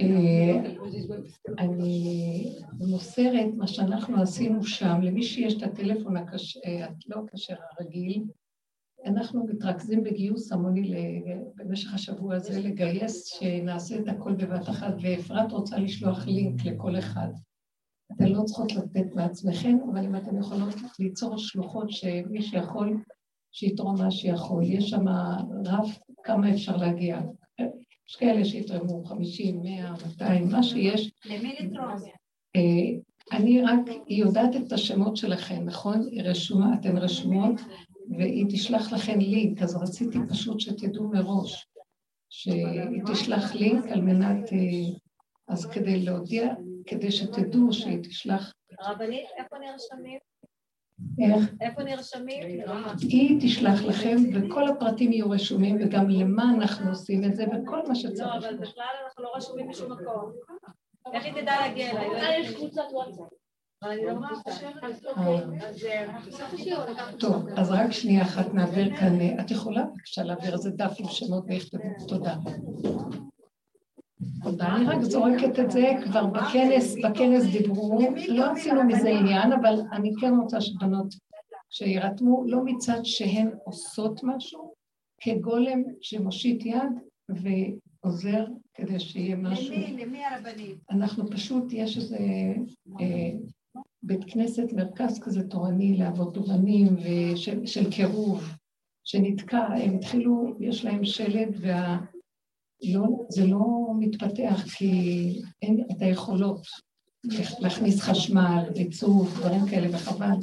אה, 0.00 0.72
אני 1.58 2.44
מוסרת 2.78 3.54
מה 3.56 3.66
שאנחנו 3.66 4.22
עשינו 4.22 4.64
שם, 4.64 5.00
למי 5.02 5.22
שיש 5.22 5.54
את 5.56 5.62
הטלפון 5.62 6.16
הקשה, 6.16 6.60
אה, 6.66 6.86
הכשר 7.24 7.54
הרגיל, 7.72 8.24
אנחנו 9.06 9.46
מתרכזים 9.46 10.04
בגיוס 10.04 10.52
המוני 10.52 10.92
במשך 11.56 11.94
השבוע 11.94 12.34
הזה 12.34 12.60
לגייס 12.60 13.24
שנעשה 13.24 13.98
את 13.98 14.08
הכל 14.08 14.32
בבת 14.32 14.68
אחת, 14.68 14.94
ואפרת 15.00 15.52
רוצה 15.52 15.78
לשלוח 15.78 16.26
לינק 16.26 16.64
לכל 16.64 16.98
אחד. 16.98 17.28
אתן 18.12 18.28
לא 18.28 18.42
צריכות 18.44 18.72
לתת 18.72 19.14
מעצמכם, 19.14 19.76
אבל 19.92 20.04
אם 20.04 20.16
אתן 20.16 20.38
יכולות 20.38 20.74
ליצור 20.98 21.38
שלוחות 21.38 21.90
שמי 21.90 22.42
שיכול, 22.42 22.96
שיתרום 23.52 23.94
מה 23.98 24.10
שיכול. 24.10 24.64
יש 24.64 24.90
שם 24.90 25.08
רף 25.66 25.98
כמה 26.24 26.50
אפשר 26.50 26.76
להגיע. 26.76 27.20
יש 28.10 28.16
כאלה 28.16 28.44
שיתרמו 28.44 29.04
50, 29.04 29.62
100, 29.62 29.94
200, 30.06 30.48
מה 30.48 30.62
שיש. 30.62 31.10
למי 31.24 31.56
לתרום? 31.60 31.94
אה, 32.56 32.98
אני 33.32 33.62
רק, 33.62 33.78
היא 34.06 34.24
יודעת 34.24 34.56
את 34.56 34.72
השמות 34.72 35.16
שלכם, 35.16 35.64
נכון? 35.64 36.08
היא 36.10 36.22
רשומה, 36.22 36.74
אתן 36.80 36.96
רשומות, 36.96 37.60
והיא 38.18 38.46
תשלח 38.48 38.92
לכם 38.92 39.18
לינק, 39.18 39.62
אז 39.62 39.76
רציתי 39.76 40.18
פשוט 40.28 40.60
שתדעו 40.60 41.08
מראש, 41.08 41.66
שהיא 42.30 43.02
תשלח 43.12 43.54
לינק 43.54 43.84
על 43.86 44.00
מנת, 44.00 44.52
אה, 44.52 44.58
אז 45.48 45.66
כדי 45.66 46.02
להודיע, 46.02 46.54
כדי 46.86 47.10
שתדעו 47.10 47.72
שהיא 47.72 47.98
תשלח... 48.02 48.52
רבנית, 48.80 49.26
איפה 49.38 49.56
נרשמים? 49.58 50.29
איך? 51.18 51.54
איפה 51.60 51.82
נרשמים? 51.82 52.42
היא 53.00 53.38
תשלח 53.40 53.82
לכם, 53.82 54.16
וכל 54.34 54.68
הפרטים 54.68 55.12
יהיו 55.12 55.30
רשומים, 55.30 55.76
וגם 55.80 56.10
למה 56.10 56.52
אנחנו 56.54 56.90
עושים 56.90 57.24
את 57.24 57.36
זה, 57.36 57.44
וכל 57.44 57.88
מה 57.88 57.94
שצריך. 57.94 58.28
לא, 58.28 58.38
אבל 58.38 58.56
בכלל 58.56 58.84
אנחנו 59.04 59.22
לא 59.22 59.30
רשומים 59.36 59.68
בשום 59.68 59.92
מקום. 59.92 60.32
איך 61.12 61.24
היא 61.24 61.32
תדע 61.32 61.52
להגיע 61.60 61.90
אליי? 61.90 62.40
יש 62.40 62.54
קבוצת 62.54 62.82
וואטסאפ. 62.92 63.28
לא 63.82 63.88
אה. 65.16 65.40
טוב, 67.18 67.48
אז 67.56 67.70
רק 67.70 67.92
שנייה 67.92 68.22
אחת 68.22 68.54
נעביר 68.54 68.96
כאן, 68.96 69.40
את 69.40 69.50
יכולה 69.50 69.82
בבקשה 69.82 70.22
להעביר 70.22 70.52
איזה 70.52 70.70
דף 70.70 70.92
עם 70.98 71.06
שמות 71.08 71.44
ויכתבו, 71.46 72.06
תודה. 72.08 72.34
אני 74.60 74.84
רק 74.84 75.02
זורקת 75.02 75.58
את 75.58 75.70
זה, 75.70 75.92
כבר 76.04 76.26
בכנס, 76.26 76.96
בכנס 77.04 77.44
דיברו, 77.52 78.00
לא 78.28 78.52
עשינו 78.52 78.84
מזה 78.84 79.08
עניין, 79.08 79.52
אבל 79.52 79.80
אני 79.92 80.10
כן 80.20 80.34
רוצה 80.42 80.60
שבנות 80.60 81.14
שירתמו, 81.70 82.44
לא 82.46 82.64
מצד 82.64 83.00
שהן 83.04 83.50
עושות 83.64 84.20
משהו, 84.22 84.72
כגולם 85.20 85.82
שמושיט 86.00 86.66
יד 86.66 86.92
ועוזר 87.28 88.44
כדי 88.74 89.00
שיהיה 89.00 89.36
משהו. 89.36 89.74
למי, 89.74 90.04
למי 90.04 90.24
הרבנים? 90.24 90.76
אנחנו 90.90 91.30
פשוט, 91.30 91.64
יש 91.72 91.96
איזה 91.96 92.18
אה, 93.00 93.30
בית 94.02 94.24
כנסת, 94.26 94.72
מרכז 94.72 95.20
כזה 95.20 95.42
תורני 95.48 95.98
לאבות 95.98 96.38
ובנים 96.38 96.96
ושל 96.96 97.90
קירוב, 97.90 98.44
שנתקע, 99.04 99.66
הם 99.66 99.94
התחילו, 99.94 100.56
יש 100.60 100.84
להם 100.84 101.04
שלד 101.04 101.56
וה... 101.60 101.98
לא, 102.82 103.26
זה 103.28 103.46
לא 103.46 103.92
מתפתח 103.98 104.64
כי 104.76 104.92
אין 105.62 105.84
את 105.90 106.02
היכולות 106.02 106.66
להכניס 107.60 108.00
חשמל, 108.00 108.64
ריצוף, 108.76 109.38
דברים 109.38 109.66
כאלה, 109.70 109.96
וחבל. 109.96 110.36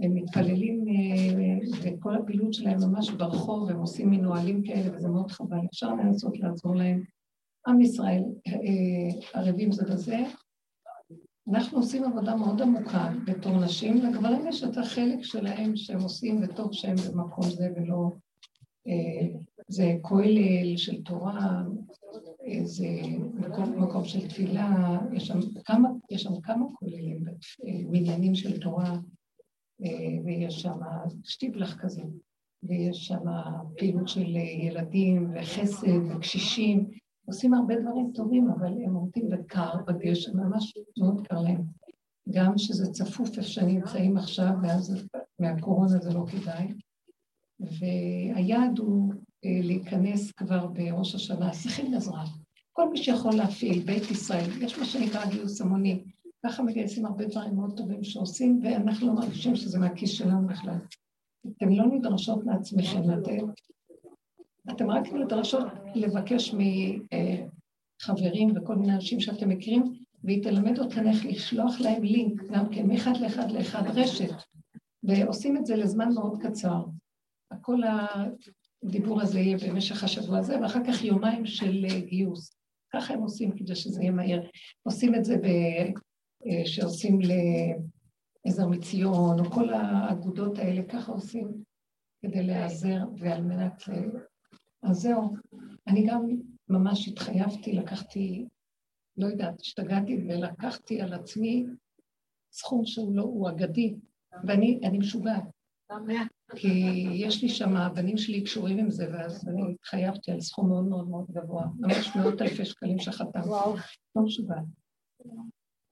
הם 0.00 0.14
מתפללים 0.14 0.84
אה, 0.88 1.58
וכל 1.82 2.14
הפעילות 2.14 2.54
שלהם 2.54 2.78
ממש 2.80 3.10
ברחוב, 3.10 3.70
הם 3.70 3.76
עושים 3.76 4.10
מנוהלים 4.10 4.62
כאלה, 4.62 4.96
וזה 4.96 5.08
מאוד 5.08 5.30
חבל. 5.30 5.58
אפשר 5.72 5.94
לנסות 5.94 6.38
לעזור 6.38 6.74
להם. 6.74 7.02
עם 7.66 7.80
ישראל 7.80 8.22
אה, 8.46 9.40
ערבים 9.40 9.72
זה 9.72 9.84
בזה. 9.84 10.18
אנחנו 11.52 11.78
עושים 11.78 12.04
עבודה 12.04 12.36
מאוד 12.36 12.62
עמוקה 12.62 13.12
בתור 13.26 13.64
נשים, 13.64 13.96
לגברים 13.96 14.46
יש 14.46 14.64
את 14.64 14.76
החלק 14.76 15.22
שלהם 15.22 15.76
שהם 15.76 16.00
עושים, 16.00 16.42
וטוב 16.42 16.72
שהם 16.72 16.96
במקום 16.96 17.50
זה 17.50 17.68
ולא 17.76 18.10
אה, 18.86 19.38
זה 19.68 19.92
כולל 20.02 20.76
של 20.76 21.02
תורה, 21.02 21.62
זה 22.64 22.86
מקום, 23.34 23.82
מקום 23.82 24.04
של 24.04 24.28
תפילה, 24.28 24.98
יש 25.12 25.26
שם 25.26 25.38
כמה, 25.64 25.88
יש 26.10 26.22
שם 26.22 26.40
כמה 26.40 26.66
כוללים, 26.74 27.24
מניינים 27.64 28.34
של 28.34 28.60
תורה, 28.60 28.98
ויש 30.24 30.62
שם 30.62 30.78
שטיבלח 31.24 31.76
כזה, 31.80 32.02
ויש 32.62 33.06
שם 33.06 33.24
פעילות 33.78 34.08
של 34.08 34.36
ילדים 34.36 35.32
וחסד 35.34 35.86
וחסישים, 36.10 36.90
עושים 37.26 37.54
הרבה 37.54 37.80
דברים 37.80 38.10
טובים, 38.14 38.50
אבל 38.50 38.72
הם 38.84 38.94
עומדים 38.94 39.28
בקר, 39.28 39.72
בגשם, 39.86 40.36
ממש 40.36 40.74
מאוד 40.98 41.26
קר 41.26 41.40
להם. 41.40 41.62
גם 42.30 42.58
שזה 42.58 42.92
צפוף 42.92 43.28
איפה 43.28 43.42
שנמצאים 43.42 44.16
עכשיו, 44.16 44.50
ואז 44.62 45.06
מהקורונה 45.38 45.98
זה 45.98 46.14
לא 46.14 46.24
כדאי. 46.26 46.68
והיעד 47.60 48.78
הוא 48.78 49.12
אה, 49.12 49.18
להיכנס 49.44 50.32
כבר 50.32 50.66
בראש 50.66 51.14
השנה, 51.14 51.50
צריכים 51.50 51.94
עזרה. 51.94 52.24
כל 52.72 52.90
מי 52.90 52.96
שיכול 52.96 53.34
להפעיל, 53.34 53.82
בית 53.82 54.10
ישראל, 54.10 54.62
יש 54.62 54.78
מה 54.78 54.84
שנקרא 54.84 55.30
גיוס 55.30 55.60
המוני, 55.60 56.04
ככה 56.46 56.62
מגייסים 56.62 57.06
הרבה 57.06 57.24
דברים 57.24 57.54
מאוד 57.54 57.76
טובים 57.76 58.04
שעושים, 58.04 58.60
ואנחנו 58.62 59.06
לא 59.06 59.12
מרגישים 59.14 59.56
שזה 59.56 59.78
מהכיס 59.78 60.10
שלנו 60.10 60.48
בכלל. 60.48 60.76
אתם 61.56 61.68
לא 61.68 61.86
נדרשות 61.86 62.44
מעצמכם, 62.44 63.02
אתם, 63.18 63.46
אתם 64.70 64.90
רק 64.90 65.12
נדרשות 65.12 65.66
לבקש 65.94 66.54
מחברים 66.54 68.52
וכל 68.56 68.76
מיני 68.76 68.94
אנשים 68.94 69.20
שאתם 69.20 69.48
מכירים, 69.48 69.94
והיא 70.24 70.42
תלמד 70.42 70.78
אתכם 70.78 71.06
איך 71.06 71.26
לשלוח 71.26 71.80
להם 71.80 72.02
לינק, 72.02 72.42
גם 72.50 72.68
כן, 72.68 72.86
מאחד 72.86 73.16
לאחד 73.16 73.50
לאחד 73.50 73.82
רשת, 73.86 74.34
ועושים 75.02 75.56
את 75.56 75.66
זה 75.66 75.76
לזמן 75.76 76.14
מאוד 76.14 76.38
קצר. 76.42 76.84
כל 77.60 77.80
הדיבור 78.84 79.22
הזה 79.22 79.40
יהיה 79.40 79.56
במשך 79.68 80.04
השבוע 80.04 80.38
הזה, 80.38 80.60
ואחר 80.60 80.80
כך 80.86 81.04
יומיים 81.04 81.46
של 81.46 81.86
אה, 81.90 82.00
גיוס. 82.00 82.56
ככה 82.92 83.14
הם 83.14 83.20
עושים 83.20 83.56
כדי 83.56 83.74
שזה 83.74 84.02
יהיה 84.02 84.12
מהר. 84.12 84.40
עושים 84.82 85.14
את 85.14 85.24
זה 85.24 85.36
ב... 85.36 85.46
אה, 86.46 86.66
שעושים 86.66 87.18
לעזר 88.44 88.68
מציון, 88.68 89.40
או 89.40 89.44
כל 89.44 89.74
האגודות 89.74 90.58
האלה, 90.58 90.82
ככה 90.82 91.12
עושים 91.12 91.48
כדי 92.22 92.42
להיעזר 92.42 92.98
ועל 93.18 93.42
מנת... 93.42 93.82
אז 94.82 94.96
זהו. 94.96 95.34
אני 95.86 96.06
גם 96.06 96.26
ממש 96.68 97.08
התחייבתי, 97.08 97.72
לקחתי, 97.72 98.46
לא 99.16 99.26
יודעת, 99.26 99.60
השתגעתי 99.60 100.16
ולקחתי 100.16 101.00
על 101.00 101.12
עצמי 101.12 101.66
סכום 102.52 102.86
שהוא 102.86 103.16
לא, 103.16 103.22
הוא 103.22 103.48
אגדי, 103.48 103.94
ואני 104.44 104.98
משוגעת. 104.98 105.44
כי 106.56 107.06
יש 107.12 107.42
לי 107.42 107.48
שם, 107.48 107.76
הבנים 107.76 108.16
שלי 108.16 108.44
קשורים 108.44 108.78
עם 108.78 108.90
זה, 108.90 109.08
ואז 109.12 109.48
אני 109.48 109.62
התחייבתי 109.72 110.32
על 110.32 110.40
סכום 110.40 110.68
מאוד 110.68 110.84
מאוד 110.84 111.08
מאוד 111.08 111.24
גבוה, 111.30 111.66
ממש 111.78 112.16
מאות 112.16 112.42
אלפי 112.42 112.64
שקלים 112.64 112.98
שחתמתי. 112.98 113.48
לא 114.16 114.22
משוגע. 114.22 114.56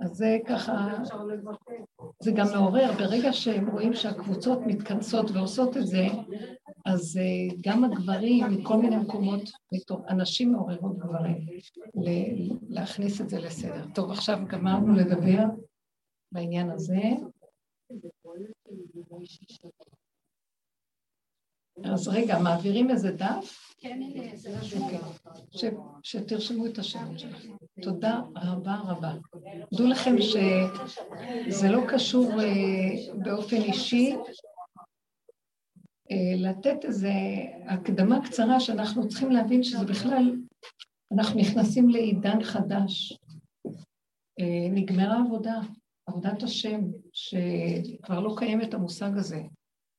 אז 0.00 0.10
זה 0.10 0.38
ככה, 0.46 0.92
זה 2.22 2.32
גם 2.34 2.46
מעורר, 2.54 2.92
ברגע 2.98 3.32
שהם 3.32 3.70
רואים 3.70 3.94
שהקבוצות 3.94 4.58
מתכנסות 4.66 5.30
ועושות 5.30 5.76
את 5.76 5.86
זה, 5.86 6.06
אז 6.86 7.16
אה, 7.16 7.56
גם 7.60 7.84
הגברים 7.84 8.46
מכל 8.50 8.76
מיני 8.76 8.96
מקומות, 8.96 9.42
אנשים 10.08 10.52
מעוררות 10.52 10.98
גברים, 10.98 11.46
להכניס 12.68 13.20
את 13.20 13.28
זה 13.28 13.40
לסדר. 13.40 13.84
טוב, 13.94 14.10
עכשיו 14.10 14.38
גמרנו 14.48 14.94
לדבר 14.94 15.44
בעניין 16.32 16.70
הזה. 16.70 17.02
אז 21.84 22.08
רגע, 22.08 22.38
מעבירים 22.38 22.90
איזה 22.90 23.12
דף? 23.12 23.72
כן. 23.78 24.00
שתרשמו 26.02 26.66
את 26.66 26.78
השם 26.78 27.18
שלכם. 27.18 27.52
תודה 27.82 28.20
רבה 28.36 28.76
רבה. 28.76 29.14
דעו 29.74 29.86
לכם 29.86 30.16
שזה 30.20 31.68
לא 31.68 31.80
קשור 31.88 32.40
אה, 32.40 33.14
באופן 33.24 33.56
אישי, 33.56 34.16
אה, 36.10 36.36
לתת 36.36 36.84
איזו 36.84 37.08
הקדמה 37.66 38.26
קצרה 38.26 38.60
שאנחנו 38.60 39.08
צריכים 39.08 39.30
להבין 39.30 39.62
שזה 39.62 39.84
בכלל, 39.84 40.36
אנחנו 41.12 41.40
נכנסים 41.40 41.88
לעידן 41.88 42.42
חדש. 42.42 43.18
אה, 44.40 44.68
נגמרה 44.70 45.20
עבודה, 45.26 45.60
עבודת 46.06 46.42
השם, 46.42 46.80
שכבר 47.12 48.20
לא 48.20 48.34
קיימת 48.38 48.74
המושג 48.74 49.10
הזה. 49.16 49.42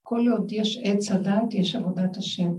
כל 0.03 0.27
עוד 0.31 0.51
יש 0.51 0.79
עץ 0.83 1.11
הדת, 1.11 1.53
יש 1.53 1.75
עבודת 1.75 2.17
השם. 2.17 2.51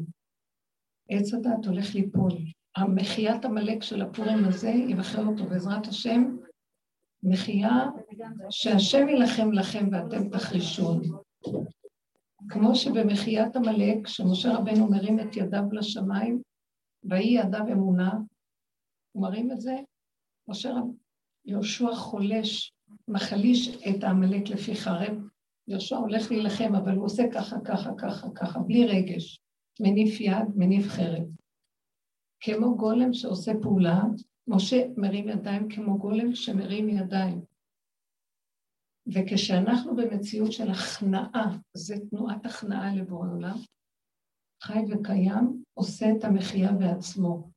עץ 1.09 1.35
הדת 1.35 1.67
הולך 1.67 1.95
ליפול. 1.95 2.33
המחיית 2.77 3.45
עמלק 3.45 3.83
של 3.83 4.03
הפורים 4.03 4.45
הזה, 4.45 4.71
יבחר 4.71 5.27
אותו 5.27 5.45
בעזרת 5.45 5.87
השם, 5.87 6.37
מחייה 7.23 7.87
שהשם 8.51 9.09
יילחם 9.09 9.53
לכם 9.53 9.89
ואתם 9.93 10.29
תחרישון. 10.29 11.03
כמו 12.49 12.75
שבמחיית 12.75 13.57
עמלק, 13.57 14.07
שמשה 14.07 14.57
רבנו 14.57 14.91
מרים 14.91 15.21
את 15.21 15.37
ידיו 15.37 15.63
לשמיים, 15.73 16.43
ויהי 17.05 17.35
ידיו 17.35 17.67
אמונה, 17.73 18.13
הוא 19.13 19.23
מרים 19.23 19.53
את 19.53 19.61
זה, 19.61 19.77
משה 20.49 20.71
רב, 20.71 20.85
יהושע 21.45 21.95
חולש, 21.95 22.73
מחליש 23.09 23.77
את 23.89 24.05
העמלק 24.05 24.49
לפי 24.49 24.75
חרב, 24.75 25.19
יהושע 25.69 25.97
הולך 25.97 26.31
להילחם, 26.31 26.75
אבל 26.75 26.97
הוא 26.97 27.05
עושה 27.05 27.23
ככה, 27.35 27.57
ככה, 27.65 27.91
ככה, 27.99 28.31
ככה, 28.35 28.59
בלי 28.59 28.87
רגש. 28.87 29.41
מניף 29.81 30.21
יד, 30.21 30.57
מניף 30.57 30.87
חרב. 30.87 31.25
כמו 32.41 32.77
גולם 32.77 33.13
שעושה 33.13 33.53
פעולה, 33.63 34.03
משה 34.49 34.85
מרים 34.97 35.29
ידיים 35.29 35.69
כמו 35.69 35.99
גולם 35.99 36.35
שמרים 36.35 36.89
ידיים. 36.89 37.41
וכשאנחנו 39.07 39.97
במציאות 39.97 40.53
של 40.53 40.71
הכנעה, 40.71 41.57
זה 41.75 41.95
תנועת 42.11 42.47
הכנעה 42.47 42.95
לבורא 42.95 43.29
עולם, 43.29 43.57
חי 44.63 44.79
וקיים, 44.91 45.63
עושה 45.75 46.07
את 46.19 46.25
המחיה 46.25 46.73
בעצמו. 46.73 47.51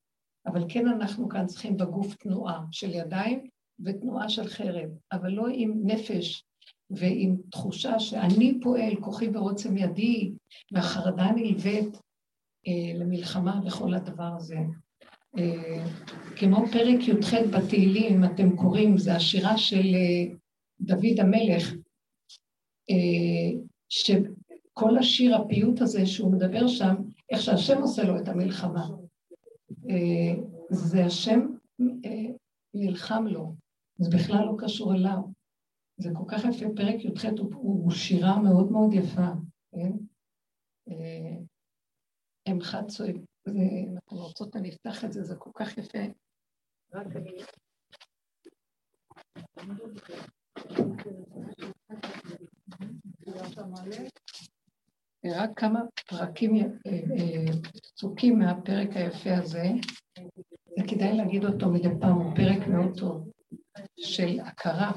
אבל 0.45 0.65
כן 0.69 0.87
אנחנו 0.87 1.29
כאן 1.29 1.45
צריכים 1.45 1.77
בגוף 1.77 2.15
תנועה 2.15 2.65
של 2.71 2.89
ידיים 2.89 3.49
ותנועה 3.79 4.29
של 4.29 4.47
חרב, 4.47 4.89
אבל 5.11 5.29
לא 5.29 5.47
עם 5.53 5.73
נפש 5.83 6.46
ועם 6.89 7.35
תחושה 7.51 7.99
שאני 7.99 8.59
פועל, 8.61 8.95
כוחי 8.95 9.29
ורוצם 9.33 9.77
ידי, 9.77 10.31
והחרדה 10.71 11.31
נלווית 11.35 11.97
אה, 12.67 12.99
למלחמה 12.99 13.61
וכל 13.65 13.93
הדבר 13.93 14.31
הזה. 14.37 14.57
אה, 15.37 15.85
כמו 16.35 16.63
פרק 16.71 17.07
י"ח 17.07 17.33
בתהילים, 17.33 18.13
אם 18.13 18.23
אתם 18.23 18.55
קוראים, 18.55 18.97
זו 18.97 19.11
השירה 19.11 19.57
של 19.57 19.95
אה, 19.95 20.35
דוד 20.81 21.19
המלך, 21.19 21.73
אה, 22.89 23.59
שכל 23.89 24.97
השיר, 24.97 25.35
הפיוט 25.35 25.81
הזה 25.81 26.05
שהוא 26.05 26.31
מדבר 26.31 26.67
שם, 26.67 26.95
איך 27.29 27.41
שהשם 27.41 27.81
עושה 27.81 28.03
לו 28.03 28.17
את 28.17 28.27
המלחמה. 28.27 28.87
אה, 29.89 30.43
זה 30.69 31.05
השם 31.05 31.39
אה, 32.05 32.31
נלחם 32.73 33.27
לו, 33.27 33.53
זה 33.97 34.17
בכלל 34.17 34.45
לא 34.45 34.53
קשור 34.57 34.93
אליו. 34.93 35.36
זה 35.97 36.09
כל 36.13 36.23
כך 36.27 36.41
יפה, 36.45 36.65
פרק 36.75 37.05
י"ח 37.05 37.25
הוא, 37.39 37.53
הוא 37.53 37.91
שירה 37.91 38.39
מאוד 38.41 38.71
מאוד 38.71 38.93
יפה, 38.93 39.27
כן? 39.71 39.91
הם 42.45 42.61
חד 42.61 42.87
צועק, 42.87 43.15
אנחנו 43.93 44.17
רוצות, 44.17 44.55
אני 44.55 44.69
אפתח 44.69 45.05
את 45.05 45.13
זה, 45.13 45.23
זה 45.23 45.35
כל 45.35 45.51
כך 45.53 45.77
יפה. 45.77 45.99
רק 46.93 47.07
אני... 47.15 47.31
רק 55.25 55.49
כמה 55.55 55.79
פרקים, 56.09 56.55
אה, 56.55 56.61
אה, 56.87 57.45
פסוקים 57.95 58.39
מהפרק 58.39 58.89
היפה 58.95 59.37
הזה, 59.37 59.63
וכדאי 60.79 61.17
להגיד 61.17 61.45
אותו 61.45 61.69
מדי 61.69 61.89
פעם, 62.01 62.15
הוא 62.15 62.35
פרק 62.35 62.67
מאוד 62.67 62.99
טוב, 62.99 63.29
של 63.97 64.39
הכרה. 64.39 64.91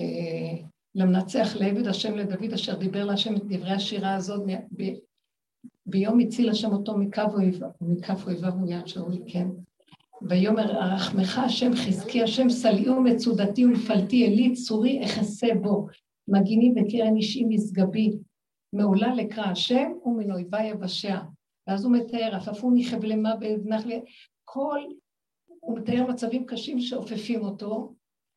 אה, 0.00 0.66
למנצח 0.94 1.56
לעבד 1.56 1.86
השם 1.86 2.16
לדוד 2.16 2.52
אשר 2.52 2.76
דיבר 2.76 3.04
להשם 3.04 3.36
את 3.36 3.44
דברי 3.44 3.70
השירה 3.70 4.14
הזאת 4.14 4.42
ביום 5.86 6.20
הציל 6.20 6.50
השם 6.50 6.72
אותו 6.72 6.96
מקו 6.96 7.22
אויביו 8.26 8.52
ומיד 8.54 8.86
שאול 8.86 9.12
כן. 9.26 9.48
ויאמר 10.22 10.70
ארחמך 10.70 11.38
השם 11.38 11.74
חזקי 11.74 12.22
השם 12.22 12.48
סליעו 12.48 13.02
מצודתי 13.02 13.64
ומפלתי 13.64 14.26
אלי 14.26 14.54
צורי 14.54 15.04
אחסה 15.04 15.46
בו. 15.62 15.86
מגיני 16.28 16.70
בקרן 16.70 17.16
אישי 17.16 17.44
משגבי 17.44 18.12
מעולה 18.72 19.14
לקרא 19.14 19.44
השם 19.44 19.92
ומן 20.04 20.30
יבשע. 20.64 21.18
ואז 21.66 21.84
הוא 21.84 21.92
מתאר 21.92 22.34
עפפוני 22.34 22.84
חבלי 22.84 23.16
מוות 23.16 23.60
נחלי 23.64 24.00
כל 24.44 24.80
הוא 25.60 25.78
מתאר 25.78 26.06
מצבים 26.08 26.46
קשים 26.46 26.80
שאופפים 26.80 27.40
אותו 27.40 27.94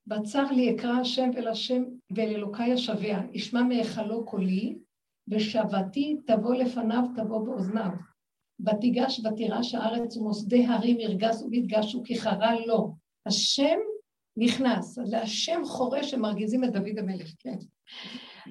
בצר 0.07 0.51
לי 0.51 0.75
אקרא 0.75 0.91
השם 0.91 1.29
ואל 1.35 1.47
השם 1.47 1.83
ואל 2.15 2.29
אלוקיי 2.29 2.73
אשבע 2.73 3.19
ישמע 3.33 3.63
מהיכלו 3.63 4.25
קולי 4.25 4.75
ושבתי 5.27 6.15
תבוא 6.27 6.55
לפניו 6.55 7.03
תבוא 7.15 7.45
באוזניו 7.45 7.91
ותיגש 8.65 9.21
ותירש 9.25 9.75
הארץ 9.75 10.17
ומוסדי 10.17 10.65
הרים 10.65 10.99
ירגזו 10.99 11.47
ויתגשו 11.51 12.03
כי 12.03 12.19
חרה 12.19 12.55
לו. 12.65 12.95
השם 13.25 13.77
נכנס, 14.37 14.97
להשם 14.97 15.61
חורש 15.65 16.11
שמרגיזים 16.11 16.63
את 16.63 16.71
דוד 16.71 16.97
המלך, 16.99 17.33
כן. 17.39 17.57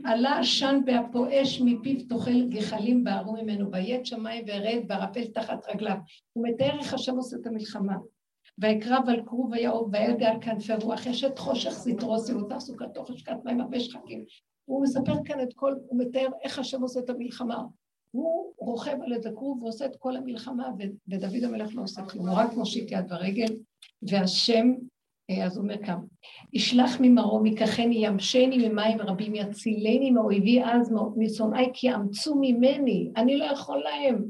עלה 0.04 0.38
עשן 0.38 0.80
באפו 0.84 1.26
אש 1.30 1.60
מפיו 1.64 2.06
תאכל 2.08 2.48
גחלים 2.48 3.04
בערו 3.04 3.32
ממנו, 3.32 3.72
ויית 3.72 4.06
שמיים 4.06 4.44
וירד 4.46 4.88
בערפל 4.88 5.24
תחת 5.24 5.68
רגליו. 5.68 5.96
הוא 6.32 6.48
מתאר 6.48 6.78
איך 6.78 6.94
השם 6.94 7.16
עושה 7.16 7.36
את 7.40 7.46
המלחמה. 7.46 7.96
ויקרב 8.62 9.08
על 9.08 9.22
כרוב 9.26 9.50
ויאוב 9.52 9.90
וידע 9.92 10.28
על 10.28 10.40
כנפי 10.40 10.72
רוח 10.82 11.06
אשת 11.06 11.38
חושך 11.38 11.70
סטרו 11.70 12.18
סיבותיו 12.18 12.60
סוכתו 12.60 13.04
חשקת 13.04 13.36
מים 13.44 13.60
הרבה 13.60 13.80
שחקים. 13.80 14.24
הוא 14.64 14.82
מספר 14.82 15.14
כאן 15.24 15.40
את 15.42 15.52
כל, 15.54 15.74
הוא 15.86 15.98
מתאר 15.98 16.28
איך 16.42 16.58
השם 16.58 16.82
עושה 16.82 17.00
את 17.00 17.10
המלחמה. 17.10 17.62
הוא 18.10 18.52
רוכב 18.58 18.96
על 19.04 19.12
איזה 19.12 19.30
כרוב 19.34 19.62
ועושה 19.62 19.84
את 19.84 19.96
כל 19.98 20.16
המלחמה, 20.16 20.68
ודוד 21.08 21.44
המלך 21.44 21.70
לא 21.74 21.82
עושה 21.82 22.04
כלום, 22.04 22.28
הוא 22.28 22.38
רק 22.38 22.52
מושיט 22.52 22.90
יד 22.90 23.08
ברגל, 23.08 23.56
והשם, 24.02 24.72
אה, 25.30 25.46
אז 25.46 25.56
הוא 25.56 25.62
אומר 25.62 25.86
כאן, 25.86 25.98
ישלח 26.52 27.00
ממרום, 27.00 27.46
ייקחני, 27.46 28.06
ימשני 28.06 28.68
ממים 28.68 29.00
רבים, 29.00 29.34
יצילני 29.34 30.10
מאויבי 30.10 30.62
אז, 30.64 30.92
משונאי, 31.16 31.70
כי 31.72 31.86
יאמצו 31.86 32.34
ממני, 32.40 33.10
אני 33.16 33.36
לא 33.36 33.44
יכול 33.44 33.82
להם. 33.82 34.24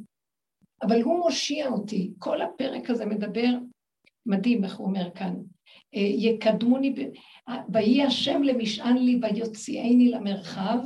אבל 0.82 1.02
הוא 1.02 1.18
מושיע 1.18 1.68
אותי. 1.68 2.12
כל 2.18 2.42
הפרק 2.42 2.90
הזה 2.90 3.06
מדבר, 3.06 3.48
מדהים 4.26 4.64
איך 4.64 4.76
הוא 4.76 4.86
אומר 4.86 5.14
כאן, 5.14 5.34
אה, 5.94 6.00
יקדמוני, 6.00 6.94
ויהי 7.72 8.02
השם 8.02 8.42
למשען 8.42 8.96
לי 8.96 9.20
ויוציאני 9.22 10.10
למרחב, 10.10 10.78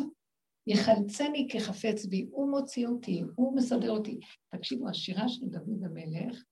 יחלצני 0.67 1.49
כחפץ 1.51 2.07
בי, 2.07 2.27
הוא 2.31 2.51
מוציא 2.51 2.87
אותי, 2.87 3.23
הוא 3.37 3.57
מסדר 3.57 3.91
אותי. 3.91 4.21
תקשיבו, 4.49 4.89
השירה 4.89 5.29
של 5.29 5.47
דוד 5.47 5.85
המלך, 5.85 6.45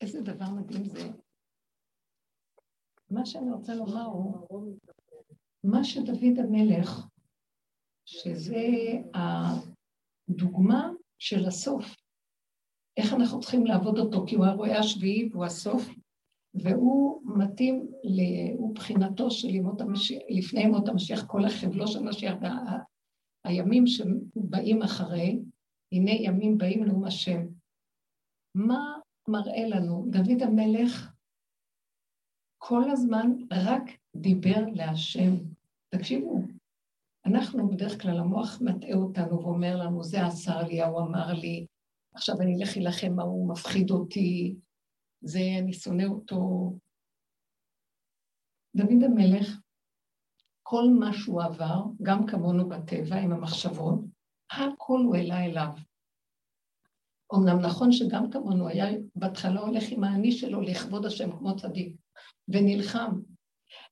איזה 0.00 0.20
דבר 0.20 0.50
מדהים 0.50 0.84
זה. 0.84 1.08
מה 3.10 3.26
שאני 3.26 3.50
רוצה 3.50 3.74
לומר 3.74 4.04
הוא, 4.04 4.78
מה 5.64 5.84
שדוד 5.84 6.38
המלך, 6.38 7.06
שזה 8.04 8.66
הדוגמה 9.14 10.90
של 11.18 11.46
הסוף, 11.46 11.84
איך 12.96 13.12
אנחנו 13.12 13.40
צריכים 13.40 13.66
לעבוד 13.66 13.98
אותו, 13.98 14.24
כי 14.26 14.34
הוא 14.34 14.44
הרועה 14.44 14.78
השביעי 14.78 15.28
והוא 15.32 15.44
הסוף, 15.44 15.88
והוא 16.54 17.22
מתאים, 17.24 17.86
הוא 18.56 18.74
בחינתו 18.74 19.30
של 19.30 19.48
ימות 19.48 19.80
המשיח, 19.80 20.22
לפני 20.28 20.60
ימות 20.60 20.88
המשיח, 20.88 21.26
כל 21.26 21.44
החבלו 21.44 21.88
של 21.88 21.98
המשיח, 21.98 22.34
והימים 23.46 23.86
שבאים 23.86 24.82
אחרי, 24.82 25.38
הנה 25.92 26.10
ימים 26.10 26.58
באים 26.58 26.84
נאום 26.84 27.04
השם. 27.04 27.46
מה 28.54 28.98
מראה 29.28 29.68
לנו? 29.68 30.06
דוד 30.10 30.42
המלך 30.42 31.12
כל 32.58 32.90
הזמן 32.90 33.30
רק 33.52 33.82
דיבר 34.16 34.64
להשם. 34.74 35.34
תקשיבו, 35.94 36.40
אנחנו 37.26 37.68
בדרך 37.68 38.02
כלל, 38.02 38.18
המוח 38.18 38.60
מטעה 38.60 38.94
אותנו 38.94 39.42
ואומר 39.42 39.76
לנו, 39.76 40.04
זה 40.04 40.26
עשר 40.26 40.62
לי, 40.62 40.80
ההוא 40.80 41.00
אמר 41.00 41.32
לי, 41.32 41.66
עכשיו 42.14 42.40
אני 42.40 42.56
אלך 42.56 42.76
להילחם, 42.76 43.18
ההוא 43.18 43.48
מפחיד 43.48 43.90
אותי, 43.90 44.56
זה, 45.20 45.40
אני 45.58 45.72
שונא 45.72 46.04
אותו. 46.04 46.72
דוד 48.76 49.02
המלך, 49.04 49.58
כל 50.62 50.84
מה 50.98 51.12
שהוא 51.12 51.42
עבר, 51.42 51.82
גם 52.02 52.26
כמונו 52.26 52.68
בטבע 52.68 53.16
עם 53.16 53.32
המחשבות, 53.32 54.00
הכל 54.50 55.00
הוא 55.04 55.16
העלה 55.16 55.44
אליו. 55.44 55.68
אמנם 57.34 57.58
נכון 57.58 57.92
שגם 57.92 58.30
כמונו 58.30 58.68
היה 58.68 58.86
בהתחלה 59.14 59.60
הולך 59.60 59.84
עם 59.88 60.04
האני 60.04 60.32
שלו 60.32 60.60
לכבוד 60.60 61.06
השם 61.06 61.38
כמו 61.38 61.56
צדיק, 61.56 61.96
ונלחם, 62.48 63.20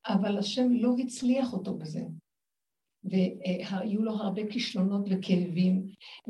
אבל 0.07 0.39
השם 0.39 0.73
לא 0.73 0.95
הצליח 0.99 1.53
אותו 1.53 1.75
בזה. 1.75 2.01
והיו 3.05 4.03
לו 4.03 4.13
הרבה 4.13 4.47
כישלונות 4.47 5.09
וכאבים, 5.11 5.83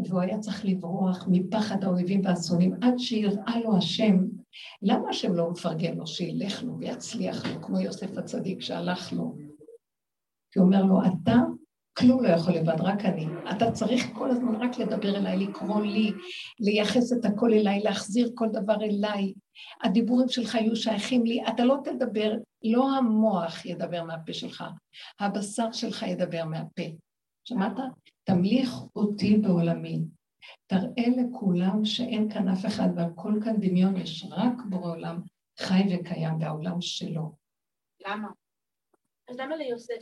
והוא 0.05 0.21
היה 0.21 0.39
צריך 0.39 0.65
לברוח 0.65 1.29
מפחד 1.31 1.85
האויבים 1.85 2.21
והשונאים, 2.25 2.75
עד 2.81 2.95
שיראה 2.99 3.61
לו 3.65 3.77
השם. 3.77 4.19
למה 4.83 5.09
השם 5.09 5.35
לא 5.35 5.51
מפרגן 5.51 5.97
לו 5.97 6.07
שילך 6.07 6.63
לו 6.63 6.79
ויצליח 6.79 7.47
לו, 7.47 7.63
כמו 7.63 7.81
יוסף 7.81 8.19
הצדיק 8.19 8.61
שהלך 8.61 9.13
לו? 9.13 9.35
כי 10.53 10.59
הוא 10.59 10.67
אומר 10.67 10.85
לו, 10.85 10.99
אתה 11.03 11.37
כלום 11.99 12.25
לא 12.25 12.29
יכול 12.29 12.55
לבד, 12.55 12.81
רק 12.81 13.05
אני. 13.05 13.27
אתה 13.51 13.73
צריך 13.73 14.07
כל 14.13 14.31
הזמן 14.31 14.55
רק 14.55 14.79
לדבר 14.79 15.17
אליי, 15.17 15.37
לקרוא 15.37 15.81
לי, 15.81 16.13
לייחס 16.61 17.13
את 17.13 17.25
הכל 17.25 17.53
אליי, 17.53 17.81
להחזיר 17.81 18.31
כל 18.35 18.49
דבר 18.53 18.77
אליי. 18.83 19.33
הדיבורים 19.83 20.29
שלך 20.29 20.55
יהיו 20.55 20.77
שייכים 20.77 21.25
לי, 21.25 21.43
אתה 21.49 21.65
לא 21.65 21.77
תדבר, 21.85 22.33
לא 22.65 22.97
המוח 22.97 23.67
ידבר 23.67 24.05
מהפה 24.05 24.33
שלך, 24.33 24.65
הבשר 25.21 25.73
שלך 25.73 26.03
ידבר 26.03 26.45
מהפה. 26.45 26.83
שמעת? 27.45 27.77
תמליך 28.25 28.75
אותי 28.97 29.37
בעולמי. 29.37 30.01
תראה 30.67 31.09
לכולם 31.17 31.85
שאין 31.85 32.31
כאן 32.33 32.49
אף 32.49 32.67
אחד 32.67 32.89
והכל 32.97 33.33
כאן 33.45 33.57
דמיון, 33.61 33.97
יש 33.97 34.27
רק 34.31 34.55
בורא 34.69 34.91
עולם 34.91 35.21
חי 35.61 35.83
וקיים 35.95 36.39
בעולם 36.39 36.81
שלו. 36.81 37.33
למה? 38.07 38.29
אז 39.29 39.37
למה 39.37 39.57
ליוסף? 39.57 39.95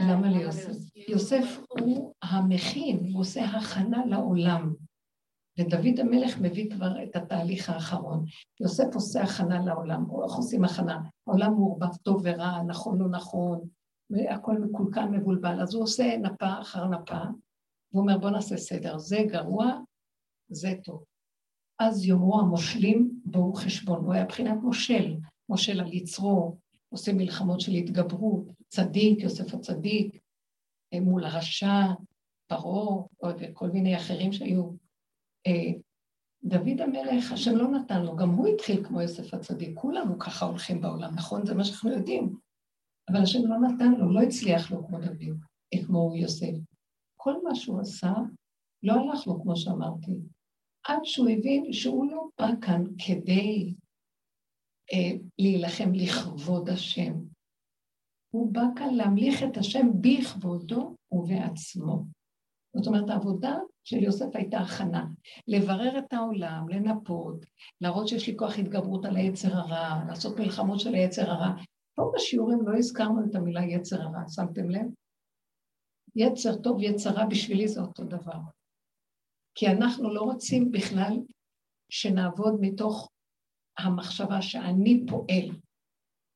למה 0.00 0.30
ליוסף? 0.30 0.72
יוסף 1.08 1.58
הוא 1.70 2.14
המכין, 2.22 3.10
הוא 3.12 3.20
עושה 3.20 3.44
הכנה 3.44 4.06
לעולם. 4.06 4.74
ודוד 5.58 6.00
המלך 6.00 6.40
מביא 6.40 6.70
כבר 6.70 7.02
את 7.02 7.16
התהליך 7.16 7.70
האחרון. 7.70 8.24
יוסף 8.60 8.94
עושה 8.94 9.22
הכנה 9.22 9.64
לעולם, 9.64 10.04
איך 10.24 10.32
עושים 10.32 10.64
הכנה? 10.64 11.00
העולם 11.26 11.52
מעורבב 11.52 11.96
טוב 11.96 12.20
ורע, 12.24 12.62
נכון 12.62 12.98
לא 12.98 13.08
נכון, 13.08 13.60
הכל 14.30 14.58
מקולקל, 14.58 15.08
מבולבל, 15.08 15.60
אז 15.60 15.74
הוא 15.74 15.82
עושה 15.82 16.16
נפה 16.16 16.60
אחר 16.60 16.88
נפה, 16.88 17.20
והוא 17.92 18.02
אומר 18.02 18.18
בוא 18.18 18.30
נעשה 18.30 18.56
סדר, 18.56 18.98
זה 18.98 19.18
גרוע, 19.26 19.78
זה 20.48 20.74
טוב. 20.84 21.04
אז 21.78 22.06
יאמרו 22.06 22.40
המושלים 22.40 23.10
בואו 23.24 23.54
חשבון, 23.54 24.04
הוא 24.04 24.12
היה 24.12 24.24
מבחינת 24.24 24.58
מושל, 24.62 25.16
מושל 25.48 25.80
על 25.80 25.92
יצרו, 25.92 26.56
עושה 26.88 27.12
מלחמות 27.12 27.60
של 27.60 27.72
התגברות, 27.72 28.44
צדיק, 28.68 29.18
יוסף 29.22 29.54
הצדיק, 29.54 30.16
מול 30.94 31.24
הרשע, 31.24 31.86
פרעה, 32.46 33.02
וכל 33.38 33.70
מיני 33.70 33.96
אחרים 33.96 34.32
שהיו. 34.32 34.81
אה, 35.46 35.72
דוד 36.44 36.80
המלך, 36.80 37.32
השם 37.32 37.56
לא 37.56 37.68
נתן 37.68 38.02
לו, 38.02 38.16
גם 38.16 38.30
הוא 38.30 38.46
התחיל 38.48 38.84
כמו 38.84 39.00
יוסף 39.00 39.34
הצדיק, 39.34 39.78
כולנו 39.78 40.18
ככה 40.18 40.46
הולכים 40.46 40.80
בעולם, 40.80 41.14
נכון? 41.14 41.46
זה 41.46 41.54
מה 41.54 41.64
שאנחנו 41.64 41.92
יודעים. 41.92 42.36
אבל 43.08 43.22
השם 43.22 43.38
לא 43.46 43.56
נתן 43.58 43.92
לו, 43.92 44.12
לא 44.12 44.20
הצליח 44.20 44.70
לו 44.70 44.86
כמו 44.86 44.98
דוד, 44.98 45.38
אה, 45.74 45.84
כמו 45.86 46.12
יוסף. 46.16 46.52
כל 47.16 47.34
מה 47.44 47.54
שהוא 47.54 47.80
עשה, 47.80 48.12
לא 48.82 48.92
הלך 48.92 49.26
לו, 49.26 49.42
כמו 49.42 49.56
שאמרתי. 49.56 50.12
עד 50.86 51.04
שהוא 51.04 51.28
הבין 51.28 51.72
שהוא 51.72 52.10
לא 52.10 52.26
בא 52.38 52.48
כאן 52.60 52.84
כדי 53.06 53.74
אה, 54.92 55.18
להילחם 55.38 55.92
לכבוד 55.94 56.68
השם. 56.68 57.12
הוא 58.30 58.52
בא 58.52 58.62
כאן 58.76 58.94
להמליך 58.94 59.42
את 59.42 59.56
השם 59.56 59.86
בכבודו 60.00 60.94
ובעצמו. 61.12 62.04
זאת 62.76 62.86
אומרת, 62.86 63.10
העבודה 63.10 63.56
של 63.84 64.02
יוסף 64.02 64.26
הייתה 64.34 64.58
הכנה, 64.58 65.06
לברר 65.48 65.98
את 65.98 66.12
העולם, 66.12 66.68
לנפות, 66.68 67.46
להראות 67.80 68.08
שיש 68.08 68.28
לי 68.28 68.36
כוח 68.36 68.58
התגברות 68.58 69.04
על 69.04 69.16
היצר 69.16 69.56
הרע, 69.56 70.04
לעשות 70.08 70.40
מלחמות 70.40 70.80
של 70.80 70.94
היצר 70.94 71.30
הרע. 71.30 71.54
פה 71.94 72.12
בשיעורים 72.14 72.58
לא 72.66 72.78
הזכרנו 72.78 73.24
את 73.30 73.34
המילה 73.34 73.62
יצר 73.62 74.02
הרע, 74.02 74.28
שמתם 74.28 74.70
לב? 74.70 74.86
יצר 76.16 76.56
טוב, 76.56 76.76
יצר 76.80 77.10
רע, 77.10 77.26
בשבילי 77.26 77.68
זה 77.68 77.80
אותו 77.80 78.04
דבר. 78.04 78.38
כי 79.54 79.66
אנחנו 79.68 80.14
לא 80.14 80.20
רוצים 80.20 80.70
בכלל 80.72 81.16
שנעבוד 81.90 82.54
מתוך 82.60 83.08
המחשבה 83.78 84.42
שאני 84.42 85.04
פועל, 85.08 85.56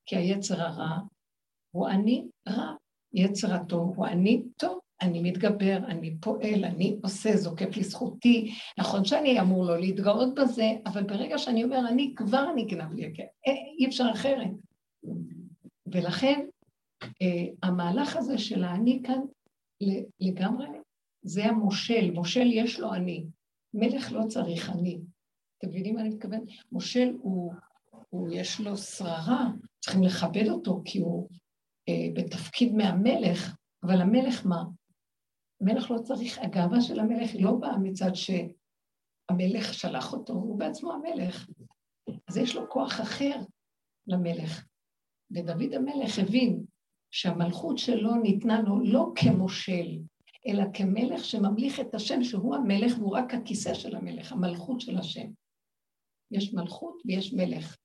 כי 0.07 0.16
היצר 0.16 0.62
הרע 0.62 0.99
הוא 1.71 1.88
אני 1.88 2.28
רע, 2.49 2.75
יצר 3.12 3.55
הטוב 3.55 3.97
הוא 3.97 4.07
אני 4.07 4.43
טוב, 4.59 4.78
אני 5.03 5.23
מתגבר, 5.23 5.76
אני 5.88 6.17
פועל, 6.21 6.65
אני 6.65 6.99
עושה, 7.03 7.37
זוקף 7.37 7.76
לזכותי. 7.76 8.55
נכון 8.79 9.05
שאני 9.05 9.41
אמור 9.41 9.65
לא 9.65 9.81
להתגאות 9.81 10.35
בזה, 10.35 10.73
אבל 10.87 11.03
ברגע 11.03 11.38
שאני 11.38 11.65
אומר, 11.65 11.88
אני 11.88 12.12
כבר 12.17 12.47
נגנב 12.57 12.93
לי, 12.93 13.05
אה, 13.05 13.53
אי 13.79 13.87
אפשר 13.87 14.07
אחרת. 14.12 14.50
ולכן 15.87 16.47
אה, 17.03 17.47
המהלך 17.62 18.17
הזה 18.17 18.38
של 18.38 18.65
האני 18.65 19.00
כאן 19.05 19.21
לגמרי, 20.21 20.67
זה 21.23 21.45
המושל, 21.45 22.11
מושל 22.11 22.47
יש 22.53 22.81
לו 22.81 22.95
אני, 22.95 23.25
מלך 23.75 24.12
לא 24.12 24.23
צריך 24.29 24.71
אני. 24.71 25.00
אתם 25.59 25.69
מבינים 25.69 25.95
מה 25.95 26.00
אני 26.00 26.09
מתכוון? 26.09 26.45
מושל 26.73 27.12
הוא, 27.21 27.53
הוא 28.11 28.29
יש 28.33 28.61
לו 28.61 28.76
שררה, 28.76 29.47
צריכים 29.81 30.03
לכבד 30.03 30.49
אותו 30.49 30.83
כי 30.85 30.99
הוא 30.99 31.29
אה, 31.88 32.09
בתפקיד 32.15 32.75
מהמלך, 32.75 33.57
אבל 33.83 34.00
המלך 34.00 34.47
מה? 34.47 34.65
המלך 35.61 35.91
לא 35.91 35.99
צריך, 35.99 36.39
הגאווה 36.39 36.81
של 36.81 37.01
המלך 37.01 37.31
היא 37.31 37.45
לא 37.45 37.53
באה 37.53 37.79
מצד 37.79 38.11
שהמלך 38.15 39.75
שלח 39.75 40.13
אותו, 40.13 40.33
הוא 40.33 40.59
בעצמו 40.59 40.93
המלך. 40.93 41.49
אז 42.29 42.37
יש 42.37 42.57
לו 42.57 42.71
כוח 42.71 43.01
אחר 43.01 43.41
למלך. 44.07 44.67
ודוד 45.31 45.75
המלך 45.75 46.19
הבין 46.19 46.65
שהמלכות 47.11 47.79
שלו 47.79 48.15
ניתנה 48.15 48.63
לו 48.63 48.81
לא 48.81 49.13
כמושל, 49.17 49.99
אלא 50.47 50.65
כמלך 50.75 51.25
שממליך 51.25 51.81
את 51.81 51.95
השם, 51.95 52.23
שהוא 52.23 52.57
המלך 52.57 52.99
והוא 52.99 53.17
רק 53.17 53.35
הכיסא 53.35 53.75
של 53.75 53.97
המלך, 53.97 54.33
המלכות 54.33 54.81
של 54.81 54.99
השם. 54.99 55.31
יש 56.31 56.55
מלכות 56.55 57.03
ויש 57.05 57.35
מלך. 57.35 57.77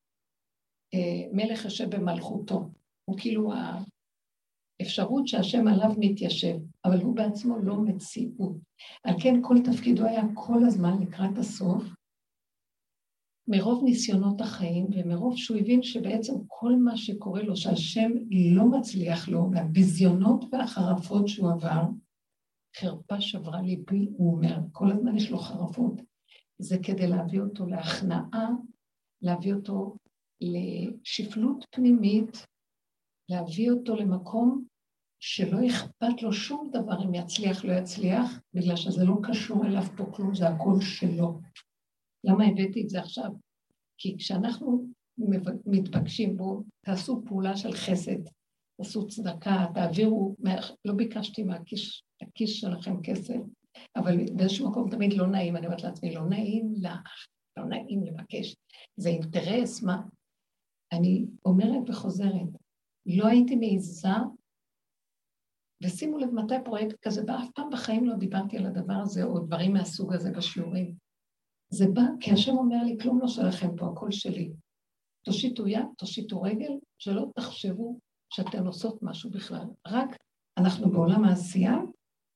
אה, 0.94 1.28
מלך 1.34 1.66
יושב 1.66 1.96
במלכותו. 1.96 2.70
הוא 3.06 3.18
כאילו 3.20 3.52
האפשרות 4.82 5.28
שהשם 5.28 5.68
עליו 5.68 5.92
מתיישב, 5.98 6.58
אבל 6.86 7.02
הוא 7.02 7.16
בעצמו 7.16 7.58
לא 7.60 7.78
מציאות. 7.82 8.56
על 9.04 9.16
כן 9.22 9.40
כל 9.42 9.56
תפקידו 9.64 10.06
היה 10.06 10.24
כל 10.34 10.64
הזמן 10.68 11.02
לקראת 11.02 11.38
הסוף, 11.38 11.84
מרוב 13.48 13.84
ניסיונות 13.84 14.42
החיים 14.42 14.88
ומרוב 14.92 15.38
שהוא 15.38 15.58
הבין 15.58 15.84
שבעצם 15.84 16.34
כל 16.48 16.76
מה 16.76 16.98
שקורה 16.98 17.44
לו, 17.44 17.56
שהשם 17.56 18.12
לא 18.56 18.66
מצליח 18.66 19.30
לו, 19.30 19.50
והביזיונות 19.52 20.46
והחרפות 20.52 21.28
שהוא 21.28 21.52
עבר, 21.52 21.82
חרפה 22.78 23.22
שברה 23.22 23.62
ליבי, 23.62 24.08
הוא 24.18 24.36
אומר, 24.36 24.58
כל 24.72 24.92
הזמן 24.92 25.18
יש 25.18 25.32
לו 25.32 25.38
חרפות. 25.38 26.02
זה 26.60 26.78
כדי 26.84 27.08
להביא 27.08 27.42
אותו 27.42 27.66
להכנעה, 27.66 28.50
להביא 29.22 29.54
אותו 29.54 29.96
לשפלות 30.42 31.66
פנימית, 31.72 32.46
להביא 33.30 33.72
אותו 33.72 33.96
למקום 33.96 34.66
שלא 35.24 35.58
אכפת 35.68 36.22
לו 36.22 36.34
שום 36.34 36.70
דבר 36.72 37.04
אם 37.06 37.14
יצליח, 37.14 37.66
לא 37.66 37.74
יצליח, 37.74 38.42
בגלל 38.54 38.76
שזה 38.76 39.04
לא 39.06 39.16
קשור 39.24 39.66
אליו 39.66 39.84
פה 39.98 40.06
כלום, 40.14 40.36
זה 40.36 40.48
הכל 40.48 40.82
שלו. 40.82 41.40
למה 42.24 42.46
הבאתי 42.46 42.82
את 42.84 42.90
זה 42.90 43.00
עכשיו? 43.00 43.32
כי 43.98 44.18
כשאנחנו 44.18 44.86
מתבקשים 45.66 46.38
בו, 46.38 46.64
תעשו 46.86 47.22
פעולה 47.26 47.58
של 47.58 47.72
חסד, 47.72 48.20
תעשו 48.78 49.08
צדקה, 49.08 49.66
תעבירו, 49.74 50.36
לא 50.86 50.94
ביקשתי 50.94 51.44
מהכיס 51.44 52.02
שלכם 52.46 53.02
כסף, 53.04 53.40
אבל 53.96 54.18
באיזשהו 54.36 54.70
מקום 54.70 54.90
תמיד 54.90 55.14
לא 55.14 55.28
נעים, 55.28 55.56
אני 55.58 55.66
אומרת 55.66 55.84
לעצמי, 55.84 56.14
לא 56.16 56.26
נעים 56.30 56.74
לך, 56.82 57.28
לא 57.58 57.66
נעים 57.66 58.04
לבקש, 58.04 58.56
זה 58.98 59.10
אינטרס, 59.10 59.84
מה? 59.84 60.02
אני 60.94 61.26
אומרת 61.46 61.90
וחוזרת, 61.90 62.50
לא 63.06 63.28
הייתי 63.28 63.56
מעיזה, 63.56 64.10
ושימו 65.82 66.18
לב 66.18 66.30
מתי 66.34 66.56
פרויקט 66.66 66.96
כזה 67.02 67.24
בא, 67.24 67.36
אף 67.44 67.50
פעם 67.56 67.70
בחיים 67.72 68.06
לא 68.06 68.16
דיברתי 68.16 68.58
על 68.58 68.66
הדבר 68.66 68.94
הזה, 68.94 69.24
או 69.24 69.40
דברים 69.40 69.74
מהסוג 69.74 70.14
הזה 70.14 70.32
בשיעורים. 70.32 70.96
זה 71.70 71.88
בא 71.88 72.02
כי 72.20 72.32
השם 72.32 72.58
אומר 72.58 72.84
לי, 72.84 72.98
כלום 73.02 73.20
לא 73.22 73.28
שלכם 73.28 73.76
פה, 73.78 73.88
הכל 73.88 74.12
שלי. 74.12 74.54
תושיטו 75.26 75.68
יד, 75.68 75.86
תושיטו 75.98 76.42
רגל, 76.42 76.72
שלא 76.98 77.28
תחשבו 77.36 78.00
שאתן 78.34 78.68
עושות 78.68 79.04
משהו 79.04 79.30
בכלל. 79.30 79.66
רק 79.88 80.18
אנחנו 80.58 80.92
בעולם 80.92 81.24
העשייה, 81.24 81.78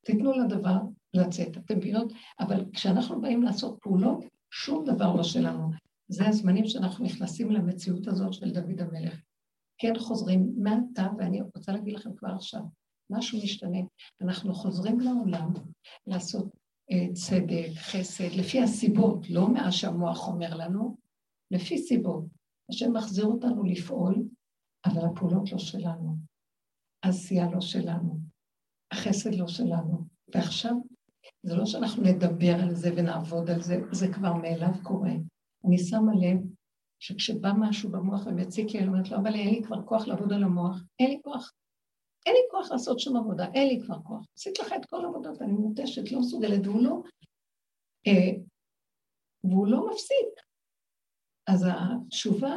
תיתנו 0.06 0.32
לדבר 0.32 0.78
לצאת, 1.14 1.58
אתם 1.58 1.78
מבינות? 1.78 2.14
אבל 2.40 2.66
כשאנחנו 2.74 3.22
באים 3.22 3.44
לעשות 3.44 3.78
פעולות, 3.82 4.25
שום 4.52 4.86
דבר 4.86 5.16
לא 5.16 5.24
שלנו. 5.24 5.70
זה 6.08 6.28
הזמנים 6.28 6.66
שאנחנו 6.66 7.06
נכנסים 7.06 7.52
למציאות 7.52 8.08
הזאת 8.08 8.34
של 8.34 8.52
דוד 8.52 8.82
המלך. 8.82 9.22
כן 9.78 9.94
חוזרים 10.00 10.54
מעתה, 10.58 11.08
ואני 11.18 11.42
רוצה 11.56 11.72
להגיד 11.72 11.94
לכם 11.94 12.16
כבר 12.16 12.30
עכשיו, 12.30 12.62
משהו 13.09 13.39
משתנה. 13.43 13.79
אנחנו 14.21 14.53
חוזרים 14.53 15.00
לעולם 15.00 15.53
לעשות 16.07 16.45
אה, 16.91 17.13
צדק, 17.13 17.69
חסד, 17.75 18.31
לפי 18.39 18.62
הסיבות, 18.62 19.29
לא 19.29 19.50
מה 19.50 19.71
שהמוח 19.71 20.27
אומר 20.27 20.55
לנו, 20.55 20.97
לפי 21.51 21.77
סיבות. 21.77 22.24
השם 22.69 22.93
מחזיר 22.93 23.25
אותנו 23.25 23.63
לפעול, 23.63 24.15
אבל 24.85 25.05
הפעולות 25.05 25.51
לא 25.51 25.57
שלנו. 25.57 26.15
העשייה 27.03 27.51
לא 27.51 27.62
שלנו. 27.62 28.19
החסד 28.91 29.35
לא 29.35 29.47
שלנו. 29.47 30.05
ועכשיו, 30.35 30.74
זה 31.43 31.55
לא 31.55 31.65
שאנחנו 31.65 32.03
נדבר 32.03 32.55
על 32.63 32.75
זה 32.75 32.89
ונעבוד 32.95 33.50
על 33.50 33.62
זה, 33.62 33.77
זה 33.91 34.13
כבר 34.13 34.33
מאליו 34.33 34.74
קורה. 34.83 35.13
אני 35.65 35.77
שמה 35.77 36.12
לב 36.15 36.38
שכשבא 37.00 37.51
משהו 37.59 37.91
במוח 37.91 38.25
ומציק 38.25 38.74
לי, 38.74 38.79
אני 38.79 38.88
אומרת 38.88 39.09
לו, 39.09 39.17
אבל 39.17 39.35
אין 39.35 39.53
לי 39.53 39.63
כבר 39.63 39.81
כוח 39.85 40.07
לעבוד 40.07 40.33
על 40.33 40.43
המוח, 40.43 40.83
אין 41.00 41.09
לי 41.09 41.19
כוח. 41.24 41.53
אין 42.25 42.34
לי 42.34 42.41
כוח 42.51 42.72
לעשות 42.72 43.00
שום 43.00 43.17
עבודה, 43.17 43.46
אין 43.53 43.67
לי 43.67 43.82
כבר 43.86 44.00
כוח. 44.03 44.25
עשית 44.38 44.60
לך 44.60 44.74
את 44.75 44.86
כל 44.86 45.05
העבודות, 45.05 45.41
אני 45.41 45.51
מותשת, 45.51 46.12
לא 46.12 46.20
מסוגלת, 46.20 46.67
והוא 46.67 46.84
לא, 46.84 47.01
אה, 48.08 48.41
והוא 49.44 49.67
לא 49.67 49.88
מפסיק. 49.91 50.46
אז 51.48 51.65
התשובה, 51.70 52.55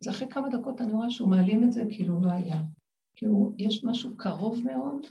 זה 0.00 0.10
אחרי 0.10 0.28
כמה 0.30 0.48
דקות 0.48 0.80
אני 0.80 0.92
רואה 0.92 1.10
שהוא 1.10 1.28
מעלים 1.28 1.64
את 1.64 1.72
זה 1.72 1.82
כאילו 1.90 2.20
לא 2.20 2.30
היה. 2.30 2.62
כאילו, 3.16 3.52
יש 3.58 3.84
משהו 3.84 4.16
קרוב 4.16 4.64
מאוד 4.64 5.06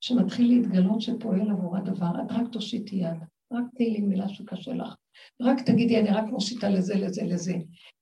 שמתחיל 0.00 0.48
להתגלות 0.48 1.00
שפועל 1.00 1.50
עבור 1.50 1.76
הדבר, 1.76 2.10
את 2.26 2.30
רק 2.30 2.52
תושיטי 2.52 2.96
יד. 2.96 3.18
רק 3.52 3.64
תהיי 3.74 3.90
לי 3.90 4.00
מילה 4.00 4.28
שקשה 4.28 4.72
לך. 4.72 4.94
רק 5.42 5.60
תגידי, 5.66 6.00
אני 6.00 6.10
רק 6.10 6.24
מושיטה 6.24 6.68
לזה, 6.68 6.94
לזה, 6.94 7.22
לזה. 7.22 7.54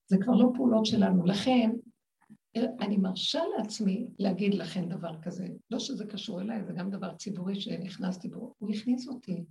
זה 0.07 0.17
כבר 0.21 0.35
לא 0.35 0.49
פעולות 0.55 0.87
שלנו. 0.87 1.27
לכן, 1.27 1.71
אני 2.57 2.97
מרשה 2.97 3.41
לעצמי 3.57 4.07
להגיד 4.19 4.55
לכם 4.55 4.89
דבר 4.89 5.23
כזה. 5.23 5.47
לא 5.71 5.79
שזה 5.79 6.07
קשור 6.07 6.41
אליי, 6.41 6.65
זה 6.65 6.73
גם 6.73 6.91
דבר 6.91 7.15
ציבורי 7.15 7.61
שנכנסתי 7.61 8.29
בו. 8.29 8.55
הוא 8.59 8.71
הכניס 8.71 9.09
אותי. 9.09 9.45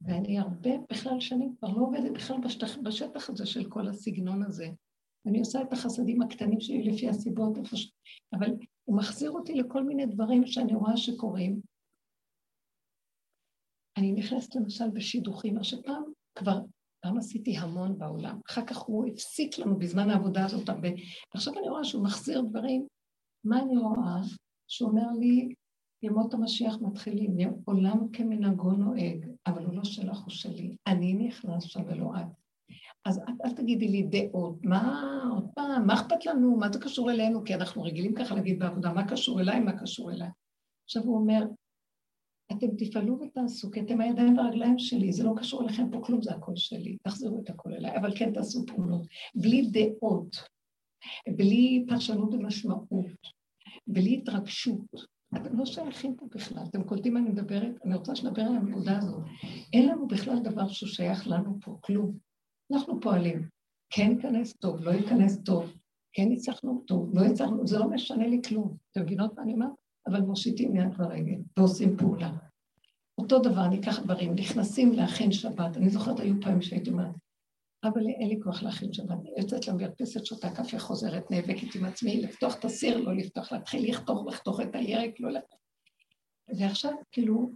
ואני 0.00 0.38
הרבה, 0.38 0.70
בכלל 0.90 1.20
שנים 1.20 1.54
כבר 1.58 1.68
לא 1.68 1.82
עובדת 1.82 2.12
בכלל 2.12 2.36
בשטח, 2.44 2.78
בשטח 2.78 3.30
הזה 3.30 3.46
של 3.46 3.68
כל 3.68 3.88
הסגנון 3.88 4.42
הזה. 4.42 4.68
אני 5.26 5.38
עושה 5.38 5.62
את 5.62 5.72
החסדים 5.72 6.22
הקטנים 6.22 6.60
שלי 6.60 6.82
לפי 6.82 7.08
הסיבות, 7.08 7.58
אבל 8.32 8.50
הוא 8.84 8.96
מחזיר 8.96 9.30
אותי 9.30 9.54
לכל 9.54 9.84
מיני 9.84 10.06
דברים 10.06 10.46
שאני 10.46 10.74
רואה 10.74 10.96
שקורים. 10.96 11.60
אני 13.96 14.12
נכנסת 14.12 14.54
למשל 14.54 14.90
בשידוכים, 14.90 15.54
מה 15.54 15.64
שפעם 15.64 16.02
כבר, 16.34 16.60
פעם 17.00 17.18
עשיתי 17.18 17.56
המון 17.56 17.98
בעולם. 17.98 18.40
אחר 18.50 18.64
כך 18.64 18.78
הוא 18.78 19.06
הפסיק 19.06 19.58
לנו 19.58 19.78
בזמן 19.78 20.10
העבודה 20.10 20.44
הזאת 20.44 20.68
הרבה. 20.68 20.88
ועכשיו 21.34 21.54
אני 21.58 21.68
רואה 21.68 21.84
שהוא 21.84 22.04
מחזיר 22.04 22.40
דברים. 22.40 22.86
מה 23.44 23.62
אני 23.62 23.76
רואה? 23.76 24.20
שהוא 24.68 24.90
אומר 24.90 25.12
לי, 25.18 25.54
ימות 26.02 26.34
המשיח 26.34 26.76
מתחילים, 26.80 27.36
עולם 27.64 28.08
כמנהגו 28.12 28.70
נוהג, 28.70 29.26
אבל 29.46 29.64
הוא 29.64 29.74
לא 29.74 29.84
שלך, 29.84 30.18
הוא 30.18 30.30
שלי. 30.30 30.76
אני 30.86 31.14
נכנס 31.14 31.64
שם 31.64 31.80
ולא 31.86 32.10
את. 32.16 32.26
אז 33.04 33.18
אל, 33.18 33.34
אל 33.44 33.52
תגידי 33.52 33.88
לי 33.88 34.02
דעות, 34.02 34.64
מה, 34.64 35.02
עוד 35.30 35.48
פעם, 35.54 35.86
מה 35.86 35.94
אכפת 35.94 36.26
לנו, 36.26 36.56
מה 36.56 36.72
זה 36.72 36.78
קשור 36.78 37.10
אלינו? 37.10 37.44
כי 37.44 37.54
אנחנו 37.54 37.82
רגילים 37.82 38.14
ככה 38.14 38.34
להגיד 38.34 38.58
בעבודה, 38.58 38.92
מה 38.92 39.08
קשור 39.08 39.40
אליי, 39.40 39.60
מה 39.60 39.80
קשור 39.80 40.12
אליי. 40.12 40.28
עכשיו 40.84 41.02
הוא 41.02 41.16
אומר, 41.16 41.42
אתם 42.52 42.66
תפעלו 42.78 43.20
ותעשו, 43.20 43.70
כי 43.70 43.80
אתם 43.80 44.00
הידיים 44.00 44.38
והרגליים 44.38 44.78
שלי, 44.78 45.12
זה 45.12 45.24
לא 45.24 45.32
קשור 45.36 45.62
אליכם 45.62 45.90
פה 45.90 46.00
כלום, 46.02 46.22
זה 46.22 46.34
הכל 46.34 46.56
שלי, 46.56 46.96
תחזירו 47.02 47.40
את 47.44 47.50
הכל 47.50 47.72
אליי, 47.72 47.96
אבל 47.96 48.16
כן 48.16 48.32
תעשו 48.32 48.66
פעולות, 48.66 49.02
בלי 49.34 49.70
דעות, 49.70 50.36
בלי 51.36 51.84
פרשנות 51.88 52.34
ומשמעות, 52.34 53.06
בלי 53.86 54.16
התרגשות. 54.16 54.80
אתם 55.36 55.58
לא 55.58 55.66
שייכים 55.66 56.16
פה 56.16 56.26
בכלל, 56.34 56.62
אתם 56.70 56.82
קולטים 56.82 57.14
מה 57.14 57.20
אני 57.20 57.28
מדברת? 57.28 57.74
אני 57.84 57.94
רוצה 57.94 58.14
שנדבר 58.16 58.42
על 58.42 58.56
הנקודה 58.56 58.98
הזאת. 58.98 59.22
אין 59.72 59.88
לנו 59.88 60.08
בכלל 60.08 60.38
דבר 60.38 60.68
שהוא 60.68 60.88
שייך 60.88 61.28
לנו 61.28 61.58
פה, 61.60 61.78
כלום. 61.80 62.18
אנחנו 62.72 63.00
פועלים. 63.00 63.48
כן 63.90 64.10
ייכנס 64.10 64.52
טוב, 64.52 64.80
לא 64.80 64.90
ייכנס 64.90 65.38
טוב, 65.44 65.76
כן 66.12 66.32
הצלחנו 66.32 66.82
טוב, 66.86 67.14
לא 67.14 67.24
הצלחנו, 67.24 67.66
זה 67.66 67.78
לא 67.78 67.90
משנה 67.90 68.26
לי 68.26 68.40
כלום. 68.48 68.76
אתם 68.92 69.02
מבינות 69.02 69.36
מה 69.36 69.42
אני 69.42 69.52
אומרת? 69.52 69.79
אבל 70.06 70.20
מושיטים 70.20 70.76
יד 70.76 70.94
ברגל 70.98 71.38
ועושים 71.56 71.96
פעולה. 71.96 72.30
אותו 73.18 73.38
דבר, 73.38 73.64
אני 73.64 73.80
אקח 73.80 73.98
דברים, 73.98 74.34
נכנסים 74.34 74.92
להכין 74.92 75.32
שבת. 75.32 75.76
אני 75.76 75.90
זוכרת, 75.90 76.20
היו 76.20 76.34
פעמים 76.40 76.62
שהייתי 76.62 76.90
אומרת, 76.90 77.14
אבל 77.84 78.06
אין 78.08 78.28
לי 78.28 78.40
כוח 78.42 78.62
להכין 78.62 78.92
שבת. 78.92 79.10
אני 79.10 79.30
יוצאת 79.38 79.68
למרפסת, 79.68 80.26
שותה 80.26 80.50
קפה, 80.50 80.78
חוזרת, 80.78 81.30
נאבקת 81.30 81.74
עם 81.74 81.84
עצמי, 81.84 82.20
לפתוח 82.20 82.58
את 82.58 82.64
הסיר, 82.64 82.96
לא 82.96 83.16
לפתוח, 83.16 83.52
להתחיל 83.52 83.90
לכתוב, 83.90 84.28
לחתוך 84.28 84.60
את 84.60 84.74
הירק, 84.74 85.20
לא 85.20 85.30
לפתוח. 85.30 85.58
ועכשיו, 86.58 86.92
כאילו, 87.12 87.50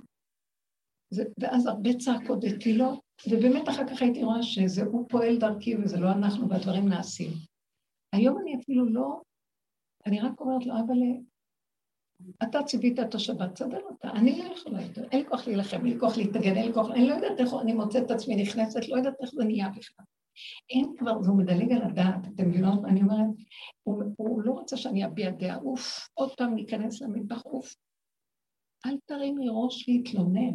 זה, 1.11 1.25
ואז 1.41 1.67
הרבה 1.67 1.91
צעקות 1.99 2.39
ותפילות, 2.43 3.01
ובאמת 3.31 3.69
אחר 3.69 3.89
כך 3.89 4.03
הייתי 4.03 4.25
רואה 4.25 4.43
שזה 4.43 4.83
הוא 4.83 5.09
פועל 5.09 5.39
דרכי 5.39 5.77
וזה 5.77 5.97
לא 5.97 6.13
אנחנו 6.13 6.49
והדברים 6.49 6.89
נעשים. 6.89 7.31
היום 8.13 8.39
אני 8.39 8.57
אפילו 8.63 8.87
לא, 8.87 9.21
אני 10.07 10.21
רק 10.21 10.41
אומרת 10.41 10.67
לו, 10.67 10.75
אבל 10.75 10.97
אתה 12.43 12.63
ציווית 12.63 13.01
את 13.01 13.15
השבת, 13.15 13.53
תסדר 13.55 13.81
אותה, 13.91 14.11
אני 14.11 14.39
לא 14.39 14.55
יכולה 14.55 14.83
יותר, 14.83 15.05
אין 15.13 15.21
לי 15.21 15.29
כוח 15.29 15.47
להילחם, 15.47 15.77
אין 15.77 15.95
לי 15.95 16.01
כוח 16.01 16.17
להתאגן, 16.17 16.57
אין 16.57 16.67
לי 16.67 16.73
כוח, 16.73 16.91
אני 16.91 17.09
לא 17.09 17.15
יודעת 17.15 17.41
איך 17.41 17.55
אני 17.61 17.73
מוצאת 17.73 18.07
את 18.07 18.11
עצמי 18.11 18.37
נכנסת, 18.37 18.89
לא 18.89 18.97
יודעת 18.97 19.15
איך 19.23 19.31
זה 19.35 19.45
נהיה 19.45 19.69
בכלל. 19.69 20.07
אין 20.71 20.93
כבר, 20.99 21.23
זה 21.23 21.33
מדלג 21.33 21.73
על 21.73 21.83
הדעת, 21.83 22.27
אתם 22.35 22.49
מבינות? 22.49 22.85
אני 22.85 23.03
אומרת, 23.03 23.27
הוא, 23.83 24.03
הוא 24.17 24.43
לא 24.43 24.53
רוצה 24.53 24.77
שאני 24.77 25.05
אביע 25.05 25.31
דעה, 25.31 25.57
אוף, 25.57 26.09
עוד 26.15 26.31
פעם 26.37 26.55
ניכנס 26.55 27.03
למטבח, 27.03 27.45
אוף. 27.45 27.75
אל 28.87 28.97
תרימי 29.07 29.47
ראש 29.51 29.89
להתלונן. 29.89 30.55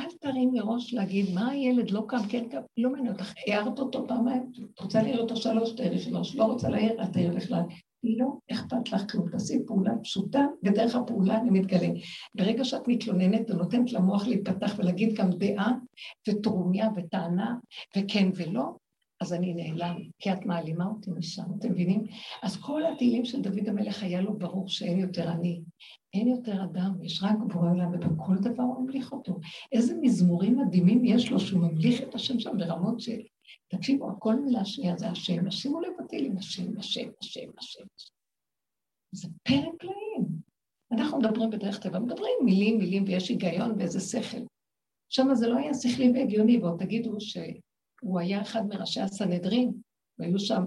אל 0.00 0.08
תרימי 0.20 0.60
ראש 0.60 0.94
להגיד, 0.94 1.34
מה 1.34 1.50
הילד 1.50 1.90
לא 1.90 2.04
קם, 2.08 2.28
כן 2.28 2.48
קם, 2.48 2.60
לא 2.76 2.90
מעניין 2.90 3.12
אותך, 3.12 3.32
הערת 3.46 3.78
אותו 3.78 4.08
פעמיים, 4.08 4.52
את 4.74 4.80
רוצה 4.80 5.02
להעיר 5.02 5.20
אותו 5.20 5.36
שלוש, 5.36 5.72
תעירי 5.72 5.98
שלוש, 5.98 6.36
לא 6.36 6.44
רוצה 6.44 6.68
להעיר, 6.68 7.00
אל 7.00 7.06
תעיר 7.06 7.34
בכלל. 7.34 7.62
לא 8.04 8.26
אכפת 8.52 8.92
לך 8.92 9.12
כלום, 9.12 9.30
תעשי 9.30 9.58
פעולה 9.66 9.92
פשוטה, 10.02 10.46
ודרך 10.62 10.94
הפעולה 10.94 11.38
אני 11.38 11.50
מתגלה. 11.50 11.88
ברגע 12.34 12.64
שאת 12.64 12.88
מתלוננת 12.88 13.50
ונותנת 13.50 13.92
למוח 13.92 14.26
להיפתח 14.26 14.74
ולהגיד 14.78 15.14
גם 15.14 15.30
דעה 15.30 15.72
וטרומיה 16.28 16.88
וטענה 16.96 17.56
וכן 17.96 18.28
ולא, 18.34 18.74
אז 19.20 19.32
אני 19.32 19.54
נעלם, 19.54 19.96
כי 20.18 20.32
את 20.32 20.46
מעלימה 20.46 20.86
אותי 20.86 21.10
משם, 21.10 21.42
אתם 21.58 21.70
מבינים? 21.70 22.04
אז 22.42 22.56
כל 22.56 22.82
התהילים 22.86 23.24
של 23.24 23.42
דוד 23.42 23.68
המלך 23.68 24.02
היה 24.02 24.20
לו 24.20 24.38
ברור 24.38 24.68
שאין 24.68 24.98
יותר 24.98 25.32
אני, 25.32 25.60
אין 26.14 26.28
יותר 26.28 26.64
אדם, 26.64 26.92
יש 27.02 27.22
רק 27.22 27.36
בורא 27.52 27.70
עולם, 27.70 27.92
ובכל 27.94 28.36
דבר 28.36 28.62
הוא 28.62 28.84
ממליך 28.84 29.12
אותו. 29.12 29.38
איזה 29.72 29.94
מזמורים 30.00 30.58
מדהימים 30.58 31.04
יש 31.04 31.30
לו 31.30 31.40
שהוא 31.40 31.60
ממליך 31.60 32.00
את 32.02 32.14
השם 32.14 32.40
שם 32.40 32.56
ברמות 32.58 33.00
ש... 33.00 33.08
תקשיבו, 33.68 34.10
הכל 34.10 34.34
מילה 34.34 34.64
שנייה 34.64 34.96
זה 34.96 35.08
השם, 35.08 35.50
שימו 35.50 35.80
לב 35.80 35.92
בתהילים, 36.04 36.38
השם, 36.38 36.78
השם, 36.78 37.08
השם, 37.20 37.50
השם. 37.58 37.84
זה 39.12 39.28
פרק 39.42 39.74
פלאים. 39.78 40.26
אנחנו 40.92 41.18
מדברים 41.18 41.50
בדרך 41.50 41.78
טבע, 41.78 41.98
מדברים 41.98 42.34
מילים, 42.44 42.78
מילים, 42.78 43.04
ויש 43.04 43.28
היגיון 43.28 43.78
ואיזה 43.78 44.00
שכל. 44.00 44.44
שם 45.08 45.34
זה 45.34 45.48
לא 45.48 45.56
היה 45.56 45.74
שכלי 45.74 46.12
והגיוני, 46.14 46.58
ועוד 46.58 46.78
תגידו 46.78 47.20
שהוא 47.20 48.20
היה 48.20 48.42
אחד 48.42 48.66
מראשי 48.66 49.00
הסנהדרין, 49.00 49.72
והיו 50.18 50.38
שם 50.38 50.64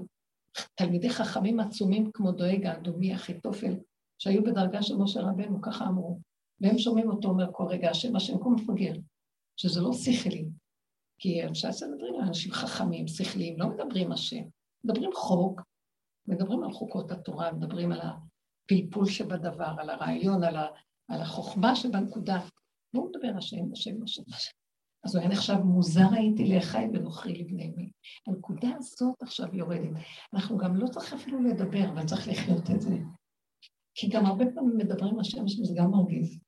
תלמידי 0.75 1.09
חכמים 1.09 1.59
עצומים 1.59 2.11
כמו 2.13 2.31
דואג 2.31 2.65
האדומי, 2.65 3.15
אחיתופל, 3.15 3.73
שהיו 4.17 4.43
בדרגה 4.43 4.81
של 4.81 4.95
משה 4.95 5.21
רבנו, 5.21 5.61
ככה 5.61 5.85
אמרו. 5.87 6.19
והם 6.61 6.77
שומעים 6.77 7.09
אותו 7.09 7.27
אומר 7.27 7.45
כל 7.51 7.63
רגע, 7.63 7.89
השם, 7.89 8.15
השם, 8.15 8.37
כמו 8.37 8.51
מפגר, 8.51 8.93
שזה 9.57 9.81
לא 9.81 9.93
שכלי. 9.93 10.45
כי 11.17 11.43
אנשי 11.43 11.67
הסנהדרין 11.67 12.15
אנשים 12.21 12.51
חכמים, 12.51 13.07
שכליים, 13.07 13.59
לא 13.59 13.67
מדברים 13.67 14.11
השם. 14.11 14.43
מדברים 14.83 15.09
חוק, 15.13 15.61
מדברים 16.27 16.63
על 16.63 16.71
חוקות 16.71 17.11
התורה, 17.11 17.53
מדברים 17.53 17.91
על 17.91 17.99
הפלפול 18.01 19.05
שבדבר, 19.05 19.73
על 19.77 19.89
הרעיון, 19.89 20.43
על, 20.43 20.55
ה, 20.55 20.67
על 21.07 21.21
החוכמה 21.21 21.75
שבנקודה. 21.75 22.39
לא 22.93 23.05
מדבר 23.05 23.37
השם, 23.37 23.71
השם, 23.73 24.03
השם, 24.03 24.23
השם. 24.33 24.51
אז 25.03 25.15
הוא 25.15 25.21
היה 25.21 25.31
נחשב 25.31 25.53
מוזר 25.53 26.07
הייתי 26.11 26.55
לאחי 26.55 26.85
ונוכרי 26.93 27.33
לבני 27.33 27.73
מי. 27.75 27.91
הנקודה 28.27 28.67
הזאת 28.77 29.21
עכשיו 29.21 29.55
יורדת. 29.55 29.89
אנחנו 30.33 30.57
גם 30.57 30.75
לא 30.75 30.87
צריך 30.87 31.13
אפילו 31.13 31.43
לדבר, 31.43 31.89
אבל 31.93 32.05
צריך 32.05 32.27
לחיות 32.27 32.71
את 32.75 32.81
זה. 32.81 32.97
כי 33.93 34.09
גם 34.09 34.25
הרבה 34.25 34.45
פעמים 34.55 34.77
מדברים 34.77 35.19
השם, 35.19 35.47
שזה 35.47 35.73
גם 35.77 35.91
מרגיז. 35.91 36.39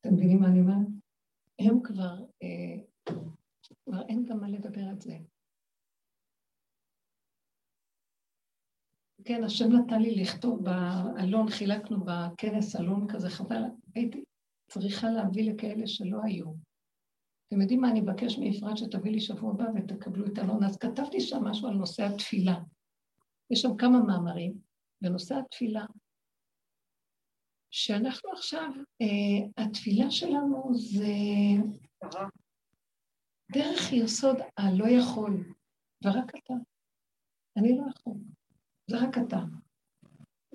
אתם 0.00 0.14
מבינים 0.14 0.40
מה 0.40 0.46
אני 0.46 0.60
אומרת? 0.60 0.86
הם 1.58 1.82
כבר, 1.82 2.14
אה, 2.42 2.84
כבר 3.90 4.02
אין 4.08 4.24
גם 4.24 4.40
מה 4.40 4.48
לדבר 4.48 4.80
על 4.80 5.00
זה. 5.00 5.18
כן, 9.24 9.44
השם 9.44 9.64
נתן 9.72 10.02
לי 10.02 10.14
לכתוב 10.14 10.64
באלון, 10.64 11.50
חילקנו 11.50 12.04
בכנס 12.04 12.76
אלון 12.76 13.06
כזה, 13.08 13.30
חבל, 13.30 13.62
הייתי 13.94 14.24
צריכה 14.68 15.10
להביא 15.10 15.52
לכאלה 15.52 15.86
שלא 15.86 16.18
היו. 16.24 16.52
אתם 17.48 17.60
יודעים 17.60 17.80
מה, 17.80 17.90
אני 17.90 18.00
אבקש 18.00 18.38
מאפרת 18.38 18.76
שתביא 18.76 19.12
לי 19.12 19.20
שבוע 19.20 19.50
הבא 19.50 19.64
ותקבלו 19.74 20.26
את 20.26 20.38
אלון. 20.38 20.64
אז 20.64 20.76
כתבתי 20.76 21.20
שם 21.20 21.44
משהו 21.44 21.68
על 21.68 21.74
נושא 21.74 22.02
התפילה. 22.02 22.60
יש 23.50 23.60
שם 23.60 23.76
כמה 23.76 24.02
מאמרים 24.02 24.54
בנושא 25.02 25.34
התפילה, 25.34 25.84
שאנחנו 27.70 28.32
עכשיו, 28.32 28.70
אה, 29.02 29.64
התפילה 29.64 30.10
שלנו 30.10 30.70
זה 30.74 31.06
דרך 33.52 33.92
יסוד 33.92 34.36
הלא 34.56 34.88
יכול, 34.88 35.54
ורק 36.04 36.32
אתה. 36.36 36.54
אני 37.56 37.78
לא 37.78 37.84
יכול, 37.90 38.14
זה 38.90 38.98
רק 38.98 39.18
אתה. 39.18 39.40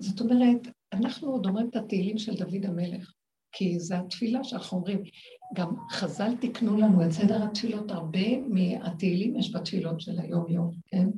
זאת 0.00 0.20
אומרת, 0.20 0.68
אנחנו 0.92 1.28
עוד 1.28 1.46
אומרים 1.46 1.68
את 1.68 1.76
התהילים 1.76 2.18
של 2.18 2.34
דוד 2.34 2.64
המלך, 2.64 3.12
כי 3.52 3.78
זו 3.78 3.94
התפילה 3.94 4.44
שאנחנו 4.44 4.78
אומרים. 4.78 5.02
גם 5.54 5.74
חז"ל 5.90 6.36
תיקנו 6.40 6.76
לנו 6.76 7.06
את 7.06 7.10
סדר 7.10 7.44
התפילות, 7.44 7.90
הרבה 7.90 8.38
מהתהילים 8.48 9.36
יש 9.36 9.54
בתפילות 9.54 10.00
של 10.00 10.18
היום-יום, 10.20 10.70
כן? 10.86 11.08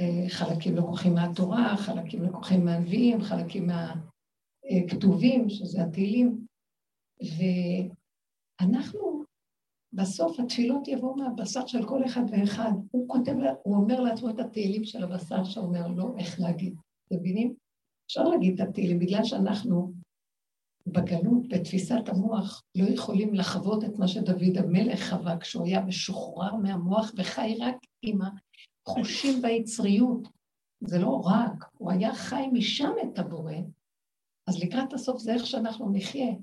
אה, 0.00 0.28
חלקים 0.28 0.76
לקוחים 0.76 1.14
מהתורה, 1.14 1.76
חלקים 1.76 2.22
לקוחים 2.22 2.64
מהנביאים, 2.64 3.22
חלקים 3.22 3.66
מהכתובים, 3.66 5.48
שזה 5.48 5.82
התהילים. 5.82 6.46
ואנחנו, 8.60 9.19
בסוף 9.92 10.40
התפילות 10.40 10.88
יבואו 10.88 11.16
מהבשר 11.16 11.66
של 11.66 11.86
כל 11.86 12.04
אחד 12.04 12.22
ואחד. 12.30 12.72
הוא 12.90 13.08
כותב, 13.08 13.32
הוא 13.62 13.76
אומר 13.76 14.00
לעצמו 14.00 14.30
את 14.30 14.38
התהילים 14.38 14.84
של 14.84 15.04
הבשר 15.04 15.44
שאומר 15.44 15.86
לו 15.86 16.16
איך 16.18 16.40
להגיד. 16.40 16.74
אתם 17.06 17.16
מבינים? 17.16 17.54
אפשר 18.06 18.24
להגיד 18.24 18.60
את 18.60 18.68
התהילים, 18.68 18.98
בגלל 18.98 19.24
שאנחנו 19.24 19.92
בגלות, 20.86 21.48
בתפיסת 21.48 22.08
המוח, 22.08 22.62
לא 22.74 22.84
יכולים 22.84 23.34
לחוות 23.34 23.84
את 23.84 23.98
מה 23.98 24.08
שדוד 24.08 24.58
המלך 24.58 25.10
חווה 25.10 25.38
כשהוא 25.38 25.66
היה 25.66 25.84
משוחרר 25.84 26.54
מהמוח 26.54 27.12
וחי 27.16 27.56
רק 27.60 27.76
עם 28.02 28.18
החושים 28.86 29.42
והיצריות. 29.42 30.28
זה 30.80 30.98
לא 30.98 31.20
רק, 31.24 31.64
הוא 31.78 31.92
היה 31.92 32.14
חי 32.14 32.46
משם 32.52 32.92
את 33.02 33.18
הבורא, 33.18 33.54
אז 34.46 34.62
לקראת 34.62 34.92
הסוף 34.92 35.18
זה 35.18 35.34
איך 35.34 35.46
שאנחנו 35.46 35.90
נחיה. 35.92 36.34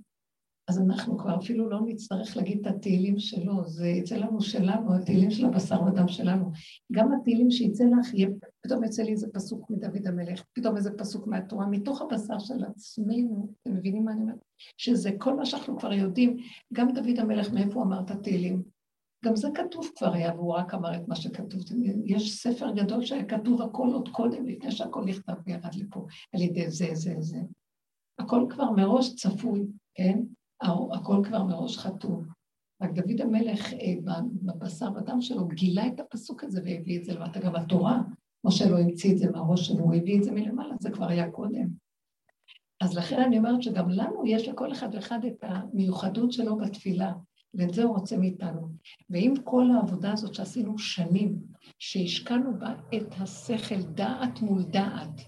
אז 0.67 0.79
אנחנו 0.79 1.17
כבר 1.17 1.35
אפילו 1.35 1.69
לא 1.69 1.79
נצטרך 1.85 2.37
להגיד 2.37 2.59
את 2.59 2.75
התהילים 2.75 3.19
שלו, 3.19 3.67
זה 3.67 3.87
יצא 3.87 4.15
לנו 4.15 4.41
שלנו, 4.41 4.95
התהילים 4.95 5.31
של 5.31 5.45
הבשר 5.45 5.83
ודם 5.83 6.07
שלנו. 6.07 6.51
גם 6.91 7.13
התהילים 7.13 7.51
שיצא 7.51 7.83
לך, 7.83 8.13
יהיה, 8.13 8.27
פתאום 8.61 8.83
יצא 8.83 9.03
לי 9.03 9.11
איזה 9.11 9.27
פסוק 9.33 9.69
מדוד 9.69 10.07
המלך, 10.07 10.43
פתאום 10.53 10.77
איזה 10.77 10.91
פסוק 10.97 11.27
מהתורה, 11.27 11.67
מתוך 11.67 12.01
הבשר 12.01 12.39
של 12.39 12.63
עצמנו, 12.63 13.53
אתם 13.61 13.75
מבינים 13.75 14.05
מה 14.05 14.11
אני 14.11 14.21
אומרת? 14.21 14.37
שזה 14.77 15.11
כל 15.17 15.35
מה 15.35 15.45
שאנחנו 15.45 15.79
כבר 15.79 15.93
יודעים, 15.93 16.37
גם 16.73 16.91
דוד 16.93 17.19
המלך, 17.19 17.51
מאיפה 17.51 17.73
הוא 17.73 17.83
אמר 17.83 18.01
את 18.01 18.11
התהילים? 18.11 18.63
גם 19.25 19.35
זה 19.35 19.47
כתוב 19.53 19.89
כבר 19.95 20.13
היה, 20.13 20.35
והוא 20.35 20.53
רק 20.53 20.73
אמר 20.73 20.95
את 20.95 21.07
מה 21.07 21.15
שכתוב. 21.15 21.61
יש 22.05 22.41
ספר 22.41 22.71
גדול 22.71 23.05
שהיה 23.05 23.25
כתוב 23.25 23.61
הכל 23.61 23.87
עוד 23.93 24.09
קודם, 24.09 24.45
לפני 24.45 24.71
שהכל 24.71 25.05
נכתב 25.05 25.33
וירד 25.45 25.75
לפה, 25.75 26.05
על 26.33 26.41
ידי 26.41 26.69
זה, 26.69 26.87
זה, 26.93 27.15
זה. 27.19 27.37
הכל 28.19 28.45
כבר 28.49 28.71
מראש 28.71 29.15
צפוי, 29.15 29.65
כן? 29.95 30.19
הכל 30.61 31.21
כבר 31.23 31.43
מראש 31.43 31.77
חתום. 31.77 32.25
רק 32.81 32.91
דוד 32.91 33.21
המלך 33.21 33.73
אה, 33.73 33.93
בבשר 34.41 34.89
ודם 34.95 35.21
שלו 35.21 35.47
גילה 35.47 35.87
את 35.87 35.99
הפסוק 35.99 36.43
הזה 36.43 36.61
והביא 36.65 36.99
את 36.99 37.05
זה 37.05 37.13
למטה. 37.13 37.39
גם 37.39 37.55
התורה, 37.55 38.01
משה 38.43 38.69
לא 38.69 38.79
המציא 38.79 39.13
את 39.13 39.17
זה 39.17 39.31
מהראש 39.31 39.67
שלו, 39.67 39.79
הוא 39.79 39.95
הביא 39.95 40.17
את 40.17 40.23
זה 40.23 40.31
מלמעלה, 40.31 40.75
זה 40.79 40.89
כבר 40.89 41.07
היה 41.07 41.31
קודם. 41.31 41.67
אז 42.81 42.97
לכן 42.97 43.21
אני 43.21 43.37
אומרת 43.37 43.63
שגם 43.63 43.89
לנו 43.89 44.25
יש 44.25 44.47
לכל 44.47 44.71
אחד 44.71 44.89
ואחד 44.93 45.25
את 45.25 45.43
המיוחדות 45.43 46.31
שלו 46.31 46.57
בתפילה, 46.57 47.13
ואת 47.53 47.73
זה 47.73 47.83
הוא 47.83 47.97
רוצה 47.97 48.17
מאיתנו. 48.17 48.69
ועם 49.09 49.33
כל 49.43 49.71
העבודה 49.71 50.11
הזאת 50.11 50.33
שעשינו 50.33 50.77
שנים, 50.77 51.39
שהשקענו 51.79 52.59
בה 52.59 52.73
את 52.97 53.13
השכל 53.19 53.81
דעת 53.81 54.41
מול 54.41 54.63
דעת, 54.63 55.21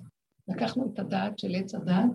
לקחנו 0.48 0.92
את 0.94 1.00
הדעת 1.00 1.40
של 1.40 1.56
עץ 1.56 1.76
הדעת 1.76 2.12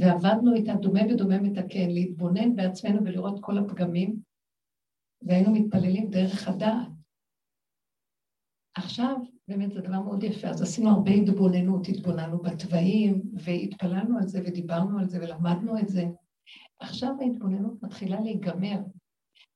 ועבדנו 0.00 0.54
איתה 0.54 0.74
דומה 0.74 1.00
ודומה 1.10 1.40
מתקן, 1.40 1.90
להתבונן 1.90 2.56
בעצמנו 2.56 3.04
ולראות 3.04 3.38
כל 3.40 3.58
הפגמים, 3.58 4.20
והיינו 5.22 5.52
מתפללים 5.52 6.10
דרך 6.10 6.48
הדעת. 6.48 6.88
עכשיו, 8.74 9.16
באמת 9.48 9.72
זה 9.72 9.80
דבר 9.80 10.00
מאוד 10.00 10.22
יפה, 10.22 10.48
אז 10.48 10.62
עשינו 10.62 10.90
הרבה 10.90 11.10
התבוננות, 11.10 11.88
התבוננו 11.88 12.38
בתוואים, 12.38 13.22
והתפללנו 13.34 14.18
על 14.18 14.26
זה 14.28 14.40
ודיברנו 14.46 14.98
על 14.98 15.08
זה 15.08 15.18
ולמדנו 15.18 15.78
את 15.78 15.88
זה. 15.88 16.04
עכשיו 16.80 17.10
ההתבוננות 17.20 17.82
מתחילה 17.82 18.20
להיגמר, 18.20 18.78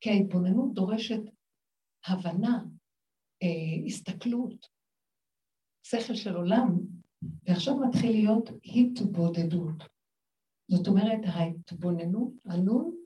כי 0.01 0.11
ההתבוננות 0.11 0.75
דורשת 0.75 1.21
הבנה, 2.07 2.65
אה, 3.43 3.87
הסתכלות, 3.87 4.67
שכל 5.83 6.15
של 6.15 6.37
עולם, 6.37 6.79
ועכשיו 7.43 7.77
מתחיל 7.77 8.11
להיות 8.11 8.51
התבודדות. 8.65 9.90
זאת 10.71 10.89
אומרת, 10.89 11.21
ההתבוננות, 11.25 12.33
הנון, 12.45 12.97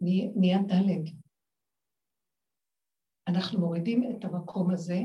נהיה 0.00 0.62
ד'. 0.62 1.10
אנחנו 3.28 3.60
מורידים 3.60 4.02
את 4.10 4.24
המקום 4.24 4.70
הזה 4.70 5.00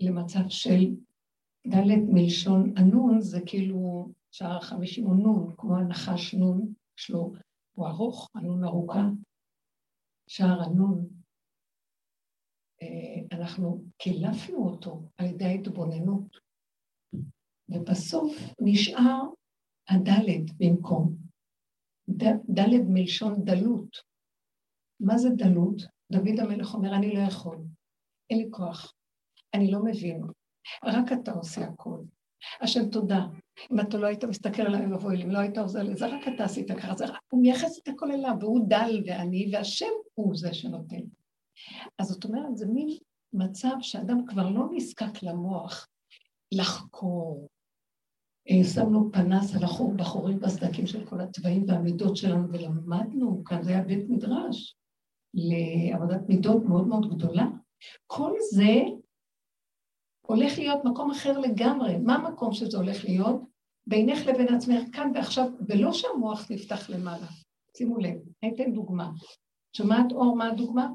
למצב 0.00 0.48
של 0.48 0.94
ד' 1.66 2.12
מלשון 2.12 2.72
הנון, 2.76 3.20
זה 3.20 3.38
כאילו 3.46 4.12
שער 4.30 4.56
החמישים 4.56 5.04
הוא 5.06 5.16
נון, 5.16 5.54
כמו 5.58 5.76
הנחש 5.76 6.34
נון, 6.34 6.74
יש 6.98 7.10
לו, 7.10 7.32
הוא 7.74 7.86
ארוך, 7.86 8.30
הנון 8.34 8.64
ארוכה, 8.64 9.04
שער 10.28 10.62
הנון. 10.62 11.08
אה, 12.82 13.38
אנחנו 13.38 13.84
קילפנו 13.98 14.68
אותו 14.68 15.02
על 15.16 15.26
ידי 15.26 15.44
ההתבוננות, 15.44 16.36
ובסוף 17.68 18.36
נשאר 18.60 19.20
הדלת 19.88 20.50
במקום. 20.58 21.25
ד' 22.50 22.84
מלשון 22.88 23.44
דלות. 23.44 23.96
מה 25.00 25.18
זה 25.18 25.28
דלות? 25.30 25.82
דוד 26.12 26.40
המלך 26.40 26.74
אומר, 26.74 26.94
אני 26.94 27.14
לא 27.14 27.20
יכול, 27.20 27.58
אין 28.30 28.38
לי 28.38 28.48
כוח, 28.50 28.92
אני 29.54 29.70
לא 29.70 29.84
מבין, 29.84 30.22
רק 30.84 31.12
אתה 31.12 31.32
עושה 31.32 31.60
הכל. 31.60 31.98
השם 32.60 32.90
תודה. 32.90 33.26
אם 33.72 33.80
אתה 33.80 33.98
לא 33.98 34.06
היית 34.06 34.24
מסתכל 34.24 34.62
עליי 34.62 34.86
ואבוי 34.86 35.16
לי, 35.16 35.24
אם 35.24 35.30
לא 35.30 35.38
היית 35.38 35.58
עוזר 35.58 35.82
לי, 35.82 35.96
זה 35.96 36.06
רק 36.06 36.28
אתה 36.34 36.44
עשית 36.44 36.70
ככה, 36.70 36.94
זה 36.94 37.04
רק, 37.06 37.20
הוא 37.32 37.42
מייחס 37.42 37.78
את 37.78 37.88
הכל 37.88 38.12
אליו, 38.12 38.36
והוא 38.40 38.68
דל 38.68 39.02
ואני, 39.06 39.50
והשם 39.52 39.92
הוא 40.14 40.36
זה 40.36 40.54
שנותן. 40.54 41.00
אז 41.98 42.06
זאת 42.06 42.24
אומרת, 42.24 42.56
זה 42.56 42.66
מין 42.66 42.88
מצב 43.32 43.74
שאדם 43.80 44.26
כבר 44.26 44.50
לא 44.50 44.64
נזקק 44.72 45.22
למוח 45.22 45.86
לחקור, 46.52 47.48
שמנו 48.74 49.12
פנס 49.12 49.56
על 49.56 49.64
החור 49.64 49.94
בחורים 49.94 50.40
בסדקים 50.40 50.86
של 50.86 51.06
כל 51.06 51.20
הצבעים 51.20 51.64
והמידות 51.68 52.16
שלנו, 52.16 52.48
ולמדנו, 52.52 53.44
כאן 53.44 53.62
זה 53.62 53.70
היה 53.70 53.82
בית 53.82 54.08
מדרש, 54.08 54.76
לעבודת 55.34 56.20
מידות 56.28 56.64
מאוד 56.64 56.86
מאוד 56.86 57.14
גדולה. 57.14 57.46
כל 58.06 58.32
זה 58.52 58.74
הולך 60.26 60.58
להיות 60.58 60.84
מקום 60.84 61.10
אחר 61.10 61.38
לגמרי. 61.38 61.98
מה 61.98 62.14
המקום 62.14 62.52
שזה 62.52 62.76
הולך 62.76 63.04
להיות? 63.04 63.40
בינך 63.86 64.26
לבין 64.26 64.54
עצמך, 64.54 64.82
כאן 64.92 65.10
ועכשיו, 65.14 65.50
ולא 65.68 65.92
שהמוח 65.92 66.50
נפתח 66.50 66.90
למעלה. 66.90 67.26
שימו 67.76 67.98
לב, 67.98 68.16
אני 68.42 68.54
אתן 68.54 68.72
דוגמה. 68.72 69.10
שומעת 69.76 70.12
אור, 70.12 70.36
מה 70.36 70.48
הדוגמה? 70.48 70.88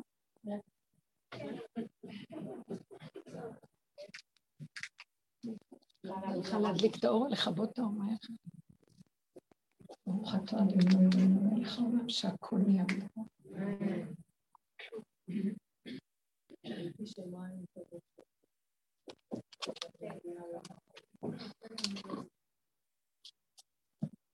צריכה 6.41 6.59
להדליק 6.59 6.95
את 6.99 7.03
האור, 7.03 7.27
לכבות 7.29 7.69
את 7.73 7.79
האור, 7.79 7.91
מה 7.91 8.11
איך? 8.11 8.29
ברוך 10.07 10.35
אתה 10.35 10.57
אדוני 10.57 11.25
מלך 11.25 11.79
העולם 11.79 12.09
שהכל 12.09 12.57
נהיה. 12.57 12.83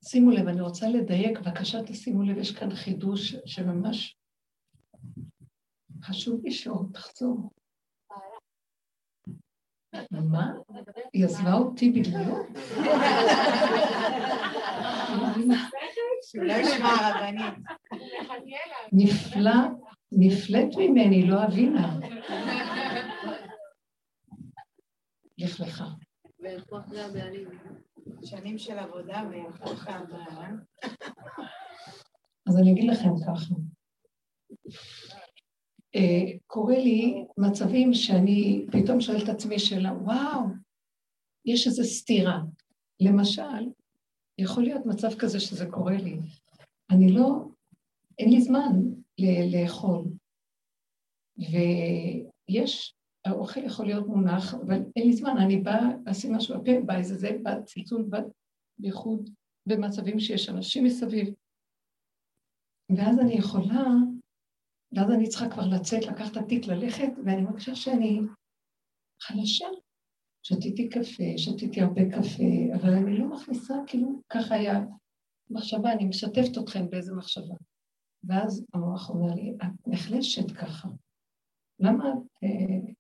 שימו 0.04 0.32
לב, 0.32 0.48
אני 0.48 0.62
רוצה 0.62 0.90
לדייק, 0.90 1.40
בבקשה 1.40 1.78
תשימו 1.88 2.24
לב, 2.24 2.38
יש 2.38 2.56
כאן 2.56 2.76
חידוש 2.76 3.36
שממש 3.46 4.18
חשוב 6.02 6.42
לי 6.44 6.52
שעוד 6.52 6.90
תחזור. 6.94 7.50
מה? 10.12 10.52
היא 11.14 11.26
עזבה 11.26 11.54
אותי 11.54 11.90
בגללו? 11.92 12.36
נפלא, 18.92 19.52
נפלאת 20.12 20.70
ממני, 20.78 21.28
לא 21.28 21.44
אבינה. 21.44 22.00
לך 25.38 25.60
לך. 25.60 25.84
שנים 28.24 28.58
של 28.58 28.80
עבודה 28.80 29.22
ויפה 29.30 29.92
הבעיה. 29.92 30.50
אז 32.48 32.58
אני 32.58 32.72
אגיד 32.72 32.90
לכם 32.90 33.10
ככה. 33.28 33.56
אה, 35.96 36.38
קורה 36.48 36.78
לי 36.78 37.26
מצבים 37.38 37.94
שאני 37.94 38.66
פתאום 38.72 39.02
שואלת 39.02 39.24
את 39.24 39.30
עצמי 39.30 39.60
שאלה, 39.60 39.94
וואו, 39.94 40.46
יש 41.46 41.68
איזו 41.68 41.84
סתירה. 41.84 42.40
למשל, 43.00 43.72
יכול 44.38 44.64
להיות 44.64 44.86
מצב 44.86 45.08
כזה 45.20 45.40
שזה 45.40 45.66
קורה 45.66 45.98
לי. 45.98 46.18
אני 46.92 47.12
לא, 47.12 47.46
אין 48.20 48.30
לי 48.30 48.42
זמן 48.42 48.74
לאכול. 49.52 50.04
ויש, 51.38 52.96
האוכל 53.26 53.64
יכול 53.64 53.86
להיות 53.86 54.08
מונח, 54.08 54.54
אבל 54.54 54.80
אין 54.96 55.08
לי 55.08 55.14
זמן, 55.14 55.38
אני 55.38 55.58
באה 55.58 55.90
לשים 56.06 56.36
משהו 56.36 56.62
בפה, 56.62 56.72
באה 56.86 56.98
איזה 56.98 57.16
זה, 57.16 57.38
באה 57.44 57.62
צלצול, 57.62 58.10
בייחוד 58.80 59.30
במצבים 59.66 60.20
שיש 60.20 60.50
אנשים 60.50 60.84
מסביב. 60.84 61.34
ואז 62.98 63.20
אני 63.20 63.34
יכולה 63.34 63.84
ואז 64.92 65.12
אני 65.12 65.28
צריכה 65.28 65.50
כבר 65.50 65.66
לצאת, 65.66 66.06
לקחת 66.06 66.38
התיק, 66.38 66.66
ללכת, 66.66 67.12
ואני 67.26 67.42
מרגישה 67.42 67.76
שאני 67.76 68.20
חלשה. 69.22 69.66
שתיתי 70.44 70.90
קפה, 70.90 71.38
שתיתי 71.38 71.82
הרבה 71.82 72.02
קפה, 72.10 72.76
אבל 72.76 72.94
אני 72.94 73.18
לא 73.18 73.30
מכניסה, 73.30 73.74
כאילו, 73.88 74.22
ככה 74.30 74.56
היה 74.56 74.80
מחשבה, 75.50 75.92
אני 75.92 76.06
משתפת 76.06 76.58
אתכם 76.64 76.90
באיזה 76.90 77.16
מחשבה. 77.16 77.56
ואז 78.24 78.66
המוח 78.74 79.10
אומר 79.10 79.34
לי, 79.36 79.52
את 79.52 79.88
נחלשת 79.88 80.52
ככה. 80.52 80.88
למה 81.80 82.10
את... 82.10 82.44
אה, 82.44 82.94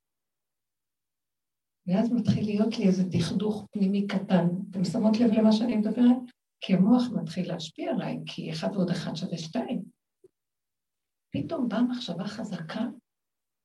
ואז 1.88 2.12
מתחיל 2.12 2.46
להיות 2.46 2.78
לי 2.78 2.88
איזה 2.88 3.04
דכדוך 3.04 3.68
פנימי 3.72 4.08
קטן. 4.08 4.48
אתם 4.72 4.84
שמות 4.84 5.20
לב 5.20 5.32
למה 5.32 5.52
שאני 5.52 5.78
מדברת? 5.78 6.18
כי 6.62 6.74
המוח 6.74 7.04
מתחיל 7.22 7.48
להשפיע 7.48 7.92
עליי, 7.92 8.20
כי 8.26 8.52
אחד 8.52 8.68
ועוד 8.74 8.90
אחד 8.90 9.16
שווה 9.16 9.38
שתיים. 9.38 9.84
פתאום 11.44 11.70
באה 11.70 11.82
מחשבה 11.82 12.24
חזקה 12.24 12.82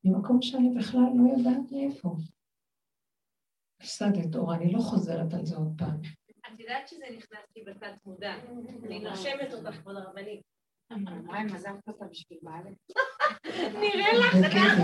ממקום 0.03 0.41
שאני 0.41 0.69
בכלל 0.77 1.01
לא 1.15 1.37
יודעת 1.37 1.71
מאיפה. 1.71 2.15
הפסדת 3.81 4.35
אור, 4.35 4.53
אני 4.53 4.71
לא 4.71 4.79
חוזרת 4.79 5.33
על 5.33 5.45
זה 5.45 5.55
עוד 5.55 5.73
פעם. 5.77 6.01
את 6.53 6.59
יודעת 6.59 6.87
שזה 6.87 7.05
נכנס 7.17 7.55
לי 7.55 7.63
בתת 7.63 8.05
מודע, 8.05 8.33
אני 8.83 8.99
נושמת 8.99 9.53
אותך, 9.53 9.75
כבוד 9.75 9.95
הרבנית. 9.95 10.41
מה 10.89 11.41
אם 11.41 11.55
עזבת 11.55 11.87
אותה 11.87 12.05
בשביל 12.05 12.39
בעלך? 12.41 12.77
נראה 13.73 14.13
לך. 14.19 14.33
בוגדת, 14.33 14.77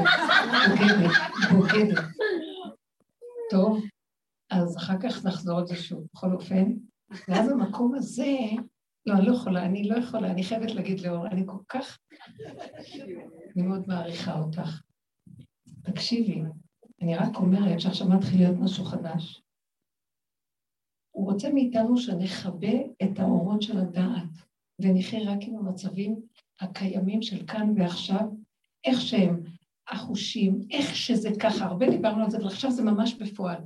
בוגדת, 0.70 1.12
בוגדת. 1.52 2.04
טוב, 3.52 3.84
אז 4.50 4.78
אחר 4.78 4.96
כך 5.04 5.26
נחזור 5.26 5.60
על 5.60 5.66
זה 5.68 5.76
שוב. 5.76 6.08
בכל 6.14 6.34
אופן, 6.34 6.66
ואז 7.28 7.52
המקום 7.52 7.96
הזה, 7.96 8.38
לא, 9.06 9.14
אני 9.14 9.26
לא 9.26 9.34
יכולה, 9.34 9.66
אני 9.66 9.84
לא 9.84 9.98
יכולה, 9.98 10.32
אני 10.32 10.44
חייבת 10.44 10.72
להגיד 10.72 11.00
לאור, 11.00 11.28
אני 11.28 11.44
כל 11.46 11.58
כך, 11.70 12.00
אני 13.56 13.64
מאוד 13.64 13.88
מעריכה 13.88 14.40
אותך. 14.40 14.82
תקשיבי, 15.84 16.42
אני 17.02 17.16
רק 17.16 17.36
אומרת 17.36 17.80
שעכשיו 17.80 18.10
מתחיל 18.10 18.40
להיות 18.40 18.58
משהו 18.60 18.86
חדש. 18.86 19.42
הוא 21.16 21.32
רוצה 21.32 21.54
מאיתנו 21.54 21.98
שנחבא 21.98 22.78
את 23.04 23.20
האורות 23.20 23.62
של 23.62 23.78
הדעת, 23.78 24.30
ונחיה 24.82 25.32
רק 25.32 25.40
עם 25.42 25.58
המצבים 25.58 26.22
הקיימים 26.62 27.22
של 27.22 27.46
כאן 27.48 27.74
ועכשיו, 27.78 28.22
איך 28.86 29.02
שהם, 29.02 29.44
החושים, 29.88 30.60
איך 30.72 30.96
שזה 30.96 31.30
ככה, 31.42 31.66
הרבה 31.66 31.90
דיברנו 31.90 32.24
על 32.24 32.30
זה, 32.30 32.38
אבל 32.38 32.48
עכשיו 32.48 32.72
זה 32.72 32.84
ממש 32.84 33.14
בפועל. 33.14 33.62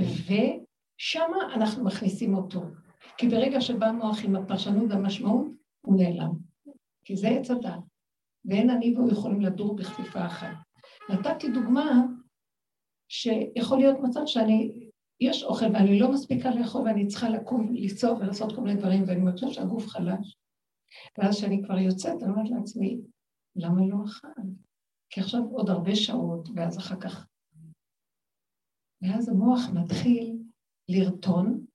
ושם 0.00 1.30
אנחנו 1.54 1.84
מכניסים 1.84 2.34
אותו. 2.34 2.60
כי 3.18 3.28
ברגע 3.28 3.60
שבא 3.60 3.92
מוח 3.92 4.24
עם 4.24 4.36
הפרשנות 4.36 4.84
והמשמעות, 4.90 5.46
הוא 5.86 5.96
נעלם. 5.96 6.30
כי 7.04 7.16
זה 7.16 7.28
עץ 7.28 7.50
הדת. 7.50 7.80
ואין 8.44 8.70
אני 8.70 8.94
והוא 8.96 9.12
יכולים 9.12 9.40
לדור 9.40 9.76
בכפיפה 9.76 10.26
אחת. 10.26 10.56
נתתי 11.10 11.48
דוגמה 11.50 12.06
שיכול 13.08 13.78
להיות 13.78 13.96
מצב 14.02 14.20
שאני, 14.26 14.88
יש 15.20 15.42
אוכל 15.42 15.66
ואני 15.72 15.98
לא 15.98 16.12
מספיקה 16.12 16.50
לאכול 16.50 16.82
ואני 16.82 17.06
צריכה 17.06 17.28
לקום, 17.28 17.74
לצעוק 17.74 18.18
ולעשות 18.20 18.54
כל 18.54 18.60
מיני 18.60 18.80
דברים, 18.80 19.02
ואני 19.06 19.20
מרגישה 19.20 19.50
שהגוף 19.50 19.86
חלש. 19.86 20.36
ואז 21.18 21.36
כשאני 21.36 21.62
כבר 21.64 21.78
יוצאת, 21.78 22.22
אני 22.22 22.30
אומרת 22.30 22.50
לעצמי, 22.50 22.98
למה 23.56 23.86
לא 23.86 23.96
אכל? 24.04 24.28
כי 25.10 25.20
עכשיו 25.20 25.40
עוד 25.50 25.70
הרבה 25.70 25.94
שעות, 25.94 26.48
ואז 26.54 26.78
אחר 26.78 27.00
כך... 27.00 27.26
ואז 29.02 29.28
המוח 29.28 29.60
מתחיל 29.74 30.38
לרטון 30.88 31.65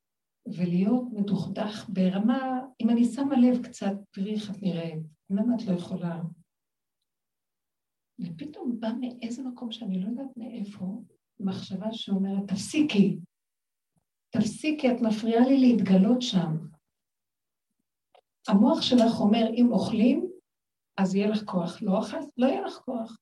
ולהיות 0.58 1.04
מדוכדך 1.12 1.90
ברמה, 1.90 2.60
אם 2.82 2.90
אני 2.90 3.06
שמה 3.06 3.36
לב 3.36 3.64
קצת, 3.64 3.94
תראי 4.12 4.34
איך 4.34 4.50
את 4.52 4.62
נראית, 4.62 5.04
למה 5.30 5.56
את 5.56 5.66
לא 5.68 5.74
יכולה? 5.74 6.22
ופתאום 8.20 8.80
בא 8.80 8.90
מאיזה 9.00 9.44
מקום 9.44 9.72
שאני 9.72 10.04
לא 10.04 10.10
יודעת 10.10 10.38
מאיפה, 10.38 11.02
מחשבה 11.40 11.88
שאומרת, 11.92 12.48
תפסיקי, 12.48 13.20
תפסיקי, 14.30 14.92
את 14.92 15.02
מפריעה 15.02 15.48
לי 15.48 15.60
להתגלות 15.60 16.22
שם. 16.22 16.58
המוח 18.48 18.82
שלך 18.82 19.20
אומר, 19.20 19.46
אם 19.54 19.72
אוכלים, 19.72 20.32
אז 20.98 21.16
יהיה 21.16 21.30
לך 21.30 21.44
כוח. 21.46 21.82
לא 21.82 22.00
אכלת, 22.00 22.28
לא 22.38 22.46
יהיה 22.48 22.62
לך 22.62 22.74
כוח. 22.74 23.18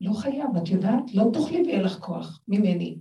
לא 0.00 0.12
חייב, 0.12 0.56
את 0.62 0.68
יודעת? 0.68 1.14
לא 1.14 1.24
תאכלי 1.32 1.62
ויהיה 1.62 1.82
לך 1.82 1.98
כוח 1.98 2.40
ממני. 2.48 2.98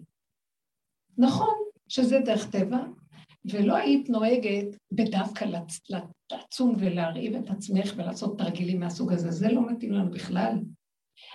נכון 1.18 1.56
שזה 1.88 2.20
דרך 2.26 2.52
טבע, 2.52 2.78
ולא 3.52 3.76
היית 3.76 4.10
נוהגת 4.10 4.78
בדווקא 4.92 5.46
לעצום 6.32 6.76
ולהרעיב 6.80 7.36
את 7.36 7.50
עצמך 7.50 7.94
ולעשות 7.98 8.38
תרגילים 8.38 8.80
מהסוג 8.80 9.14
הזה, 9.14 9.32
זה 9.32 9.52
לא 9.52 9.72
מתאים 9.72 9.92
לנו 9.92 10.12
בכלל. 10.12 10.56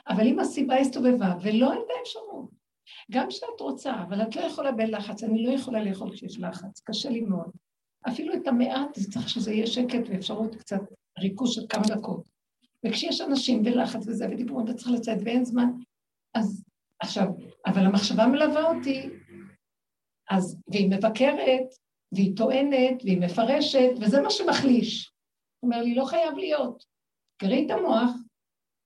אבל 0.08 0.26
אם 0.26 0.38
הסיבה 0.38 0.76
הסתובבה 0.76 1.34
ולא 1.42 1.72
הייתה 1.72 1.92
אפשרות, 2.02 2.50
גם 3.10 3.28
כשאת 3.28 3.60
רוצה, 3.60 4.02
אבל 4.02 4.22
את 4.22 4.36
לא 4.36 4.40
יכולה 4.40 4.72
בלחץ, 4.72 5.22
אני 5.22 5.46
לא 5.46 5.52
יכולה 5.52 5.84
לאכול 5.84 6.12
כשיש 6.12 6.40
לחץ, 6.40 6.80
קשה 6.84 7.10
לי 7.10 7.20
מאוד. 7.20 7.50
אפילו 8.08 8.34
את 8.34 8.46
המעט, 8.46 8.94
זה 8.94 9.10
צריך 9.10 9.28
שזה 9.28 9.52
יהיה 9.52 9.66
שקט 9.66 10.08
ואפשרות 10.08 10.56
קצת 10.56 10.80
ריכוז 11.18 11.54
של 11.54 11.66
כמה 11.68 11.82
דקות. 11.82 12.28
וכשיש 12.86 13.20
אנשים 13.20 13.62
ולחץ 13.64 14.06
וזה, 14.06 14.26
ודיבורים 14.30 14.66
וצריך 14.68 14.90
לצאת 14.90 15.18
ואין 15.24 15.44
זמן, 15.44 15.70
אז 16.34 16.64
עכשיו, 17.00 17.26
אבל 17.66 17.86
המחשבה 17.86 18.26
מלווה 18.26 18.74
אותי, 18.74 19.10
אז, 20.30 20.60
והיא 20.68 20.90
מבקרת, 20.90 21.68
והיא 22.12 22.36
טוענת, 22.36 23.02
והיא 23.04 23.20
מפרשת, 23.20 23.90
וזה 24.00 24.20
מה 24.20 24.30
שמחליש. 24.30 25.12
הוא 25.60 25.70
אומר 25.70 25.82
לי, 25.82 25.94
לא 25.94 26.04
חייב 26.04 26.34
להיות. 26.36 26.84
תראי 27.36 27.66
את 27.66 27.70
המוח, 27.70 28.10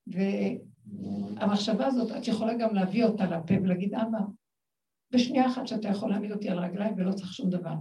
והמחשבה 0.07 1.87
הזאת, 1.87 2.11
את 2.17 2.27
יכולה 2.27 2.53
גם 2.53 2.75
להביא 2.75 3.05
אותה 3.05 3.25
לפה 3.25 3.53
ולהגיד, 3.63 3.93
אבא, 3.93 4.19
בשנייה 5.13 5.47
אחת 5.47 5.67
שאתה 5.67 5.87
יכול 5.87 6.09
להעמיד 6.09 6.31
אותי 6.31 6.49
על 6.49 6.59
רגליים 6.59 6.93
ולא 6.97 7.11
צריך 7.11 7.33
שום 7.33 7.49
דבר. 7.49 7.75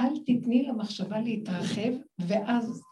אל 0.00 0.18
תתני 0.26 0.62
למחשבה 0.62 1.20
להתרחב, 1.20 1.92
ואז 2.18 2.82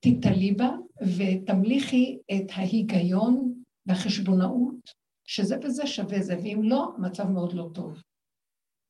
תתעלי 0.00 0.52
בה 0.52 0.70
ותמליכי 1.18 2.18
את 2.32 2.46
ההיגיון 2.56 3.62
והחשבונאות, 3.86 4.90
שזה 5.24 5.56
וזה 5.62 5.86
שווה 5.86 6.22
זה, 6.22 6.36
ואם 6.38 6.60
לא, 6.62 6.92
המצב 6.96 7.30
מאוד 7.30 7.52
לא 7.52 7.70
טוב. 7.74 8.02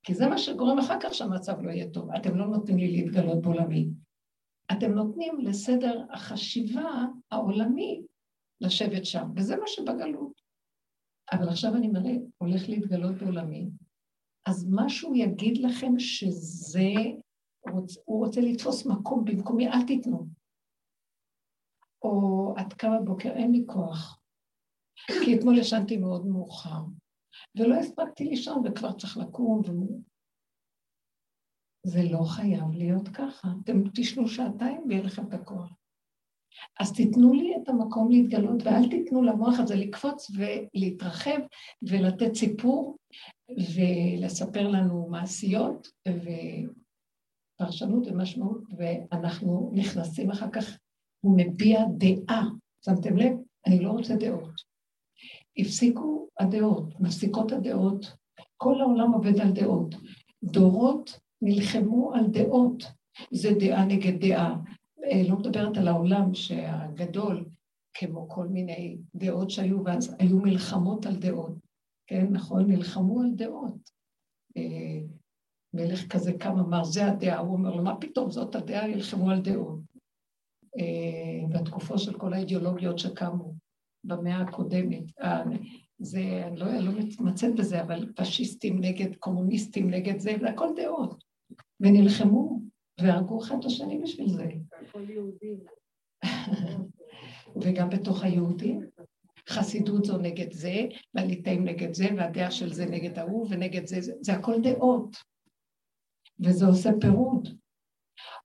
כי 0.08 0.14
זה 0.14 0.28
מה 0.28 0.38
שגורם 0.38 0.78
אחר 0.78 1.00
כך 1.02 1.14
שהמצב 1.14 1.60
לא 1.60 1.70
יהיה 1.70 1.90
טוב. 1.90 2.10
אתם 2.10 2.36
לא 2.36 2.46
נותנים 2.46 2.78
לי 2.78 2.92
להתגלות 2.92 3.42
בעולמי. 3.42 3.88
אתם 4.72 4.90
נותנים 4.90 5.38
לסדר 5.40 6.04
החשיבה 6.12 6.90
העולמי 7.30 8.02
לשבת 8.60 9.04
שם, 9.04 9.28
וזה 9.36 9.56
מה 9.56 9.66
שבגלות. 9.66 10.40
אבל 11.32 11.48
עכשיו 11.48 11.74
אני 11.76 11.88
מראה, 11.88 12.14
הולך 12.38 12.68
להתגלות 12.68 13.14
בעולמי, 13.16 13.70
אז 14.46 14.66
משהו 14.70 15.14
יגיד 15.14 15.58
לכם 15.58 15.98
שזה, 15.98 16.92
הוא 18.04 18.26
רוצה 18.26 18.40
לתפוס 18.40 18.86
מקום 18.86 19.24
במקומי, 19.24 19.68
אל 19.68 19.86
תיתנו. 19.86 20.26
או 22.02 22.54
עד 22.56 22.72
כמה 22.72 23.00
בוקר, 23.00 23.30
אין 23.30 23.52
לי 23.52 23.64
כוח. 23.66 24.20
כי 25.24 25.38
אתמול 25.38 25.58
ישנתי 25.58 25.96
מאוד 25.96 26.26
מאוחר, 26.26 26.80
ולא 27.56 27.74
הספקתי 27.74 28.24
לישון 28.24 28.62
וכבר 28.66 28.92
צריך 28.92 29.16
לקום. 29.16 29.60
ו... 29.66 29.70
זה 31.86 32.02
לא 32.10 32.24
חייב 32.24 32.72
להיות 32.74 33.08
ככה. 33.08 33.48
אתם 33.64 33.82
תשנו 33.94 34.28
שעתיים 34.28 34.84
ויהיה 34.88 35.02
לכם 35.02 35.26
את 35.28 35.34
הכוח. 35.34 35.72
אז 36.80 36.92
תיתנו 36.92 37.32
לי 37.32 37.54
את 37.62 37.68
המקום 37.68 38.10
להתגלות, 38.10 38.62
ואל 38.64 38.90
תיתנו 38.90 39.22
למוח 39.22 39.58
הזה 39.58 39.76
לקפוץ 39.76 40.30
ולהתרחב 40.30 41.38
ולתת 41.82 42.34
סיפור 42.34 42.96
ולספר 43.48 44.68
לנו 44.68 45.08
מעשיות 45.10 45.88
ופרשנות 47.60 48.06
ומשמעות, 48.06 48.62
ואנחנו 48.78 49.72
נכנסים 49.74 50.30
אחר 50.30 50.50
כך, 50.50 50.78
הוא 51.20 51.36
מביע 51.36 51.80
דעה. 51.98 52.44
שמתם 52.84 53.16
לב? 53.16 53.32
אני 53.66 53.80
לא 53.80 53.90
רוצה 53.90 54.16
דעות. 54.16 54.67
הפסיקו 55.58 56.28
הדעות, 56.40 57.00
מפסיקות 57.00 57.52
הדעות. 57.52 58.16
כל 58.56 58.80
העולם 58.80 59.12
עובד 59.12 59.40
על 59.40 59.52
דעות. 59.52 59.94
דורות 60.44 61.20
נלחמו 61.42 62.14
על 62.14 62.26
דעות. 62.26 62.84
זה 63.30 63.50
דעה 63.60 63.84
נגד 63.84 64.24
דעה. 64.24 64.56
אה, 65.04 65.22
לא 65.28 65.36
מדברת 65.36 65.76
על 65.76 65.88
העולם 65.88 66.34
שהגדול, 66.34 67.44
כמו 67.94 68.28
כל 68.28 68.48
מיני 68.48 68.98
דעות 69.14 69.50
שהיו, 69.50 69.84
ואז 69.84 70.16
היו 70.18 70.36
מלחמות 70.36 71.06
על 71.06 71.16
דעות. 71.16 71.52
כן, 72.06 72.26
נכון? 72.30 72.70
נלחמו 72.70 73.20
על 73.20 73.30
דעות. 73.34 73.90
אה, 74.56 75.00
מלך 75.74 76.06
כזה 76.06 76.32
קם 76.32 76.58
אמר, 76.58 76.84
זה 76.84 77.06
הדעה, 77.06 77.38
הוא 77.38 77.52
אומר 77.52 77.74
לו, 77.74 77.82
מה 77.82 77.96
פתאום, 78.00 78.30
זאת 78.30 78.54
הדעה, 78.54 78.86
נלחמו 78.86 79.30
על 79.30 79.40
דעות. 79.40 79.78
אה, 80.78 81.48
בתקופו 81.48 81.98
של 81.98 82.18
כל 82.18 82.32
האידיאולוגיות 82.32 82.98
שקמו. 82.98 83.67
במאה 84.08 84.40
הקודמת. 84.40 85.04
זה, 85.98 86.42
אני 86.46 86.56
לא, 86.56 86.66
לא 86.66 86.92
מתמצאת 86.92 87.54
בזה, 87.54 87.82
אבל 87.82 88.12
פשיסטים 88.16 88.78
נגד 88.80 89.16
קומוניסטים 89.16 89.90
נגד 89.90 90.18
זה, 90.18 90.32
זה 90.40 90.50
הכל 90.50 90.68
דעות. 90.76 91.24
ונלחמו, 91.80 92.60
והרגו 93.00 93.42
אחד 93.42 93.56
את 93.58 93.64
השני 93.64 93.98
בשביל 94.02 94.28
זה. 94.28 94.46
וגם 97.62 97.90
בתוך 97.90 98.24
היהודים. 98.24 98.80
חסידות 99.48 100.04
זו 100.04 100.18
נגד 100.18 100.52
זה, 100.52 100.86
והליטאים 101.14 101.64
נגד 101.64 101.94
זה, 101.94 102.06
והדעה 102.16 102.50
של 102.50 102.72
זה 102.72 102.86
נגד 102.86 103.18
ההוא, 103.18 103.46
ונגד 103.50 103.86
זה, 103.86 104.00
זה, 104.00 104.12
זה 104.20 104.32
הכל 104.32 104.60
דעות. 104.62 105.16
וזה 106.40 106.66
עושה 106.66 106.90
פירוד. 107.00 107.48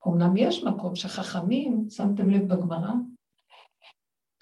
אמנם 0.08 0.36
יש 0.36 0.64
מקום 0.64 0.96
שחכמים, 0.96 1.86
שמתם 1.90 2.30
לב 2.30 2.54
בגמרא, 2.54 2.92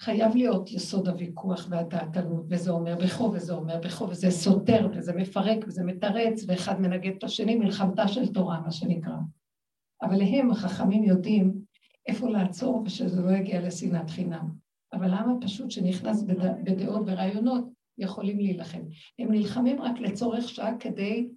חייב 0.03 0.35
להיות 0.35 0.71
יסוד 0.71 1.07
הוויכוח 1.07 1.67
והדעתנות, 1.69 2.45
וזה 2.49 2.71
אומר 2.71 2.95
בכו 2.95 3.31
וזה 3.33 3.53
אומר 3.53 3.79
בכו, 3.79 4.09
וזה 4.09 4.31
סותר 4.31 4.87
וזה 4.93 5.13
מפרק 5.13 5.57
וזה 5.67 5.83
מתרץ, 5.83 6.43
ואחד 6.47 6.81
מנגד 6.81 7.13
את 7.17 7.23
השני, 7.23 7.55
מלחמתה 7.55 8.07
של 8.07 8.33
תורה, 8.33 8.59
מה 8.59 8.71
שנקרא. 8.71 9.15
אבל 10.01 10.21
הם, 10.21 10.51
החכמים, 10.51 11.03
יודעים 11.03 11.53
איפה 12.07 12.29
לעצור 12.29 12.83
ושזה 12.85 13.21
לא 13.21 13.31
יגיע 13.31 13.61
לשנאת 13.61 14.09
חינם. 14.09 14.49
אבל 14.93 15.13
העם 15.13 15.29
הפשוט 15.29 15.71
שנכנס 15.71 16.23
בד... 16.23 16.63
בדעות 16.63 17.01
ורעיונות, 17.05 17.65
יכולים 17.97 18.37
להילחם. 18.37 18.81
הם 19.19 19.31
נלחמים 19.31 19.81
רק 19.81 19.99
לצורך 19.99 20.49
שעה 20.49 20.77
כדי 20.79 21.29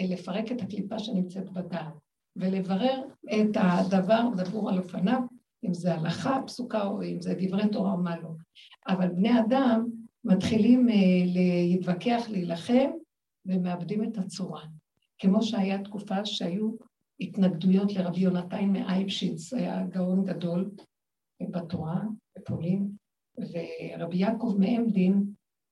אה, 0.00 0.06
לפרק 0.08 0.52
את 0.52 0.62
הקליפה 0.62 0.98
שנמצאת 0.98 1.50
בדעת, 1.50 1.94
ולברר 2.36 3.02
את 3.24 3.56
הדבר 3.56 4.22
דבור 4.36 4.70
על 4.70 4.78
אופניו, 4.78 5.20
אם 5.64 5.74
זה 5.74 5.94
הלכה 5.94 6.40
פסוקה 6.46 6.84
או 6.84 7.02
אם 7.02 7.20
זה 7.20 7.34
דברי 7.38 7.68
תורה 7.68 7.92
או 7.92 7.98
מה 7.98 8.18
לא. 8.18 8.28
אבל 8.88 9.08
בני 9.08 9.40
אדם 9.40 9.86
מתחילים 10.24 10.88
אה, 10.88 10.94
להתווכח, 11.34 12.26
להילחם, 12.30 12.90
ומאבדים 13.46 14.04
את 14.04 14.18
הצורה. 14.18 14.62
כמו 15.18 15.42
שהיה 15.42 15.82
תקופה 15.82 16.24
שהיו 16.24 16.70
התנגדויות 17.20 17.92
לרבי 17.92 18.20
יונתן 18.20 18.64
מאייבשיץ, 18.64 19.52
היה 19.52 19.86
גאון 19.86 20.24
גדול 20.24 20.70
בתורה, 21.50 22.00
בפולין, 22.38 22.90
ורבי 23.38 24.16
יעקב 24.16 24.54
מעמדין 24.58 25.24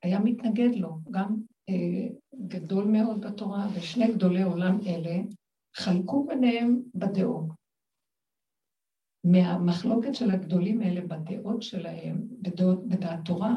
היה 0.02 0.18
מתנגד 0.18 0.74
לו, 0.74 0.98
גם 1.10 1.36
אה, 1.68 2.08
גדול 2.46 2.84
מאוד 2.84 3.26
בתורה, 3.26 3.68
ושני 3.74 4.12
גדולי 4.12 4.42
עולם 4.42 4.78
אלה 4.86 5.16
חלקו 5.76 6.26
ביניהם 6.26 6.82
בדעות. 6.94 7.55
מהמחלוקת 9.30 10.14
של 10.14 10.30
הגדולים 10.30 10.80
האלה 10.80 11.00
בדעות 11.00 11.62
שלהם, 11.62 12.28
בדעות, 12.42 12.88
בדעת 12.88 13.18
תורה, 13.24 13.56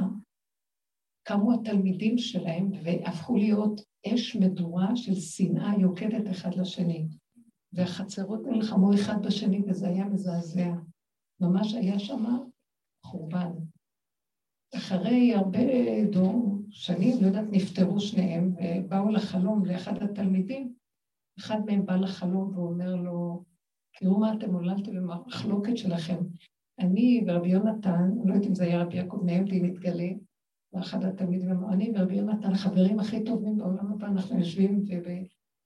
קמו 1.27 1.53
התלמידים 1.53 2.17
שלהם 2.17 2.71
והפכו 2.83 3.37
להיות 3.37 3.81
אש 4.07 4.35
מדורה 4.35 4.95
של 4.95 5.15
שנאה 5.15 5.73
יוקדת 5.79 6.31
אחד 6.31 6.55
לשני. 6.55 7.07
והחצרות 7.73 8.39
נלחמו 8.45 8.93
אחד 8.93 9.25
בשני 9.25 9.61
וזה 9.67 9.87
היה 9.87 10.05
מזעזע. 10.05 10.73
ממש 11.41 11.73
היה 11.73 11.99
שם 11.99 12.25
חורבן. 13.05 13.51
אחרי 14.75 15.33
הרבה 15.35 15.59
דור, 16.11 16.61
שנים, 16.69 17.17
לא 17.21 17.27
יודעת, 17.27 17.45
נפטרו 17.51 17.99
שניהם 17.99 18.55
ובאו 18.55 19.09
לחלום 19.09 19.65
לאחד 19.65 20.03
התלמידים. 20.03 20.73
אחד 21.39 21.59
מהם 21.65 21.85
בא 21.85 21.95
לחלום 21.95 22.57
ואומר 22.57 22.95
לו, 22.95 23.43
תראו 23.99 24.19
מה 24.19 24.33
אתם 24.33 24.53
עוללתם 24.53 24.95
במחלוקת 24.95 25.77
שלכם. 25.77 26.17
אני 26.79 27.23
ורבי 27.27 27.49
יונתן, 27.49 28.09
לא 28.25 28.33
יודעת 28.33 28.47
אם 28.47 28.55
זה 28.55 28.63
היה 28.63 28.81
רבי 28.83 28.97
יעקב 28.97 29.17
מעמדי, 29.25 29.61
נתגלה, 29.61 30.09
ואחד 30.73 31.03
התלמידים 31.03 31.51
אמר, 31.51 31.73
אני 31.73 31.91
ורבי 31.95 32.15
יונתן 32.15 32.55
חברים 32.55 32.99
הכי 32.99 33.23
טובים 33.23 33.57
בעולם 33.57 33.91
הבא, 33.91 34.07
אנחנו 34.07 34.39
יושבים 34.39 34.85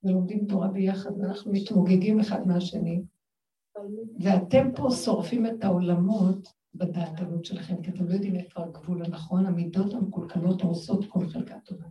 ולומדים 0.03 0.45
תורה 0.45 0.67
ביחד, 0.67 1.11
ואנחנו 1.19 1.51
מתמוגגים 1.51 2.19
אחד 2.19 2.47
מהשני. 2.47 3.01
ואתם 4.19 4.71
פה 4.75 4.91
שורפים 4.91 5.45
את 5.45 5.63
העולמות 5.63 6.53
בדעתנות 6.73 7.45
שלכם, 7.45 7.81
כי 7.81 7.91
אתם 7.91 8.07
לא 8.07 8.13
יודעים 8.13 8.35
איפה 8.35 8.63
הגבול 8.63 9.05
הנכון, 9.05 9.45
המידות 9.45 9.93
המקולקלות 9.93 10.61
העושות 10.61 11.05
כל 11.05 11.27
חלקה 11.29 11.59
טובה. 11.65 11.85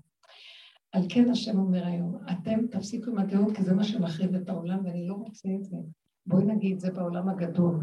על 0.93 1.03
כן 1.09 1.31
השם 1.31 1.59
אומר 1.59 1.87
היום, 1.87 2.17
אתם 2.33 2.67
תפסיקו 2.67 3.11
עם 3.11 3.19
הדעות, 3.19 3.57
כי 3.57 3.63
זה 3.63 3.75
מה 3.75 3.85
שמחריב 3.85 4.35
את 4.35 4.49
העולם, 4.49 4.85
ואני 4.85 5.07
לא 5.07 5.15
רוצה 5.15 5.49
את 5.59 5.65
זה. 5.65 5.77
בואי 6.27 6.45
נגיד, 6.45 6.79
זה 6.79 6.91
בעולם 6.93 7.29
הגדול. 7.29 7.77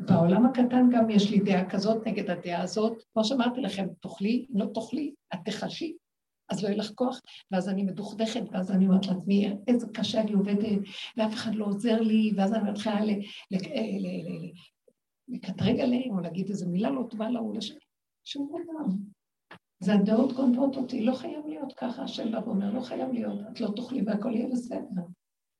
בעולם 0.00 0.46
הקטן 0.46 0.88
גם 0.92 1.10
יש 1.10 1.30
לי 1.30 1.38
דעה 1.38 1.70
כזאת 1.70 2.06
נגד 2.06 2.30
הדעה 2.30 2.62
הזאת. 2.62 3.02
כמו 3.12 3.24
שאמרתי 3.24 3.60
לכם, 3.60 3.86
תאכלי, 4.00 4.46
לא 4.50 4.66
תאכלי, 4.74 5.14
את 5.34 5.38
תחשי, 5.44 5.96
אז 6.48 6.62
לא 6.62 6.68
יהיה 6.68 6.78
לך 6.78 6.90
כוח, 6.94 7.20
ואז 7.50 7.68
אני 7.68 7.82
מדוכדכת, 7.82 8.42
ואז 8.52 8.70
אני 8.70 8.86
אומרת 8.86 9.06
לעצמי, 9.06 9.52
איזה 9.68 9.86
קשה 9.94 10.20
אני 10.20 10.32
עובדת, 10.32 10.78
ואף 11.16 11.34
אחד 11.34 11.54
לא 11.54 11.64
עוזר 11.64 12.00
לי, 12.00 12.32
ואז 12.36 12.54
אני 12.54 12.70
מתחילה 12.70 13.00
לקטרג 15.28 15.80
עליהם, 15.80 16.10
או 16.10 16.20
להגיד 16.20 16.48
איזו 16.48 16.68
מילה 16.68 16.90
לא 16.90 17.06
טובה 17.10 17.30
להוא. 17.30 17.56
שום 18.24 18.48
דבר. 18.48 18.94
זה 19.80 19.94
הדעות 19.94 20.32
גונבות 20.32 20.76
אותי, 20.76 21.04
לא 21.04 21.14
חייב 21.14 21.46
להיות 21.46 21.72
ככה, 21.76 22.02
השם 22.02 22.32
בא 22.32 22.38
ואומר, 22.38 22.74
לא 22.74 22.80
חייב 22.80 23.12
להיות, 23.12 23.40
את 23.52 23.60
לא 23.60 23.68
תאכלי 23.76 24.02
והכל 24.06 24.34
יהיה 24.34 24.48
בסדר. 24.48 25.02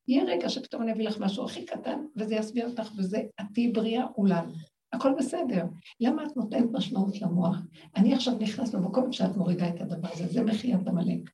יהיה 0.08 0.24
רגע 0.24 0.48
שפתאום 0.48 0.82
אני 0.82 0.92
אביא 0.92 1.08
לך 1.08 1.20
משהו 1.20 1.44
הכי 1.44 1.66
קטן, 1.66 2.04
וזה 2.16 2.34
יסביר 2.34 2.68
אותך, 2.70 2.90
וזה 2.98 3.22
את 3.40 3.46
תהיי 3.54 3.72
בריאה 3.72 4.06
אולי. 4.16 4.46
הכל 4.92 5.12
בסדר. 5.18 5.64
למה 6.00 6.24
את 6.24 6.36
נותנת 6.36 6.70
משמעות 6.72 7.20
למוח? 7.20 7.56
אני 7.96 8.14
עכשיו 8.14 8.38
נכנס 8.38 8.74
למקום 8.74 9.12
שאת 9.12 9.36
מורידה 9.36 9.68
את 9.68 9.80
הדבר 9.80 10.08
הזה, 10.12 10.26
זה 10.26 10.42
מחיית 10.42 10.88
עמלק. 10.88 11.30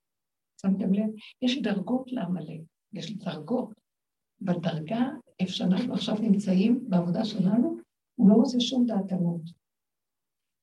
שמתם 0.63 0.93
לב? 0.93 1.11
יש 1.43 1.63
דרגות 1.63 2.13
לעמלק, 2.13 2.61
יש 2.93 3.17
דרגות. 3.17 3.81
בדרגה, 4.41 5.07
איפה 5.41 5.53
שאנחנו 5.53 5.95
עכשיו 5.95 6.15
נמצאים, 6.15 6.85
בעבודה 6.89 7.25
שלנו, 7.25 7.77
הוא 8.15 8.31
לא 8.31 8.35
עושה 8.35 8.61
שום 8.61 8.87
דעתנות. 8.87 9.41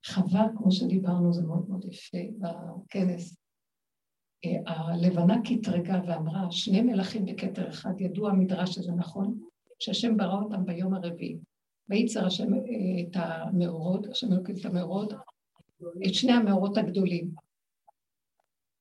חווה, 0.06 0.48
כמו 0.58 0.72
שדיברנו, 0.72 1.34
זה 1.34 1.41
מאוד 1.41 1.70
מאוד 1.70 1.86
יפה 1.86 2.17
בכנס. 2.39 3.38
הלבנה 4.65 5.36
קטרגה 5.43 6.02
ואמרה, 6.08 6.52
שני 6.52 6.82
מלכים 6.82 7.26
בכתר 7.26 7.69
אחד, 7.69 8.02
ידוע 8.02 8.30
המדרש 8.30 8.76
שזה 8.76 8.91
נכון, 8.91 9.39
שהשם 9.80 10.17
ברא 10.17 10.41
אותם 10.41 10.65
ביום 10.65 10.93
הרביעי. 10.93 11.38
וייצר 11.89 12.26
השם 12.26 12.54
אה, 12.54 12.60
את 13.02 13.15
המאורות, 13.15 14.08
השם 14.08 14.34
אלוקים 14.34 14.56
את 14.60 14.65
המאורות, 14.65 15.13
את 16.08 16.13
שני 16.13 16.32
המאורות 16.32 16.78
הגדולים. 16.78 17.32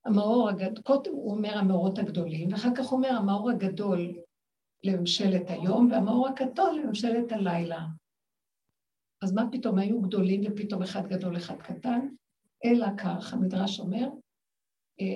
המאור 0.05 0.49
הגדול, 0.49 0.83
קודם 0.83 1.13
הוא 1.13 1.31
אומר 1.31 1.59
המאורות 1.59 1.99
הגדולים, 1.99 2.53
ואחר 2.53 2.69
כך 2.77 2.93
אומר 2.93 3.09
המאור 3.09 3.51
הגדול 3.51 4.17
לממשלת 4.85 5.51
היום, 5.51 5.89
והמאור 5.91 6.29
הקטון 6.29 6.79
לממשלת 6.79 7.33
הלילה. 7.33 7.87
אז 9.23 9.33
מה 9.33 9.43
פתאום 9.53 9.79
היו 9.79 10.01
גדולים 10.01 10.41
ופתאום 10.47 10.83
אחד 10.83 11.07
גדול, 11.07 11.37
אחד 11.37 11.57
קטן? 11.57 12.09
אלא 12.65 12.87
כך, 12.99 13.33
המדרש 13.33 13.81
אומר, 13.81 14.09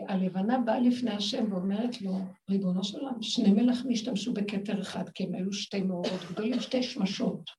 הלבנה 0.08 0.58
באה 0.58 0.80
לפני 0.80 1.10
השם 1.10 1.52
ואומרת 1.52 2.02
לו, 2.02 2.12
ריבונו 2.50 2.84
של 2.84 2.98
עולם, 2.98 3.22
שני 3.22 3.52
מלכים 3.52 3.90
השתמשו 3.90 4.32
בכתר 4.32 4.80
אחד, 4.80 5.08
כי 5.08 5.24
הם 5.24 5.34
היו 5.34 5.52
שתי 5.52 5.82
מאורות 5.82 6.20
גדולים, 6.30 6.60
שתי 6.60 6.82
שמשות. 6.82 7.50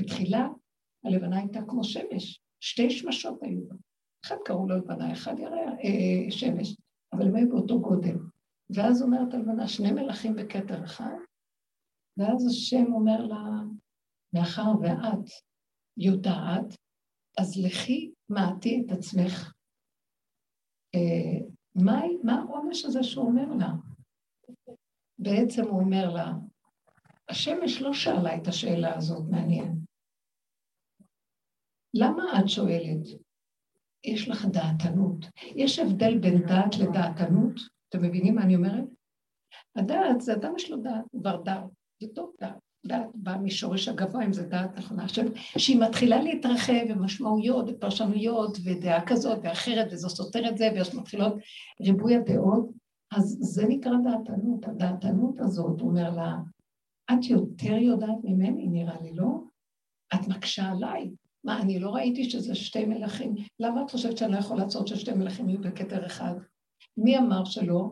בתחילה 0.00 0.48
הלבנה 1.04 1.38
הייתה 1.38 1.60
כמו 1.68 1.84
שמש, 1.84 2.40
שתי 2.60 2.90
שמשות 2.90 3.42
היו 3.42 3.68
בה. 3.68 3.74
אחד 4.24 4.36
קראו 4.44 4.68
לו 4.68 4.76
לבנה, 4.76 5.12
אחד 5.12 5.38
ירח, 5.38 5.70
אה, 5.84 6.30
שמש, 6.30 6.76
אבל 7.12 7.26
הם 7.26 7.36
היו 7.36 7.48
באותו 7.48 7.80
גודל. 7.80 8.16
ואז 8.70 9.02
אומרת 9.02 9.34
הלבנה, 9.34 9.68
שני 9.68 9.92
מלכים 9.92 10.34
בכתר 10.34 10.84
אחד, 10.84 11.14
ואז 12.16 12.46
השם 12.46 12.92
אומר 12.92 13.26
לה, 13.26 13.42
מאחר 14.34 14.72
ואת 14.82 15.30
יודעת, 15.96 16.76
אז 17.38 17.64
לכי 17.64 18.12
מעטי 18.28 18.82
את 18.86 18.92
עצמך. 18.92 19.53
מה 21.74 22.34
העונש 22.40 22.84
הזה 22.84 23.02
שהוא 23.02 23.26
אומר 23.26 23.54
לה? 23.58 23.72
בעצם 25.18 25.62
הוא 25.62 25.80
אומר 25.80 26.10
לה, 26.14 26.32
השמש 27.28 27.82
לא 27.82 27.92
שאלה 27.92 28.36
את 28.36 28.48
השאלה 28.48 28.96
הזאת, 28.96 29.24
מעניין. 29.30 29.78
למה 31.94 32.22
את 32.40 32.48
שואלת? 32.48 33.06
יש 34.04 34.28
לך 34.28 34.44
דעתנות. 34.44 35.26
יש 35.56 35.78
הבדל 35.78 36.18
בין 36.18 36.42
דעת 36.46 36.74
לדעתנות? 36.80 37.60
אתם 37.88 38.02
מבינים 38.02 38.34
מה 38.34 38.42
אני 38.42 38.56
אומרת? 38.56 38.84
הדעת 39.76 40.20
זה 40.20 40.34
אדם 40.34 40.52
יש 40.56 40.70
לו 40.70 40.76
דעת, 40.76 41.04
כבר 41.20 41.42
דעת, 41.42 41.64
זה 42.02 42.08
טוב 42.14 42.32
דעת. 42.40 42.63
דעת 42.86 43.08
באה 43.14 43.38
משורש 43.38 43.88
הגבוה, 43.88 44.24
אם 44.24 44.32
זה 44.32 44.46
דעת 44.46 44.78
נכונה. 44.78 45.04
עכשיו, 45.04 45.24
שהיא 45.58 45.80
מתחילה 45.80 46.22
להתרחב 46.22 46.84
ומשמעויות 46.88 47.64
ופרשנויות 47.68 48.58
ודעה 48.64 49.06
כזאת 49.06 49.38
ואחרת, 49.42 49.94
סותר 49.94 50.48
את 50.48 50.58
זה, 50.58 50.70
ויש 50.74 50.94
מתחילות 50.94 51.34
ריבוי 51.80 52.16
הדעות, 52.16 52.70
אז 53.12 53.36
זה 53.40 53.66
נקרא 53.68 53.92
דעתנות. 54.04 54.68
הדעתנות 54.68 55.40
הזאת, 55.40 55.80
אומר 55.80 56.10
לה, 56.10 56.36
את 57.12 57.24
יותר 57.24 57.74
יודעת 57.74 58.18
ממני, 58.24 58.66
נראה 58.68 59.00
לי, 59.02 59.12
לא? 59.14 59.40
את 60.14 60.28
מקשה 60.28 60.70
עליי. 60.70 61.10
מה, 61.44 61.60
אני 61.60 61.78
לא 61.78 61.90
ראיתי 61.90 62.30
שזה 62.30 62.54
שתי 62.54 62.84
מלכים? 62.84 63.34
למה 63.60 63.82
את 63.82 63.90
חושבת 63.90 64.18
שאני 64.18 64.32
לא 64.32 64.38
יכול 64.38 64.58
לעשות 64.58 64.88
ששתי 64.88 65.12
מלכים 65.12 65.48
יהיו 65.48 65.60
בכתר 65.60 66.06
אחד? 66.06 66.34
מי 66.96 67.18
אמר 67.18 67.44
שלא? 67.44 67.90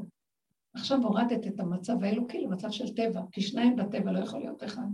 עכשיו 0.74 1.02
הורדת 1.02 1.46
את 1.46 1.60
המצב 1.60 2.04
האלוקי 2.04 2.40
למצב 2.40 2.70
של 2.70 2.94
טבע, 2.94 3.22
כי 3.32 3.40
שניים 3.40 3.76
בטבע 3.76 4.12
לא 4.12 4.18
יכול 4.18 4.40
להיות 4.40 4.64
אחד. 4.64 4.86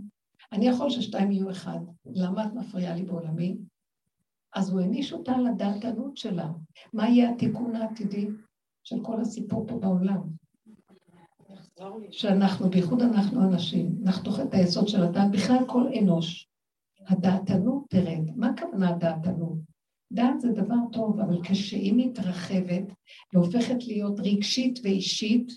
אני 0.51 0.67
יכול 0.67 0.89
ששתיים 0.89 1.31
יהיו 1.31 1.51
אחד. 1.51 1.79
למה 2.05 2.45
את 2.45 2.53
מפריעה 2.53 2.95
לי 2.95 3.03
בעולמי? 3.03 3.57
אז 4.55 4.69
הוא 4.69 4.79
העניש 4.79 5.13
אותה 5.13 5.31
על 5.31 5.47
הדעתנות 5.47 6.17
שלה. 6.17 6.51
מה 6.93 7.09
יהיה 7.09 7.31
התיקון 7.31 7.75
העתידי 7.75 8.27
של 8.83 9.03
כל 9.03 9.21
הסיפור 9.21 9.65
פה 9.67 9.79
בעולם? 9.79 10.21
שאנחנו, 12.11 12.69
בייחוד 12.69 13.01
אנחנו 13.01 13.41
אנשים, 13.41 13.95
נחתוך 14.01 14.39
את 14.39 14.53
היסוד 14.53 14.87
של 14.87 15.03
הדעת, 15.03 15.31
בכלל 15.31 15.65
כל 15.67 15.87
אנוש. 16.01 16.49
הדעתנות 17.07 17.83
תרד. 17.89 18.35
מה 18.35 18.49
הכוונה 18.49 18.89
הדעתנות? 18.89 19.57
דעת 20.11 20.39
זה 20.39 20.51
דבר 20.51 20.75
טוב, 20.91 21.19
אבל 21.19 21.43
כשהיא 21.43 21.93
מתרחבת 21.97 22.83
והופכת 23.33 23.87
להיות 23.87 24.19
רגשית 24.19 24.79
ואישית, 24.83 25.51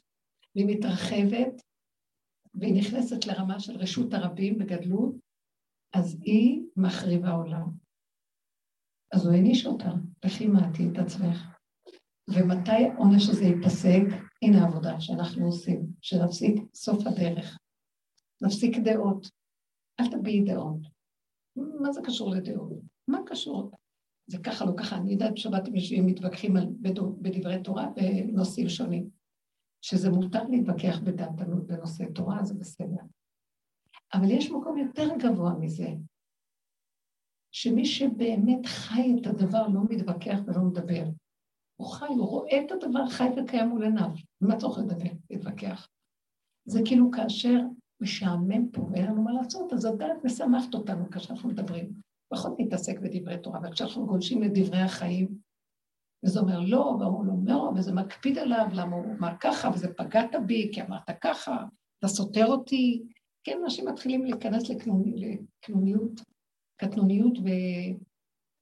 והיא 0.56 0.66
מתרחבת, 0.66 1.62
והיא 2.54 2.74
נכנסת 2.74 3.26
לרמה 3.26 3.60
של 3.60 3.76
רשות 3.76 4.14
הרבים 4.14 4.58
בגדלות, 4.58 5.14
אז 5.92 6.18
היא 6.22 6.62
מחריבה 6.76 7.30
עולם. 7.30 7.70
אז 9.14 9.26
הוא 9.26 9.34
העניש 9.34 9.66
אותה, 9.66 9.90
לכי 10.24 10.46
מעטי 10.46 10.88
את 10.92 10.98
עצמך. 10.98 11.52
ומתי 12.30 12.70
העונש 12.70 13.28
הזה 13.28 13.44
ייפסק? 13.44 14.02
הנה 14.42 14.64
העבודה 14.64 15.00
שאנחנו 15.00 15.46
עושים, 15.46 15.86
שנפסיק 16.00 16.54
סוף 16.74 17.06
הדרך. 17.06 17.58
נפסיק 18.42 18.76
דעות. 18.84 19.26
אל 20.00 20.10
תביעי 20.10 20.44
דעות. 20.44 20.78
מה 21.56 21.92
זה 21.92 22.00
קשור 22.04 22.30
לדעות? 22.30 22.72
מה 23.08 23.18
קשור? 23.26 23.70
זה 24.26 24.38
ככה, 24.38 24.64
לא 24.64 24.72
ככה. 24.76 24.96
אני 24.96 25.12
יודעת 25.12 25.32
בשבת 25.32 25.68
אם 25.68 25.74
יושבים 25.74 26.06
מתווכחים 26.06 26.54
בדברי 27.22 27.62
תורה 27.62 27.88
בנושאים 27.96 28.68
שונים. 28.68 29.21
שזה 29.82 30.10
מותר 30.10 30.42
להתווכח 30.44 30.98
בדעתנות 31.04 31.66
בנושא 31.66 32.04
תורה, 32.14 32.44
זה 32.44 32.54
בסדר. 32.54 33.02
אבל 34.14 34.30
יש 34.30 34.50
מקום 34.50 34.78
יותר 34.78 35.08
גבוה 35.18 35.54
מזה, 35.54 35.88
שמי 37.52 37.84
שבאמת 37.84 38.66
חי 38.66 39.14
את 39.20 39.26
הדבר 39.26 39.68
לא 39.68 39.80
מתווכח 39.90 40.38
ולא 40.46 40.62
מדבר. 40.62 41.04
הוא 41.76 41.88
חי, 41.88 42.06
הוא 42.06 42.28
רואה 42.28 42.60
את 42.64 42.72
הדבר 42.72 43.08
חי 43.08 43.28
וקיים 43.36 43.68
מול 43.68 43.82
עיניו. 43.82 44.10
מה 44.40 44.56
צריך 44.56 44.78
לדבר, 44.78 45.10
להתווכח? 45.30 45.88
זה 46.64 46.80
כאילו 46.84 47.10
כאשר 47.10 47.58
משעמם 48.00 48.70
פה 48.70 48.82
ואין 48.82 49.06
לנו 49.06 49.22
מה 49.22 49.32
לעשות, 49.32 49.72
אז 49.72 49.84
הדעת 49.84 50.24
משמחת 50.24 50.74
אותנו 50.74 51.10
כשאנחנו 51.10 51.48
מדברים. 51.48 51.92
פחות 52.28 52.54
נתעסק 52.58 52.98
בדברי 52.98 53.38
תורה, 53.38 53.58
אבל 53.58 53.72
כשאנחנו 53.72 54.06
גולשים 54.06 54.42
לדברי 54.42 54.80
החיים, 54.80 55.38
וזה 56.24 56.40
אומר 56.40 56.60
לא, 56.60 56.96
והוא 57.00 57.26
לא 57.26 57.32
אומר, 57.32 57.70
וזה 57.76 57.92
מקפיד 57.92 58.38
עליו, 58.38 58.66
למה 58.72 58.96
הוא 58.96 59.14
אמר 59.18 59.32
ככה, 59.40 59.70
וזה 59.74 59.94
פגעת 59.94 60.30
בי, 60.46 60.70
כי 60.72 60.82
אמרת 60.82 61.10
ככה, 61.20 61.64
אתה 61.98 62.08
סותר 62.08 62.46
אותי. 62.46 63.02
כן, 63.44 63.58
אנשים 63.64 63.88
מתחילים 63.88 64.24
להיכנס 64.24 64.62
לקנוניות, 64.70 66.20
קטנוניות 66.76 67.38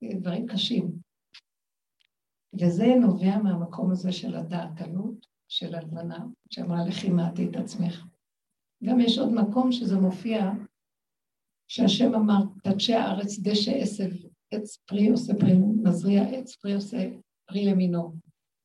ודברים 0.03 0.47
קשים. 0.47 0.93
וזה 2.61 2.87
נובע 3.01 3.39
מהמקום 3.39 3.91
הזה 3.91 4.13
של 4.13 4.35
הדעתנות, 4.35 5.27
של 5.49 5.75
הלבנה, 5.75 6.27
שאמרה 6.51 6.85
לכי 6.85 7.11
מעטי 7.11 7.49
את 7.49 7.57
עצמך. 7.57 8.07
גם 8.85 9.01
יש 9.01 9.19
עוד 9.19 9.33
מקום 9.33 9.73
שזה 9.73 10.01
מופיע, 10.01 10.51
שהשם 11.69 12.15
אמר, 12.15 12.43
תדשי 12.63 12.95
הארץ 12.95 13.39
דשא 13.39 13.71
עשב, 13.71 14.11
עץ 14.51 14.77
פרי 14.77 15.09
עושה 15.09 15.33
פרי, 15.41 15.53
מזריע 15.83 16.23
עץ 16.23 16.57
פרי 16.57 16.75
עושה 16.75 17.09
פרי 17.51 17.65
למינו. 17.65 18.13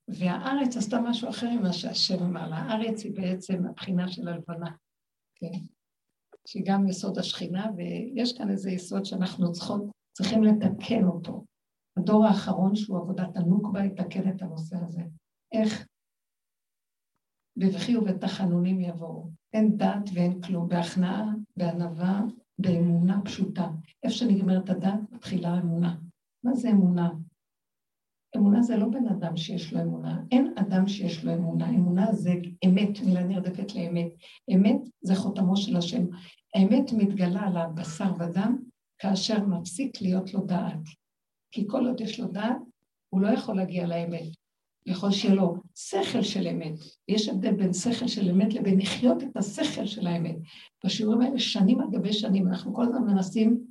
והארץ 0.08 0.78
עשתה 0.78 1.02
משהו 1.02 1.30
אחר 1.30 1.50
ממה 1.50 1.74
שהשם 1.74 2.24
אמר 2.24 2.50
לה. 2.50 2.56
הארץ 2.56 3.04
היא 3.04 3.16
בעצם 3.16 3.66
הבחינה 3.66 4.08
של 4.08 4.28
הלבנה, 4.28 4.72
כן? 5.36 5.60
שהיא 6.48 6.64
גם 6.66 6.88
יסוד 6.88 7.18
השכינה, 7.18 7.68
ויש 7.78 8.38
כאן 8.38 8.50
איזה 8.50 8.72
יסוד 8.72 9.06
שאנחנו 9.06 9.52
צריכות, 9.52 9.82
צריכים 10.18 10.44
לתקן 10.44 11.04
אותו. 11.04 11.46
הדור 11.98 12.26
האחרון, 12.26 12.76
שהוא 12.76 12.98
עבודת 12.98 13.38
הנוקבה, 13.38 13.86
יתקן 13.86 14.30
את 14.30 14.42
הנושא 14.42 14.78
הזה. 14.82 15.02
איך? 15.52 15.88
בבכי 17.58 17.98
ובתחנונים 17.98 18.82
יבואו. 18.82 19.30
אין 19.54 19.78
דת 19.78 20.10
ואין 20.14 20.42
כלום, 20.42 20.68
בהכנעה, 20.68 21.26
בענווה, 21.58 22.22
באמונה 22.60 23.22
פשוטה. 23.26 23.68
איפה 24.04 24.16
שנגמרת 24.16 24.70
הדת, 24.70 25.12
מתחילה 25.12 25.50
האמונה. 25.50 25.96
מה 26.44 26.54
זה 26.54 26.70
אמונה? 26.70 27.10
אמונה 28.36 28.62
זה 28.62 28.78
לא 28.78 28.86
בן 28.88 29.08
אדם 29.08 29.38
שיש 29.38 29.74
לו 29.74 29.82
אמונה, 29.82 30.22
אין 30.32 30.54
אדם 30.56 30.88
שיש 30.88 31.26
לו 31.26 31.34
אמונה, 31.34 31.70
אמונה 31.70 32.14
זה 32.14 32.34
אמת, 32.66 33.00
מילה 33.06 33.24
נרדפת 33.24 33.76
לאמת. 33.76 34.08
אמת 34.56 34.82
זה 35.02 35.16
חותמו 35.16 35.58
של 35.58 35.78
השם. 35.78 36.06
האמת 36.56 36.94
מתגלה 36.94 37.42
על 37.42 37.58
הבשר 37.58 38.12
ודם 38.20 38.58
כאשר 38.98 39.46
מפסיק 39.46 40.02
להיות 40.02 40.34
לו 40.34 40.46
דעת. 40.46 40.80
כי 41.52 41.68
כל 41.68 41.88
עוד 41.88 42.02
יש 42.02 42.20
לו 42.20 42.28
דעת, 42.28 42.58
הוא 43.10 43.22
לא 43.22 43.28
יכול 43.28 43.56
להגיע 43.56 43.88
לאמת. 43.88 44.28
יכול 44.86 45.12
שיהיה 45.12 45.36
לו 45.36 45.56
שכל 45.76 46.22
של 46.22 46.48
אמת. 46.48 46.74
יש 47.08 47.30
הבדל 47.30 47.52
בין 47.52 47.74
שכל 47.74 48.08
של 48.08 48.30
אמת 48.30 48.54
לבין 48.54 48.80
לחיות 48.80 49.24
את 49.24 49.38
השכל 49.38 49.86
של 49.86 50.08
האמת. 50.08 50.36
בשיעורים 50.86 51.22
האלה 51.22 51.40
שנים 51.40 51.80
על 51.82 51.88
גבי 51.92 52.14
שנים, 52.14 52.48
אנחנו 52.48 52.74
כל 52.74 52.84
הזמן 52.84 53.02
מנסים 53.02 53.66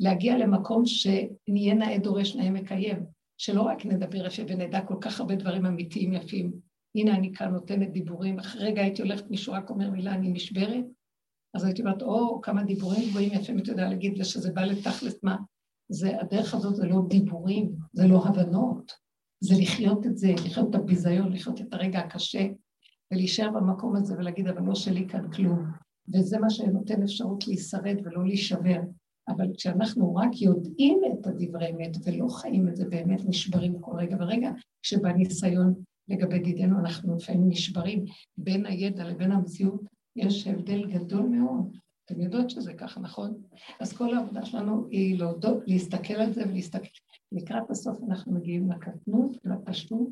להגיע 0.00 0.38
למקום 0.38 0.82
שנהיה 0.86 1.74
נאה 1.74 1.98
דורש 1.98 2.36
נאה 2.36 2.50
מקיים. 2.50 3.19
שלא 3.40 3.62
רק 3.62 3.86
נדבר 3.86 4.26
יפה 4.26 4.42
ונדע 4.48 4.80
כל 4.80 4.96
כך 5.00 5.20
הרבה 5.20 5.34
דברים 5.34 5.66
אמיתיים 5.66 6.12
יפים. 6.12 6.52
הנה 6.94 7.14
אני 7.14 7.32
כאן 7.34 7.52
נותנת 7.52 7.92
דיבורים, 7.92 8.38
אחרי 8.38 8.64
רגע 8.64 8.82
הייתי 8.82 9.02
הולכת, 9.02 9.30
מישהו 9.30 9.52
רק 9.52 9.70
אומר 9.70 9.90
מילה, 9.90 10.14
אני 10.14 10.32
נשברת, 10.32 10.84
אז 11.54 11.64
הייתי 11.64 11.82
אומרת, 11.82 12.02
או, 12.02 12.40
כמה 12.40 12.64
דיבורים 12.64 13.08
גבוהים 13.10 13.32
יפים, 13.32 13.58
אתה 13.58 13.70
יודע 13.70 13.88
להגיד 13.88 14.20
ושזה 14.20 14.52
בא 14.52 14.64
לתכלס 14.64 15.14
מה. 15.22 15.36
זה, 15.88 16.20
הדרך 16.20 16.54
הזאת 16.54 16.76
זה 16.76 16.86
לא 16.86 17.02
דיבורים, 17.08 17.72
זה 17.92 18.06
לא 18.06 18.24
הבנות, 18.26 18.92
זה 19.40 19.54
לחיות 19.60 20.06
את 20.06 20.16
זה, 20.16 20.32
לחיות 20.46 20.70
את 20.70 20.74
הביזיון, 20.74 21.32
לחיות 21.32 21.60
את 21.60 21.74
הרגע 21.74 21.98
הקשה, 21.98 22.46
ולהישאר 23.12 23.50
במקום 23.50 23.96
הזה 23.96 24.14
ולהגיד, 24.18 24.46
אבל 24.46 24.62
לא 24.62 24.74
שלי 24.74 25.08
כאן 25.08 25.32
כלום. 25.32 25.64
וזה 26.14 26.38
מה 26.38 26.50
שנותן 26.50 27.02
אפשרות 27.02 27.46
להישרד 27.46 27.96
ולא 28.04 28.26
להישבר. 28.26 28.80
אבל 29.30 29.46
כשאנחנו 29.56 30.14
רק 30.14 30.40
יודעים 30.40 31.00
את 31.12 31.26
הדברי 31.26 31.70
אמת 31.70 31.96
ולא 32.04 32.28
חיים 32.28 32.68
את 32.68 32.76
זה 32.76 32.88
באמת, 32.88 33.20
נשברים 33.28 33.80
כל 33.80 33.96
רגע 33.96 34.16
ורגע, 34.20 34.50
כשבא 34.82 35.12
ניסיון 35.12 35.74
לגבי 36.08 36.38
דידנו, 36.38 36.78
אנחנו 36.78 37.16
לפעמים 37.16 37.48
נשברים. 37.48 38.04
בין 38.38 38.66
הידע 38.66 39.04
לבין 39.04 39.32
המציאות 39.32 39.80
יש 40.16 40.46
הבדל 40.46 40.86
גדול 40.86 41.22
מאוד. 41.22 41.76
אתם 42.04 42.20
יודעות 42.20 42.50
שזה 42.50 42.74
ככה, 42.74 43.00
נכון? 43.00 43.42
אז 43.80 43.92
כל 43.92 44.14
העבודה 44.14 44.44
שלנו 44.44 44.86
היא 44.90 45.18
להודות, 45.18 45.58
להסתכל 45.66 46.14
על 46.14 46.32
זה 46.32 46.42
ולהסתכל. 46.48 46.88
לקראת 47.32 47.70
הסוף 47.70 48.02
אנחנו 48.08 48.32
מגיעים 48.32 48.70
לקטנות, 48.70 49.36
לפשטות, 49.44 50.08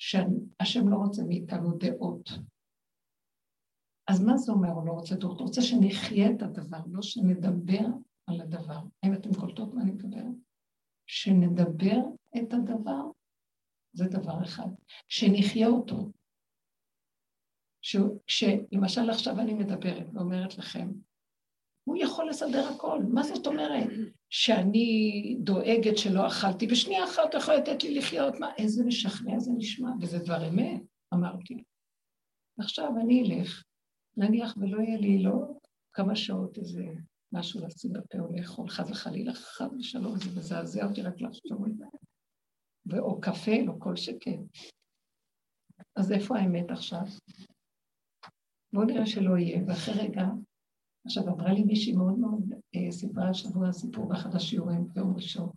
שהשם 0.00 0.88
לא 0.88 0.96
רוצה 0.96 1.24
מאיתנו 1.24 1.78
דעות. 1.78 2.30
אז 4.08 4.24
מה 4.24 4.36
זה 4.36 4.52
אומר, 4.52 4.70
הוא 4.70 4.86
לא 4.86 4.92
רוצה 4.92 5.14
דעות? 5.14 5.38
הוא 5.38 5.46
רוצה 5.46 5.62
שנחיה 5.62 6.30
את 6.30 6.42
הדבר, 6.42 6.80
לא 6.86 7.02
שנדבר 7.02 7.86
על 8.26 8.40
הדבר. 8.40 8.80
האם 9.02 9.14
אתם 9.14 9.34
קולטות 9.34 9.74
מה 9.74 9.82
אני 9.82 9.90
מדברת? 9.90 10.34
שנדבר 11.06 11.98
את 12.36 12.52
הדבר, 12.52 13.02
זה 13.92 14.04
דבר 14.08 14.42
אחד. 14.44 14.68
שנחיה 15.08 15.68
אותו. 15.68 16.12
שלמשל 18.26 19.10
עכשיו 19.10 19.40
אני 19.40 19.54
מדברת 19.54 20.06
ואומרת 20.12 20.58
לכם, 20.58 20.88
הוא 21.84 21.96
יכול 21.96 22.28
לסדר 22.28 22.68
הכל. 22.74 23.02
מה 23.08 23.22
זאת 23.22 23.46
אומרת? 23.46 23.88
שאני 24.30 25.36
דואגת 25.40 25.98
שלא 25.98 26.26
אכלתי, 26.26 26.66
בשנייה 26.66 27.04
אחת 27.04 27.34
הוא 27.34 27.42
יכול 27.42 27.54
לתת 27.54 27.82
לי 27.82 27.94
לחיות, 27.94 28.34
מה, 28.40 28.54
איזה 28.58 28.84
משכנע 28.84 29.38
זה 29.38 29.50
נשמע, 29.56 29.90
וזה 30.00 30.18
דבר 30.18 30.48
אמת, 30.48 30.82
אמרתי. 31.14 31.62
עכשיו 32.58 32.92
אני 33.00 33.22
אלך, 33.22 33.64
נניח 34.16 34.54
ולא 34.56 34.82
יהיה 34.82 34.98
לי 34.98 35.22
לא 35.22 35.32
כמה 35.92 36.16
שעות 36.16 36.58
איזה 36.58 36.84
משהו 37.32 37.66
לשים 37.66 37.92
בפה 37.92 38.18
או 38.18 38.36
לאכול, 38.36 38.68
חס 38.68 38.90
וחלילה, 38.90 39.34
חס 39.34 39.72
ושלום, 39.78 40.16
זה 40.18 40.40
מזעזע 40.40 40.86
אותי 40.86 41.02
רק 41.02 41.20
לחשוב 41.20 41.64
על 41.64 41.72
זה. 41.76 41.84
ואו 42.86 43.20
קפה, 43.20 43.52
לא 43.66 43.72
כל 43.78 43.96
שכן. 43.96 44.40
אז 45.96 46.12
איפה 46.12 46.38
האמת 46.38 46.70
עכשיו? 46.70 47.02
בואו 48.72 48.86
נראה 48.86 49.06
שלא 49.06 49.38
יהיה, 49.38 49.62
ואחרי 49.66 49.94
רגע, 49.94 50.24
עכשיו 51.06 51.28
אמרה 51.28 51.52
לי 51.52 51.64
מישהי 51.64 51.92
מאוד 51.92 52.18
מאוד, 52.18 52.52
אה, 52.52 52.92
סיפרה 52.92 53.30
השבוע 53.30 53.72
סיפור 53.72 54.08
באחד 54.08 54.34
השיעורים 54.34 54.88
ביום 54.92 55.14
ראשון. 55.16 55.50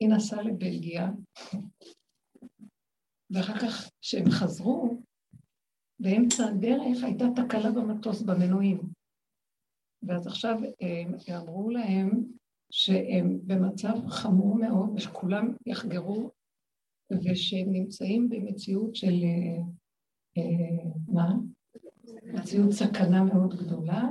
היא 0.00 0.08
נסעה 0.08 0.42
לבלגיה, 0.42 1.10
ואחר 3.30 3.58
כך, 3.58 3.90
כשהם 4.00 4.30
חזרו, 4.30 5.02
באמצע 6.00 6.44
הדרך 6.44 7.04
הייתה 7.04 7.24
תקלה 7.36 7.70
במטוס, 7.70 8.22
במנועים. 8.22 8.97
ואז 10.02 10.26
עכשיו 10.26 10.58
הם 10.80 11.14
אמרו 11.36 11.70
להם 11.70 12.24
שהם 12.70 13.38
במצב 13.46 13.94
חמור 14.08 14.54
מאוד, 14.54 14.90
ושכולם 14.96 15.54
יחגרו, 15.66 16.30
ושהם 17.12 17.72
נמצאים 17.72 18.28
במציאות 18.28 18.96
של, 18.96 19.14
אה, 19.24 19.62
אה, 20.38 20.90
מה? 21.08 21.34
מציאות 22.24 22.72
סכנה 22.72 23.24
מאוד 23.24 23.54
גדולה, 23.54 24.08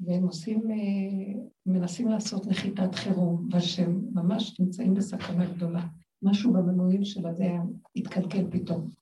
והם 0.00 0.22
עושים, 0.22 0.70
אה, 0.70 1.42
מנסים 1.66 2.08
לעשות 2.08 2.46
נחיתת 2.46 2.94
חירום, 2.94 3.48
ושהם 3.52 4.08
ממש 4.12 4.60
נמצאים 4.60 4.94
בסכנה 4.94 5.54
גדולה. 5.54 5.86
משהו 6.22 6.52
במנועים 6.52 7.04
של 7.04 7.26
הזה 7.26 7.48
התקלקל 7.96 8.50
פתאום. 8.50 9.01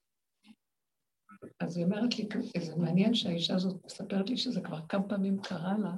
אז 1.60 1.76
היא 1.76 1.84
אומרת 1.84 2.18
לי, 2.18 2.28
זה 2.60 2.76
מעניין 2.76 3.14
שהאישה 3.14 3.54
הזאת 3.54 3.84
מספרת 3.86 4.30
לי 4.30 4.36
שזה 4.36 4.60
כבר 4.60 4.80
כמה 4.88 5.02
פעמים 5.02 5.40
קרה 5.40 5.78
לה, 5.78 5.92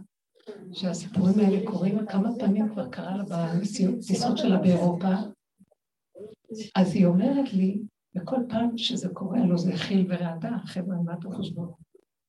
שהסיפורים 0.72 1.38
האלה 1.38 1.66
קורים, 1.66 2.06
כמה 2.06 2.28
פעמים 2.38 2.68
כבר 2.68 2.88
קרה 2.88 3.16
לה 3.16 3.24
בטיסות 3.24 4.38
שלה 4.38 4.58
באירופה, 4.58 5.14
אז 6.76 6.94
היא 6.94 7.06
אומרת 7.06 7.52
לי, 7.52 7.82
וכל 8.16 8.36
פעם 8.48 8.78
שזה 8.78 9.08
קורה, 9.08 9.40
הלוא 9.40 9.58
זה 9.58 9.72
חיל 9.76 10.06
ורעדה, 10.08 10.56
חבר'ה, 10.64 10.96
מה 11.04 11.14
אתם 11.14 11.32
חושבות? 11.32 11.74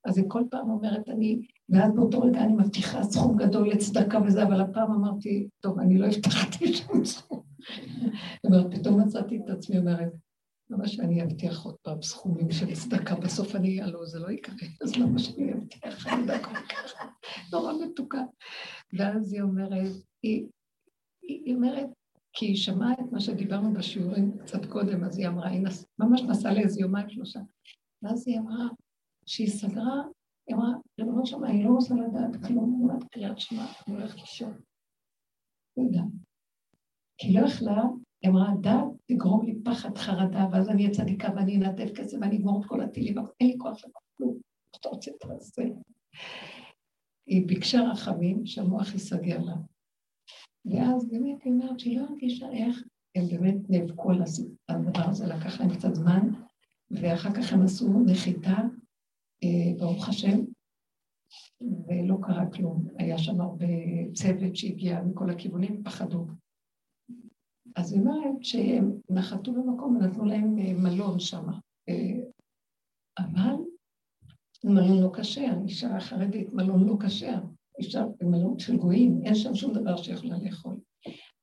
אז 0.06 0.18
היא 0.18 0.26
כל 0.28 0.44
פעם 0.50 0.70
אומרת, 0.70 1.10
אני, 1.10 1.42
ואז 1.70 1.92
באותו 1.96 2.22
רגע 2.22 2.42
אני 2.44 2.54
מבטיחה 2.54 3.04
סכום 3.04 3.38
גדול 3.38 3.70
לצדקה 3.70 4.20
וזה, 4.26 4.44
אבל 4.44 4.62
הפעם 4.62 4.92
אמרתי, 4.92 5.48
טוב, 5.60 5.80
אני 5.80 5.98
לא 5.98 6.06
הבטחתי 6.06 6.74
שום 6.74 7.06
סכום. 7.06 7.44
פתאום 8.72 9.02
מצאתי 9.02 9.40
את 9.46 9.50
עצמי 9.50 9.78
אומרת, 9.78 10.14
למה 10.70 10.88
שאני 10.88 11.24
אבטיח 11.24 11.66
עוד 11.66 11.76
פעם 11.82 12.02
סכומים 12.02 12.52
של 12.52 12.74
צדקה? 12.74 13.16
בסוף 13.16 13.56
אני, 13.56 13.82
הלוא 13.82 14.06
זה 14.06 14.20
לא 14.20 14.32
יקרה, 14.32 14.56
אז 14.82 14.96
למה 14.96 15.20
שאני 15.20 15.54
אבטיח? 15.54 16.08
אני 16.08 16.22
יודעת 16.22 16.46
כל 16.46 16.56
כך 16.56 16.94
נורא 17.54 17.74
מתוקה. 17.86 18.22
ואז 18.94 19.34
היא 19.34 19.42
אומרת, 19.42 19.92
היא, 20.24 20.48
היא 21.22 21.56
אומרת, 21.56 21.88
כי 22.34 22.46
היא 22.46 22.56
שמעה 22.56 22.94
את 22.94 23.12
מה 23.12 23.20
שדיברנו 23.20 23.74
בשיעורים 23.74 24.38
קצת 24.38 24.66
קודם, 24.66 25.04
אז 25.04 25.20
היא 25.20 25.28
אמרה, 25.28 25.50
היא 25.50 25.62
נס, 25.62 25.86
ממש 26.00 26.22
נסעה 26.22 26.54
לאיזה 26.54 26.82
יומיים 26.82 27.10
שלושה. 27.10 27.40
ואז 28.02 28.28
היא 28.28 28.40
אמרה, 28.40 28.68
שהיא 29.26 29.50
סגרה, 29.50 30.02
היא 30.48 30.56
אמרה, 30.56 30.70
ריבונו 31.00 31.26
שם, 31.26 31.44
אני 31.44 31.64
לא 31.64 31.70
רוצה 31.70 31.96
לדעת 31.96 32.46
כלום, 32.46 32.76
היא 32.76 32.84
אומרת 32.84 33.04
קריאת 33.12 33.40
שמע, 33.40 33.66
אני 33.88 33.96
הולכת 33.96 34.20
לישון. 34.20 34.54
לא 35.78 35.84
יודעת. 35.84 36.12
כי 37.18 37.28
היא 37.28 37.40
לא 37.40 37.48
יכלה, 37.48 37.84
היא 38.24 38.32
אמרה, 38.32 38.48
דת 38.62 38.84
תגרום 39.06 39.46
לי 39.46 39.56
פחד, 39.64 39.98
חרדה, 39.98 40.48
ואז 40.52 40.70
אני 40.70 40.84
אהיה 40.84 40.96
צדיקה 40.96 41.30
ואני 41.36 41.58
אנדב 41.58 41.96
כזה 41.96 42.18
ואני 42.22 42.38
אגמור 42.38 42.62
את 42.62 42.66
כל 42.66 42.82
הטילים, 42.82 43.18
אין 43.40 43.48
לי 43.48 43.56
כוח 43.58 43.78
לכלום, 43.78 44.38
אתה 44.80 44.90
רוצה 44.90 45.12
תעשה. 45.20 45.64
היא 47.28 47.48
ביקשה 47.48 47.82
רחמים 47.92 48.46
שהמוח 48.46 48.94
ייסגר 48.94 49.40
לה. 49.42 49.56
ואז 50.66 51.10
באמת 51.10 51.44
היא 51.44 51.54
אומרת 51.54 51.80
שהיא 51.80 52.00
לא 52.00 52.04
הרגישה 52.04 52.52
איך 52.52 52.84
הם 53.16 53.28
באמת 53.28 53.70
נאבקו 53.70 54.12
על 54.12 54.22
הדבר 54.70 55.10
הזה, 55.10 55.28
לקח 55.28 55.60
להם 55.60 55.70
קצת 55.70 55.96
זמן, 55.96 56.30
ואחר 56.92 57.34
כך 57.34 57.54
הם 57.54 57.62
עשו 57.62 58.04
נחיתה, 58.06 58.58
אה, 59.44 59.74
ברוך 59.80 60.10
השם, 60.10 60.40
ולא 61.62 62.18
קרה 62.22 62.52
כלום. 62.52 62.88
היה 62.98 63.18
שם 63.18 63.42
הרבה 63.42 63.66
צוות 64.14 64.56
שהגיע 64.56 65.02
מכל 65.02 65.30
הכיוונים, 65.30 65.84
פחדו. 65.84 66.26
אז 67.76 67.94
היא 67.94 68.02
אומרת 68.02 68.44
שהם 68.44 68.92
נחתו 69.10 69.54
במקום 69.54 69.96
ונתנו 69.96 70.26
להם 70.26 70.60
אה, 70.60 70.74
מלון 70.74 71.20
שם. 71.20 71.46
אה, 71.90 72.20
אבל 73.20 73.56
מלון 74.64 75.04
לא 75.04 75.12
כשר, 75.18 75.54
אישה 75.68 76.00
חרדית, 76.00 76.54
מלון 76.54 76.88
לא 76.88 76.98
כשר. 77.06 77.40
אישה 77.80 78.06
במלון 78.20 78.60
של 78.60 78.78
גויים, 78.78 79.22
אין 79.26 79.36
שם 79.36 79.56
שום 79.56 79.74
דבר 79.74 79.98
שיכולה 79.98 80.38
לאכול. 80.38 80.80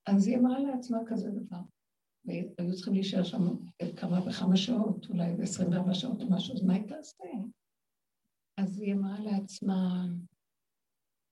אז 0.07 0.27
היא 0.27 0.37
אמרה 0.37 0.59
לעצמה 0.59 0.97
כזה 1.07 1.29
דבר. 1.29 1.61
והיו 2.25 2.73
צריכים 2.75 2.93
להישאר 2.93 3.23
שם 3.23 3.55
כמה 3.95 4.27
וכמה 4.27 4.57
שעות, 4.57 5.09
אולי 5.09 5.41
24 5.41 5.93
שעות 5.93 6.21
או 6.21 6.29
משהו, 6.29 6.55
אז 6.55 6.63
מה 6.63 6.73
היא 6.73 6.87
תעשה? 6.87 7.23
אז 8.57 8.79
היא 8.79 8.93
אמרה 8.93 9.19
לעצמה, 9.19 10.05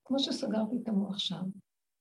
כמו 0.04 0.18
שסגרתי 0.18 0.76
את 0.82 0.88
המוח 0.88 1.18
שם, 1.18 1.44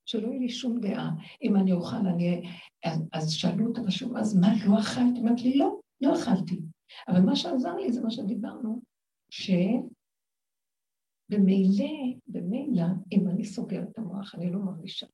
שלא 0.10 0.28
יהיה 0.28 0.40
לי 0.40 0.50
שום 0.50 0.80
דעה. 0.80 1.12
אם 1.44 1.56
אני 1.56 1.72
אוכל, 1.72 1.96
אני... 1.96 2.42
אז, 2.84 3.04
אז 3.14 3.32
שאלו 3.32 3.68
אותה 3.68 3.82
בשום, 3.82 4.18
אז 4.18 4.38
מה, 4.38 4.48
לא 4.68 4.80
אכלת? 4.80 5.18
אמרת 5.22 5.42
לי, 5.42 5.58
לא, 5.58 5.80
לא 6.02 6.16
אכלתי. 6.16 6.62
אבל 7.08 7.22
מה 7.22 7.36
שעזר 7.36 7.76
לי 7.76 7.92
זה 7.92 8.02
מה 8.02 8.12
שדיברנו, 8.12 8.82
שבמילא, 9.30 9.90
במילא, 12.28 12.86
אם 13.12 13.28
אני 13.28 13.46
סוגרת 13.46 13.90
את 13.92 13.98
המוח, 13.98 14.36
אני 14.36 14.52
לא 14.52 14.60
מרגישה. 14.60 15.08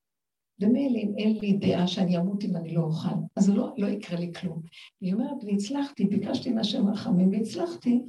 ומילא 0.59 0.97
אם 0.97 1.13
אין 1.17 1.37
לי 1.37 1.53
דעה 1.53 1.87
שאני 1.87 2.17
אמות 2.17 2.43
אם 2.43 2.55
אני 2.55 2.73
לא 2.73 2.81
אוכל, 2.81 3.15
אז 3.35 3.49
לא, 3.49 3.73
לא 3.77 3.87
יקרה 3.87 4.19
לי 4.19 4.33
כלום. 4.33 4.61
היא 5.01 5.13
אומרת, 5.13 5.43
והצלחתי, 5.45 6.05
ביקשתי 6.05 6.51
מהשם 6.51 6.87
רחמים 6.87 7.31
והצלחתי, 7.31 8.01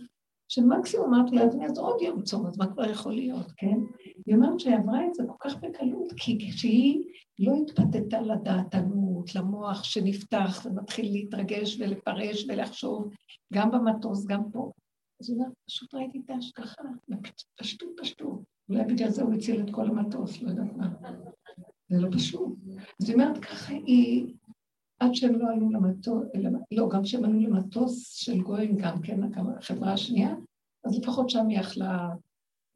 שמקסימום 0.49 1.15
אמרתי 1.15 1.37
לעצמי, 1.37 1.67
אז 1.67 1.79
עוד 1.79 2.03
יום 2.03 2.23
צום, 2.23 2.47
אז 2.47 2.59
מה 2.59 2.67
כבר 2.67 2.91
יכול 2.91 3.13
להיות, 3.13 3.53
כן? 3.57 3.79
היא 4.27 4.35
אומרת 4.35 4.61
שהיא 4.61 4.77
עברה 4.77 5.07
את 5.07 5.15
זה 5.15 5.23
כל 5.27 5.49
כך 5.49 5.57
בקלות, 5.57 6.13
כי 6.17 6.39
כשהיא 6.51 7.03
לא 7.39 7.53
התפתתה 7.55 8.21
לדעתנות, 8.21 9.35
למוח 9.35 9.85
שנפתח 9.85 10.63
ומתחיל 10.65 11.13
להתרגש 11.13 11.81
ולפרש 11.81 12.47
ולחשוב, 12.49 13.11
גם 13.53 13.71
במטוס, 13.71 14.27
גם 14.27 14.51
פה. 14.53 14.73
אז 15.21 15.31
היא 15.31 15.37
אומרת, 15.37 15.53
פשוט 15.67 15.95
ראיתי 15.95 16.23
את 16.25 16.31
ההשגחה, 16.31 16.83
פשטות, 17.61 17.89
פשטות. 18.01 18.41
אולי 18.69 18.85
בגלל 18.85 19.11
זה 19.11 19.23
הוא 19.23 19.35
הציל 19.35 19.61
את 19.61 19.71
כל 19.71 19.87
המטוס, 19.87 20.43
לא 20.43 20.49
יודעת 20.49 20.77
מה. 20.77 20.89
זה 21.89 21.99
לא 22.01 22.09
פשוט. 22.13 22.59
אז 23.03 23.09
היא 23.09 23.15
אומרת, 23.15 23.39
ככה 23.39 23.73
היא, 23.73 24.35
עד 24.99 25.15
שהם 25.15 25.35
לא 25.35 25.47
עלו 25.51 25.71
למטוס, 25.71 26.25
לא, 26.71 26.89
גם 26.89 27.03
כשהם 27.03 27.25
עלו 27.25 27.41
למטוס 27.41 28.13
של 28.13 28.43
גויים, 28.43 28.77
גם 28.77 29.03
כן, 29.03 29.21
החברה 29.59 29.93
השנייה, 29.93 30.35
אז 30.85 30.99
לפחות 30.99 31.31
שם 31.31 31.49
היא 31.49 31.59
יכלה, 31.59 32.09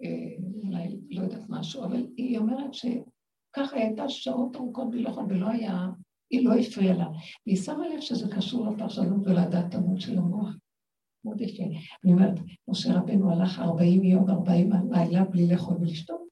אה, 0.02 0.36
אולי, 0.64 1.00
לא 1.10 1.22
יודעת 1.22 1.48
משהו, 1.48 1.84
אבל 1.84 2.06
היא 2.16 2.38
אומרת 2.38 2.74
שככה 2.74 3.76
היא 3.76 3.84
הייתה 3.84 4.08
שעות 4.08 4.56
ארוכות 4.56 4.90
בלי 4.90 5.02
לאכול, 5.02 5.24
ולא 5.28 5.48
היה, 5.48 5.88
היא 6.30 6.44
לא 6.44 6.54
הפריעה 6.54 6.96
לה. 6.96 7.08
והיא 7.46 7.58
שמה 7.58 7.88
לב 7.88 8.00
שזה 8.00 8.28
קשור 8.36 8.70
לפרשנות 8.70 9.26
ולדעתנות 9.26 10.00
של 10.00 10.18
המוח. 10.18 10.56
מאוד 11.24 11.40
יפה. 11.40 11.62
אני 12.04 12.12
אומרת, 12.12 12.34
משה 12.68 12.98
רבנו 12.98 13.32
הלך 13.32 13.58
40 13.58 14.04
יום, 14.04 14.30
40 14.30 14.72
לילה 14.90 15.24
בלי 15.24 15.46
לאכול 15.46 15.76
ולשתות, 15.80 16.29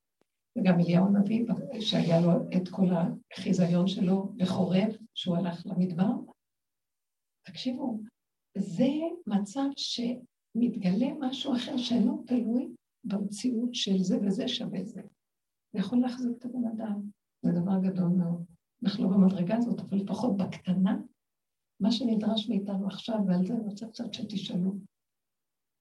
וגם 0.59 0.81
אליהו 0.81 1.07
הנביא, 1.07 1.45
שהיה 1.81 2.21
לו 2.21 2.31
את 2.57 2.69
כל 2.69 2.87
החיזיון 2.91 3.87
שלו 3.87 4.33
בחורב, 4.37 4.97
שהוא 5.15 5.37
הלך 5.37 5.67
למדבר. 5.67 6.11
תקשיבו, 7.47 8.01
זה 8.59 8.89
מצב 9.27 9.65
שמתגלה 9.77 11.07
משהו 11.21 11.57
אחר 11.57 11.77
שאינו 11.77 12.25
תלוי 12.27 12.69
במציאות 13.05 13.75
של 13.75 13.99
זה 13.99 14.19
וזה 14.27 14.49
שווה 14.49 14.85
זה. 14.85 15.01
זה 15.73 15.79
יכול 15.79 15.99
להחזיק 15.99 16.31
את 16.39 16.45
הבן 16.45 16.65
אדם, 16.65 17.01
זה 17.43 17.53
דבר 17.53 17.79
גדול 17.83 18.09
מאוד. 18.09 18.45
אנחנו 18.83 19.05
לא 19.05 19.17
במדרגה 19.17 19.57
הזאת, 19.57 19.81
אבל 19.81 19.99
לפחות 19.99 20.37
בקטנה, 20.37 20.97
מה 21.81 21.93
שנדרש 21.93 22.49
מאיתנו 22.49 22.87
עכשיו, 22.87 23.19
ועל 23.27 23.47
זה 23.47 23.55
אני 23.55 23.65
רוצה 23.65 23.87
קצת 23.87 24.15
שתשאלו, 24.15 24.75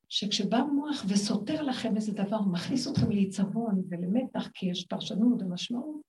שכשבא 0.10 0.62
מוח 0.74 1.06
וסותר 1.08 1.62
לכם 1.62 1.96
איזה 1.96 2.12
דבר, 2.12 2.38
הוא 2.38 2.54
מכניס 2.54 2.88
אתכם 2.88 3.12
לעיצבון 3.12 3.84
ולמתח, 3.90 4.50
כי 4.54 4.66
יש 4.66 4.86
פרשנות 4.86 5.42
ומשמעות, 5.42 6.02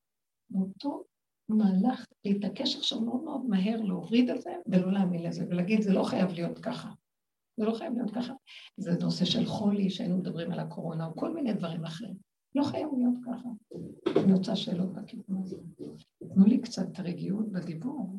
באותו 0.51 1.05
מהלך 1.49 2.07
להתעקש 2.25 2.77
עכשיו 2.77 3.01
מאוד 3.01 3.23
מאוד 3.23 3.47
מהר 3.49 3.81
להוריד 3.83 4.31
את 4.31 4.43
זה 4.43 4.51
ולא 4.67 4.93
להאמין 4.93 5.23
לזה, 5.23 5.45
ולהגיד, 5.49 5.81
זה 5.81 5.93
לא 5.93 6.03
חייב 6.03 6.33
להיות 6.33 6.59
ככה. 6.59 6.89
זה 7.57 7.65
לא 7.65 7.75
חייב 7.75 7.93
להיות 7.93 8.11
ככה. 8.11 8.33
זה 8.77 8.97
נושא 9.01 9.25
של 9.25 9.47
חולי, 9.47 9.91
שהיינו 9.91 10.19
מדברים 10.19 10.53
על 10.53 10.59
הקורונה, 10.59 11.07
או 11.07 11.17
כל 11.17 11.35
מיני 11.35 11.53
דברים 11.53 11.85
אחרים. 11.85 12.15
לא 12.55 12.65
חייב 12.65 12.89
להיות 12.97 13.15
ככה. 13.27 13.49
אני 14.25 14.33
רוצה 14.33 14.57
שאלות 14.57 14.93
בכיוון 14.93 15.43
הזה. 15.43 15.57
תנו 16.35 16.47
לי 16.47 16.61
קצת 16.61 17.01
רגיעות 17.01 17.53
בדיבור. 17.53 18.19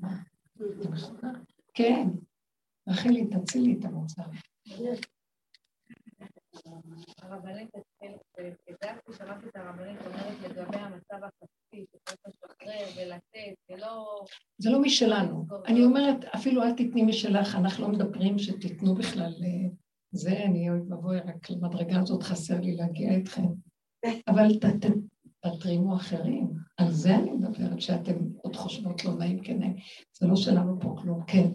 כן, 1.73 2.07
רחלי, 2.89 3.27
תצילי 3.27 3.77
את 3.79 3.85
המצב. 3.85 4.23
הרבנית, 7.21 7.69
הגעתי, 8.67 9.13
שמעתי 9.17 9.47
את 9.47 9.55
הרבנית 9.55 9.99
אומרת 10.05 10.41
לגבי 10.43 10.77
המצב 10.77 11.15
הכספי, 11.23 11.85
שצריך 11.91 12.19
לשחרר 12.27 12.87
ולתת, 12.97 13.57
ולא... 13.69 14.19
זה 14.57 14.69
לא 14.69 14.81
משלנו. 14.81 15.45
אני 15.67 15.83
אומרת, 15.83 16.25
אפילו 16.35 16.63
אל 16.63 16.71
תתני 16.71 17.03
משלך, 17.03 17.55
אנחנו 17.55 17.83
לא 17.83 17.91
מדברים 17.93 18.39
שתיתנו 18.39 18.95
בכלל 18.95 19.33
זה, 20.11 20.43
אני 20.43 20.69
אוי 20.69 20.79
ואבוי, 20.79 21.19
רק 21.19 21.49
למדרגה 21.49 21.99
הזאת 21.99 22.23
חסר 22.23 22.59
לי 22.61 22.75
להגיע 22.75 23.11
איתכם. 23.11 23.47
אבל 24.27 24.47
תתרימו 25.41 25.95
אחרים, 25.95 26.47
על 26.77 26.91
זה 26.91 27.15
אני 27.15 27.31
מדברת, 27.31 27.81
שאתם 27.81 28.15
עוד 28.41 28.55
חושבות 28.55 29.05
לא 29.05 29.15
נעים 29.17 29.43
כן 29.43 29.59
זה 30.13 30.27
לא 30.27 30.35
שלנו 30.35 30.79
פה 30.81 30.95
כלום, 31.01 31.23
כן. 31.27 31.49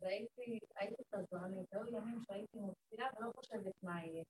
והייתי, 0.00 0.58
הייתי 0.76 0.99
סדרנית, 1.10 1.66
היו 1.72 1.96
ימים 1.96 2.18
שהייתי 2.26 2.58
מוציאה 2.58 3.06
ולא 3.18 3.30
חושבת 3.36 3.72
מה 3.82 4.00
יהיה. 4.04 4.22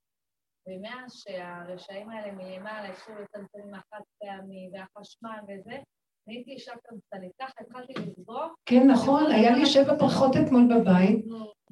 ומאז 0.68 1.12
שהרשעים 1.12 2.10
האלה 2.10 2.32
מלמעלה 2.32 2.88
התחילו 2.88 3.16
לצמצם 3.22 3.74
החד 3.74 4.00
פעמי 4.18 4.70
והחשמל 4.72 5.38
וזה, 5.48 5.78
נהייתי 6.26 6.52
אישה 6.52 6.72
קמצנית. 6.82 7.32
ככה 7.40 7.52
התחלתי 7.60 7.92
לזרוק. 7.92 8.58
כן, 8.66 8.90
נכון, 8.90 9.30
היה 9.32 9.50
לי 9.56 9.66
שבע 9.66 9.94
ברכות 9.94 10.36
אתמול 10.36 10.68
בבית, 10.74 11.24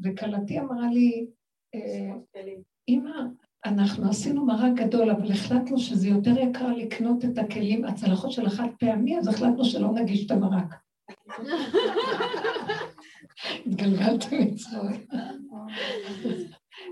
וכלתי 0.05 0.59
אמרה 0.59 0.87
לי, 0.93 1.27
אמא, 2.89 3.21
אנחנו 3.65 4.11
עשינו 4.11 4.47
מרק 4.47 4.73
גדול, 4.75 5.11
אבל 5.11 5.33
החלטנו 5.33 5.79
שזה 5.79 6.09
יותר 6.09 6.39
יקר 6.39 6.69
לקנות 6.69 7.25
את 7.25 7.39
הכלים, 7.39 7.85
הצלחות 7.85 8.33
של 8.33 8.47
החד 8.47 8.69
פעמי, 8.81 9.19
אז 9.19 9.29
החלטנו 9.29 9.65
שלא 9.65 9.89
נגיש 9.93 10.27
את 10.27 10.31
המרק. 10.31 10.75
התגלגלתי 13.67 14.39
מצחוק. 14.39 15.15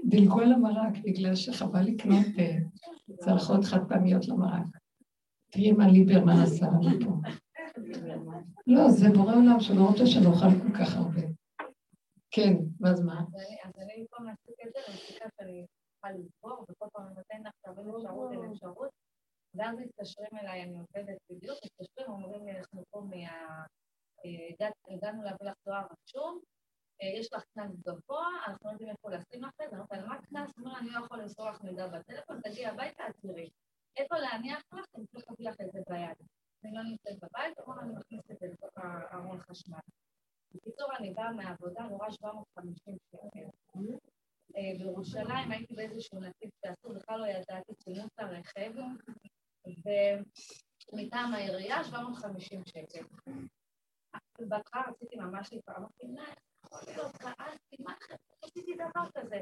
דילגו 0.05 0.40
על 0.40 0.53
המרק 0.53 0.92
בגלל 1.05 1.34
שחבל 1.34 1.82
לקנות 1.82 2.26
אה, 2.38 2.57
צלחות 3.16 3.64
חד 3.64 3.88
פעמיות 3.88 4.28
למרק. 4.28 4.66
תראי 5.51 5.72
מה 5.72 5.88
ליברמן 5.88 6.42
עשה 6.42 6.66
לנו 6.66 7.05
פה. 7.05 7.28
לא, 8.66 8.90
זה 8.90 9.09
בורא 9.09 9.34
עולם 9.34 9.61
שלא 9.61 9.82
רוצה 9.82 10.07
שנאכל 10.07 10.51
כל 10.62 10.78
כך 10.78 10.97
הרבה. 10.97 11.20
כן, 12.30 12.53
ואז 12.80 13.01
מה? 13.01 13.20
אז 13.64 13.72
אני 13.78 13.92
במקום 14.01 14.26
להסיק 14.26 14.55
את 14.66 14.72
זה, 14.72 14.78
אני 14.86 14.94
מסיקה 14.94 15.24
שאני 15.36 15.66
אוכל 15.97 16.18
לסבור, 16.18 16.64
וכל 16.68 16.86
פעם 16.92 17.07
אני 17.07 17.14
נותן 17.14 17.42
לך 17.42 17.53
תבין 17.62 17.94
אפשרות 17.97 18.32
אל 18.32 18.53
אפשרות, 18.53 18.90
ואז 19.55 19.76
מתקשרים 19.78 20.38
אליי, 20.42 20.62
אני 20.62 20.78
עובדת 20.78 21.18
בדיוק, 21.30 21.59
מתקשרים, 21.64 22.11
אומרים 22.11 22.47
לי, 22.47 22.59
אנחנו 22.59 22.82
פה 22.90 23.01
מה... 23.11 23.64
הגענו 24.90 25.22
להביא 25.22 25.46
לך 25.46 25.54
תואר 25.64 25.86
רשום, 25.92 26.40
אה, 27.02 27.08
יש 27.20 27.32
לך 27.32 27.42
קנס 27.54 27.76
גבוה, 27.86 28.26
אנחנו 28.46 28.68
לא 28.68 28.72
יודעים 28.72 28.90
איפה 28.90 29.10
לשים 29.10 29.44
לך 29.44 29.50
את 29.64 29.70
זה, 29.70 29.76
אומרת, 29.76 30.06
מה 30.06 30.22
קנס? 30.22 30.50
הוא 30.56 30.66
אומר, 30.66 30.78
אני 30.78 30.90
לא 30.90 31.04
יכול 31.04 31.18
למסור 31.18 31.50
לך 31.50 31.62
מידע 31.62 31.86
בטלפון, 31.86 32.40
תגיעי 32.40 32.66
הביתה, 32.66 33.08
את 33.08 33.14
תראי. 33.22 33.50
איפה 33.96 34.18
להניח 34.18 34.62
לך? 34.72 34.84
אני 34.94 35.06
צריך 35.06 35.24
להביא 35.28 35.48
לך 35.50 35.60
את 35.60 35.72
זה 35.72 35.80
ביד. 35.88 36.28
אני 36.64 36.74
לא 36.74 36.82
נמצאת 36.82 37.16
בבית, 37.16 37.58
אמרו 37.58 37.80
אני 37.80 37.92
מכניסת 37.92 38.30
את 38.30 38.38
זה 38.40 38.46
לתוך 38.46 38.70
הארון 38.76 39.40
חשמל. 39.40 39.78
בקיצור, 40.54 40.96
אני 40.98 41.14
באה 41.14 41.32
מהעבודה, 41.32 41.82
נורא 41.82 42.10
750 42.10 42.96
שקל. 43.10 43.48
אה, 44.56 44.78
בירושלים 44.78 45.50
הייתי 45.50 45.74
באיזשהו 45.74 46.20
נתיב 46.20 46.50
שעשו, 46.60 46.94
בכלל 46.94 47.20
לא 47.20 47.26
ידעתי, 47.26 47.74
צילמו 47.74 48.06
את 48.06 48.18
הרכב, 48.18 48.72
ומטעם 50.92 51.34
העירייה 51.34 51.84
750 51.84 52.62
שקל. 52.66 53.04
בהתחלה 54.38 54.82
רציתי 54.88 55.16
ממש 55.16 55.52
להתפרע, 55.52 55.76
אמרתי, 55.76 56.06
מה 56.06 56.24
יכול 56.64 56.80
להיות, 56.86 57.12
כעסתי, 57.16 57.76
מה 57.80 57.92
עשיתי 58.42 58.74
דבר 58.74 59.10
כזה? 59.14 59.40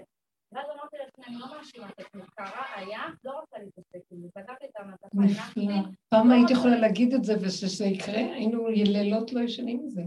ואז 0.52 0.66
אמרתי 0.74 0.96
לעצמי, 0.96 1.24
אני 1.26 1.36
לא 1.38 1.56
מאשימה 1.56 1.88
את 1.88 2.00
עצמי, 2.00 2.22
קרה, 2.36 2.64
היה, 2.74 3.02
לא 3.24 3.40
רוצה 3.40 3.58
להתעסק 3.58 4.00
עם 4.10 4.20
זה, 4.20 4.28
פתחתי 4.34 4.64
את 4.64 4.76
המטפה, 4.76 5.08
נפלא. 5.14 5.74
פעם 6.08 6.30
היית 6.30 6.50
יכולה 6.50 6.76
להגיד 6.76 7.14
את 7.14 7.24
זה 7.24 7.34
ושזה 7.42 7.84
יקרה, 7.84 8.34
היינו 8.34 8.68
לילות 8.68 9.32
לא 9.32 9.40
ישנים 9.40 9.84
מזה. 9.84 10.02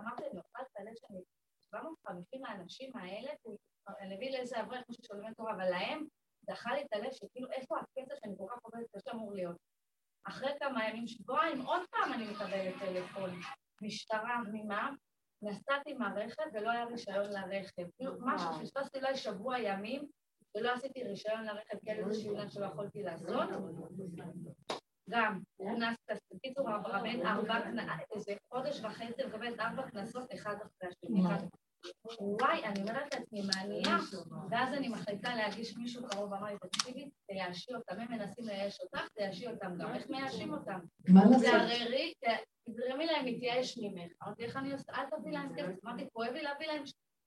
אמרתי, 0.00 0.22
אוכל 0.22 0.62
את 0.62 0.76
הלב 0.76 0.92
שאני, 0.94 1.20
750 1.60 2.44
האנשים 2.44 2.90
האלה, 2.94 3.30
אני 4.00 4.16
אביא 4.16 4.30
לאיזה 4.30 4.60
אברך, 4.60 4.84
כמו 4.86 4.94
ששולמים 4.94 5.34
תורה, 5.34 5.52
אבל 5.52 5.70
להם 5.70 6.04
דחה 6.44 6.74
לי 6.74 6.82
את 6.82 6.92
הלב 6.92 7.12
שכאילו, 7.12 7.50
איפה 7.50 7.76
הקטע 7.78 8.14
שאני 8.20 8.34
כל 8.38 8.46
כך 8.50 8.58
עובדת 8.62 8.86
קשה 8.96 9.10
אמור 9.10 9.34
להיות? 9.34 9.56
אחרי 10.24 10.50
כמה 10.60 10.88
ימים, 10.88 11.06
שבועיים, 11.06 11.60
עוד 11.60 11.82
פעם 11.90 12.12
אני 12.12 12.30
מקבלת 12.30 12.74
טלפון. 12.78 13.30
משטרה, 13.82 14.40
ממה? 14.52 14.90
נסעתי 15.42 15.92
מהרכב 15.94 16.42
ולא 16.52 16.70
היה 16.70 16.84
רישיון 16.84 17.30
לרכב. 17.30 17.82
כאילו, 17.96 18.12
משהו, 18.20 18.48
פספסתי 18.60 18.98
אולי 18.98 19.16
שבוע 19.16 19.58
ימים 19.58 20.06
ולא 20.56 20.72
עשיתי 20.72 21.02
רישיון 21.02 21.44
לרכב 21.44 21.78
כי 21.84 21.90
היה 21.90 22.06
איזשהו 22.06 22.30
עניין 22.30 22.50
שלא 22.50 22.66
יכולתי 22.66 23.02
לעשות. 23.02 23.28
גם, 25.10 25.40
קנס, 25.58 25.96
בקיצור, 26.34 26.68
רבן 26.68 27.26
ארבע, 27.26 27.56
איזה 28.14 28.34
חודש 28.48 28.80
וחצי 28.80 29.24
מקבלת 29.26 29.60
ארבע 29.60 29.90
קנסות, 29.90 30.34
אחד 30.34 30.54
אחרי 30.54 30.88
השני. 30.88 31.22
וואי, 32.20 32.64
אני 32.64 32.80
אומרת 32.80 33.14
לעצמי, 33.14 33.40
מה 33.42 33.64
נהיה? 33.68 33.96
ואז 34.50 34.74
אני 34.74 34.88
מחליטה 34.88 35.34
להגיש 35.34 35.76
מישהו 35.76 36.08
קרוב, 36.08 36.34
אמר 36.34 36.46
לי, 36.46 36.58
תקשיבי, 36.58 37.10
תייאשי 37.26 37.74
אותם, 37.74 38.00
הם 38.00 38.10
מנסים 38.10 38.44
לייאש 38.44 38.80
אותך, 38.80 39.08
תייאשי 39.14 39.46
אותם 39.46 39.78
גם. 39.78 39.94
איך 39.94 40.10
מייאשים 40.10 40.54
אותם? 40.54 40.78
מה 41.08 41.24
לעשות? 41.24 41.46
תערערי, 41.46 42.12
תגרמי 42.68 43.06
להם 43.06 43.24
להתייאש 43.24 43.78
ממך. 43.78 44.12
אמרתי, 44.22 44.44
איך 44.44 44.56
אני 44.56 44.72
עושה? 44.72 44.92
אל 44.92 45.04
תביא 45.10 45.32
להם 45.32 45.56
כסף. 45.56 45.84
אמרתי, 45.84 46.08
כואב 46.12 46.32
לי 46.32 46.42
להביא 46.42 46.66
להם... 46.66 46.82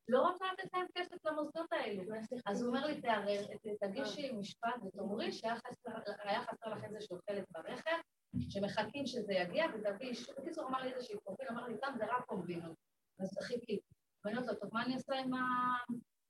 לא 0.08 0.22
רוצה 0.22 0.46
לתת 0.54 0.74
להם 0.74 0.86
כסף 0.96 1.26
למוסדות 1.26 1.74
האלו. 1.74 2.04
אז 2.46 2.62
הוא 2.62 2.70
אומר 2.70 2.86
לי, 2.86 3.02
תערער, 3.02 3.42
תגישי 3.80 4.32
משפט 4.32 4.76
ותאמרי 4.86 5.32
שהיה 5.32 5.56
חסר 6.42 6.70
לך 6.70 6.84
איזשהו 6.84 7.18
חלק 7.30 7.44
ברכב, 7.52 7.98
שמחכים 8.50 9.06
שזה 9.06 9.34
יגיע, 9.34 9.66
ותביא 9.66 10.08
אישור. 10.08 10.36
בקיצור, 10.38 10.68
אמר 10.68 10.82
לי 10.82 10.94
איזושהי 10.94 11.16
פרופיל, 11.24 11.48
אמר 11.50 11.68
לי, 11.68 11.78
תם 11.78 11.94
זה 11.98 12.06
רק 12.06 12.26
קומבינות. 12.26 12.76
אז 13.20 13.38
חיכיתי. 13.42 13.80
ואני 14.26 14.38
אומרת 14.38 14.50
לו, 14.50 14.56
טוב, 14.60 14.70
מה 14.74 14.84
אני 14.84 14.96
עושה 14.96 15.16
עם 15.16 15.32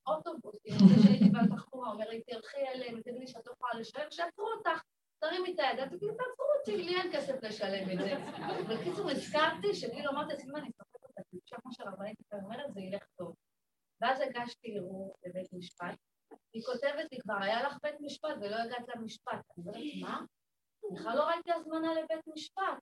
האוטובוס? 0.08 0.56
זה 0.64 1.04
שהייתי 1.04 1.30
בתחבורה, 1.30 1.92
אומר 1.92 2.10
לי, 2.10 2.22
תלכי 2.22 2.58
אליהם, 2.58 3.02
תגידי 3.02 3.20
לי 3.20 3.28
שאת 3.28 3.48
לא 3.48 3.52
יכולה 3.52 3.74
לשלם, 3.74 4.12
שיעצרו 4.12 4.48
אותך. 4.58 4.82
תרימי 5.20 5.54
את 5.54 5.60
היד, 5.60 5.90
תגידי, 5.90 6.08
תעצרו 6.08 6.46
אותי, 6.60 6.78
לי 6.78 6.96
אין 6.96 7.12
כסף 7.14 7.44
לשלם 7.44 7.90
את 7.92 8.00
זה. 8.00 8.14
בקיצור, 8.70 9.12
הזכרתי 9.12 9.76
שכאילו 9.76 10.12
אמרתי 10.12 10.34
לעצמי, 10.34 10.52
אני 10.56 10.70
אספק 10.70 11.04
אותה, 11.04 11.22
כי 11.30 11.38
עכשיו 11.44 11.60
כמו 11.62 11.74
שהרבנית 11.74 12.18
אומרת, 12.34 12.74
זה 12.74 12.82
ילך 12.82 13.04
טוב. 13.16 13.36
ואז 14.02 14.22
הגשתי 14.22 14.78
ערעור 14.78 15.16
לבית 15.26 15.54
משפט, 15.54 15.96
היא 16.54 16.64
כותבת 16.64 17.12
לי, 17.12 17.20
כבר 17.20 17.38
היה 17.42 17.64
לך 17.64 17.78
בית 17.84 17.96
משפט 18.02 18.36
ולא 18.42 18.56
הגעת 18.56 18.86
למשפט. 18.96 19.42
אני 19.58 19.66
אומרת, 19.66 19.84
מה? 20.02 20.22
בכלל 20.94 21.18
לא 21.18 21.24
ראיתי 21.24 21.52
הזמנה 21.52 21.94
לבית 21.94 22.28
משפט. 22.28 22.80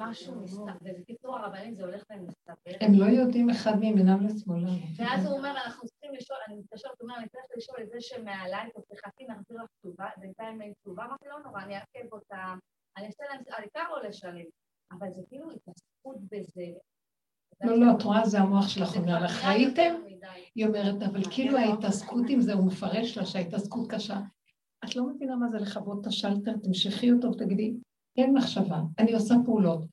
משהו 0.00 0.40
מסתבר, 0.40 0.72
ובקיצור 0.82 1.36
הרבנים 1.36 1.74
זה 1.74 1.84
הולך 1.84 2.02
ומסתבר. 2.10 2.72
הם 2.80 2.94
לא 2.94 3.04
יודעים 3.04 3.50
אחד 3.50 3.76
מימינם 3.80 4.26
לשמאלם. 4.26 4.78
ואז 4.96 5.26
הוא 5.26 5.38
אומר, 5.38 5.50
אנחנו 5.50 5.88
צריכים 5.88 6.14
לשאול, 6.14 6.38
אני 6.46 6.56
מתקשרת, 6.56 7.00
הוא 7.00 7.08
אומר, 7.08 7.18
אני 7.18 7.28
צריך 7.28 7.44
לשאול 7.56 7.78
את 7.82 7.88
זה 7.90 8.00
שמעליי, 8.00 8.70
טוב, 8.74 8.84
תחכי, 8.88 9.24
נחזיר 9.24 9.56
לך 9.62 9.68
כתובה, 9.78 10.08
בינתיים 10.16 10.62
אין 10.62 10.72
כתובה, 10.82 11.04
אמרתי, 11.04 11.24
לא 11.28 11.38
נורא, 11.44 11.62
אני 11.62 11.74
אעכב 11.74 12.12
אותה, 12.12 12.54
אני 12.96 13.06
אעשה 13.06 13.24
להם, 13.30 13.40
העיקר 13.50 13.84
לא 13.90 14.08
לשלם. 14.08 14.44
אבל 14.92 15.08
זה 15.10 15.22
כאילו 15.28 15.50
התעסקות 15.50 16.16
בזה. 16.30 16.66
לא, 17.64 17.80
לא, 17.80 17.86
את 17.96 18.02
רואה, 18.02 18.26
זה 18.26 18.38
המוח 18.38 18.68
שלך 18.68 18.96
אומר 18.96 19.24
לך, 19.24 19.44
ראיתם? 19.44 19.94
היא 20.54 20.66
אומרת, 20.66 21.02
אבל 21.02 21.22
כאילו 21.30 21.58
ההתעסקות 21.58 22.24
עם 22.28 22.40
זה, 22.40 22.52
הוא 22.52 22.66
מפרש 22.66 23.18
לה 23.18 23.26
שההתעסקות 23.26 23.90
קשה. 23.90 24.20
את 24.84 24.96
לא 24.96 25.06
מבינה 25.06 25.36
מה 25.36 25.48
זה 25.48 25.58
לכבות 25.58 26.00
את 26.00 26.06
השלטר, 26.06 26.52
תמשכי 26.62 27.12
אותו 27.12 27.28
ותגידי, 27.28 27.74
אין 28.16 28.34
מחשבה, 28.34 28.80
אני 28.98 29.12
עושה 29.12 29.34
פעולות. 29.44 29.84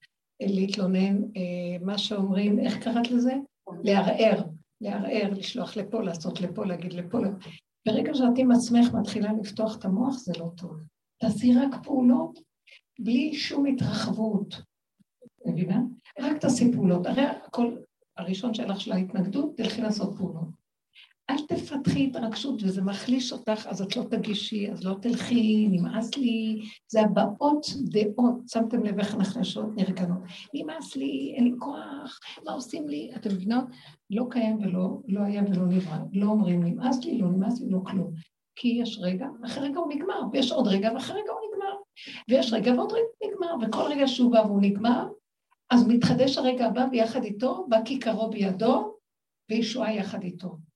להתלונן, 0.42 1.24
אה, 1.24 1.78
מה 1.82 1.98
שאומרים, 1.98 2.60
איך 2.60 2.84
קראת 2.84 3.12
לזה? 3.12 3.34
לערער, 3.84 4.44
לערער, 4.82 5.30
לשלוח 5.32 5.78
לפה, 5.78 6.02
לעשות 6.04 6.42
לפה, 6.42 6.66
להגיד 6.66 6.94
לפה. 6.94 7.18
ברגע 7.88 8.14
שאת 8.14 8.38
עם 8.38 8.52
עצמך 8.52 8.94
מתחילה 8.94 9.34
לפתוח 9.42 9.78
את 9.78 9.86
המוח, 9.86 10.18
זה 10.18 10.34
לא 10.40 10.52
טוב. 10.58 10.78
תעשי 11.20 11.54
רק 11.54 11.84
פעולות 11.84 12.40
בלי 13.00 13.34
שום 13.34 13.66
התרחבות. 13.66 14.62
מבינה? 15.46 15.82
רק 16.20 16.38
תעשי 16.38 16.74
פעולות. 16.74 17.06
הרי 17.06 17.26
הכל, 17.26 17.78
הראשון 18.18 18.54
שלך 18.54 18.82
של 18.82 18.92
ההתנגדות, 18.92 19.58
תלכי 19.58 19.82
לעשות 19.82 20.18
פעולות. 20.18 20.57
אל 21.30 21.36
תפתחי 21.48 22.08
התרגשות 22.08 22.64
וזה 22.64 22.82
מחליש 22.82 23.32
אותך, 23.32 23.68
אז 23.68 23.82
את 23.82 23.98
לא 23.98 24.04
תגישי, 24.04 24.72
אז 24.72 24.84
לא 24.84 24.96
תלכי, 25.02 25.68
נמאס 25.72 26.18
לי. 26.18 26.62
זה 26.88 27.02
הבעות 27.02 27.66
דעות, 27.92 28.36
שמתם 28.48 28.84
לב 28.84 29.00
איך 29.00 29.16
נחלשות 29.16 29.66
נרגנות. 29.76 30.20
נמאס 30.54 30.96
לי, 30.96 31.34
אין 31.36 31.44
לי 31.44 31.52
כוח, 31.60 32.20
מה 32.46 32.52
עושים 32.52 32.90
לי? 32.90 33.12
אתם 33.16 33.30
מבינות? 33.30 33.66
לא 34.10 34.26
קיים 34.30 34.58
ולא 34.58 35.00
לא 35.08 35.22
היה 35.22 35.44
ולא 35.44 35.66
נברא. 35.66 35.98
לא 36.14 36.28
אומרים 36.28 36.64
נמאס 36.64 37.06
לי, 37.06 37.18
לא 37.18 37.28
נמאס 37.28 37.62
לי, 37.62 37.70
לא 37.70 37.80
כלום. 37.86 38.14
כי 38.56 38.68
יש 38.82 39.00
רגע, 39.02 39.28
ואחרי 39.42 39.70
רגע 39.70 39.80
הוא 39.80 39.94
נגמר, 39.94 40.22
ויש 40.32 40.52
עוד 40.52 40.68
רגע, 40.68 40.92
ואחרי 40.94 41.22
רגע 41.22 41.32
הוא 41.32 41.40
נגמר. 41.52 41.76
ויש 42.30 42.54
רגע 42.54 42.74
ועוד 42.74 42.92
רגע 42.92 43.04
נגמר, 43.26 43.68
וכל 43.68 43.84
רגע 43.90 44.08
שהוא 44.08 44.32
בא 44.32 44.40
והוא 44.40 44.62
נגמר, 44.62 45.08
אז 45.70 45.88
מתחדש 45.88 46.38
הרגע 46.38 46.66
הבא 46.66 46.86
ויחד 46.92 47.24
איתו, 47.24 47.66
בא 47.70 47.78
כיכרו 47.86 48.30
בידו, 48.30 48.98
וישועה 49.50 49.94
יחד 49.94 50.24
איתו. 50.24 50.67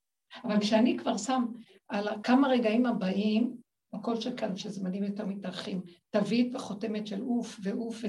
אבל 0.44 0.60
כשאני 0.60 0.98
כבר 0.98 1.18
שם 1.18 1.46
על 1.90 2.08
כמה 2.24 2.48
רגעים 2.48 2.86
הבאים, 2.86 3.56
הכל 3.94 4.22
שכאן, 4.22 4.58
שזמנים 4.58 5.04
יותר 5.04 5.26
מתארחים, 5.26 5.82
תווית 6.10 6.56
וחותמת 6.56 7.08
של 7.08 7.22
עוף 7.22 7.60
ועוף 7.64 8.02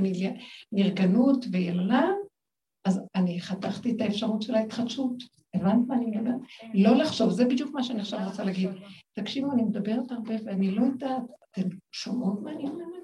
ונרגנות 0.72 1.44
ויללה, 1.52 2.08
אז 2.84 3.00
אני 3.14 3.40
חתכתי 3.40 3.92
את 3.92 4.00
האפשרות 4.00 4.42
של 4.42 4.54
ההתחדשות. 4.54 5.22
הבנת 5.54 5.88
מה 5.88 5.94
אני 5.94 6.06
מדברת? 6.06 6.34
לא 6.74 6.96
לחשוב, 6.96 7.30
זה 7.30 7.44
בדיוק 7.44 7.74
מה 7.74 7.82
שאני 7.82 8.00
עכשיו 8.00 8.20
רוצה 8.26 8.44
להגיד. 8.44 8.70
תקשיבו, 9.12 9.52
אני 9.52 9.62
מדברת 9.62 10.10
הרבה 10.12 10.34
ואני 10.44 10.70
לא 10.70 10.82
יודעת, 10.82 11.22
אתן 11.50 11.68
שומעות 11.92 12.42
מה 12.42 12.52
אני 12.52 12.68
אומרת? 12.68 13.02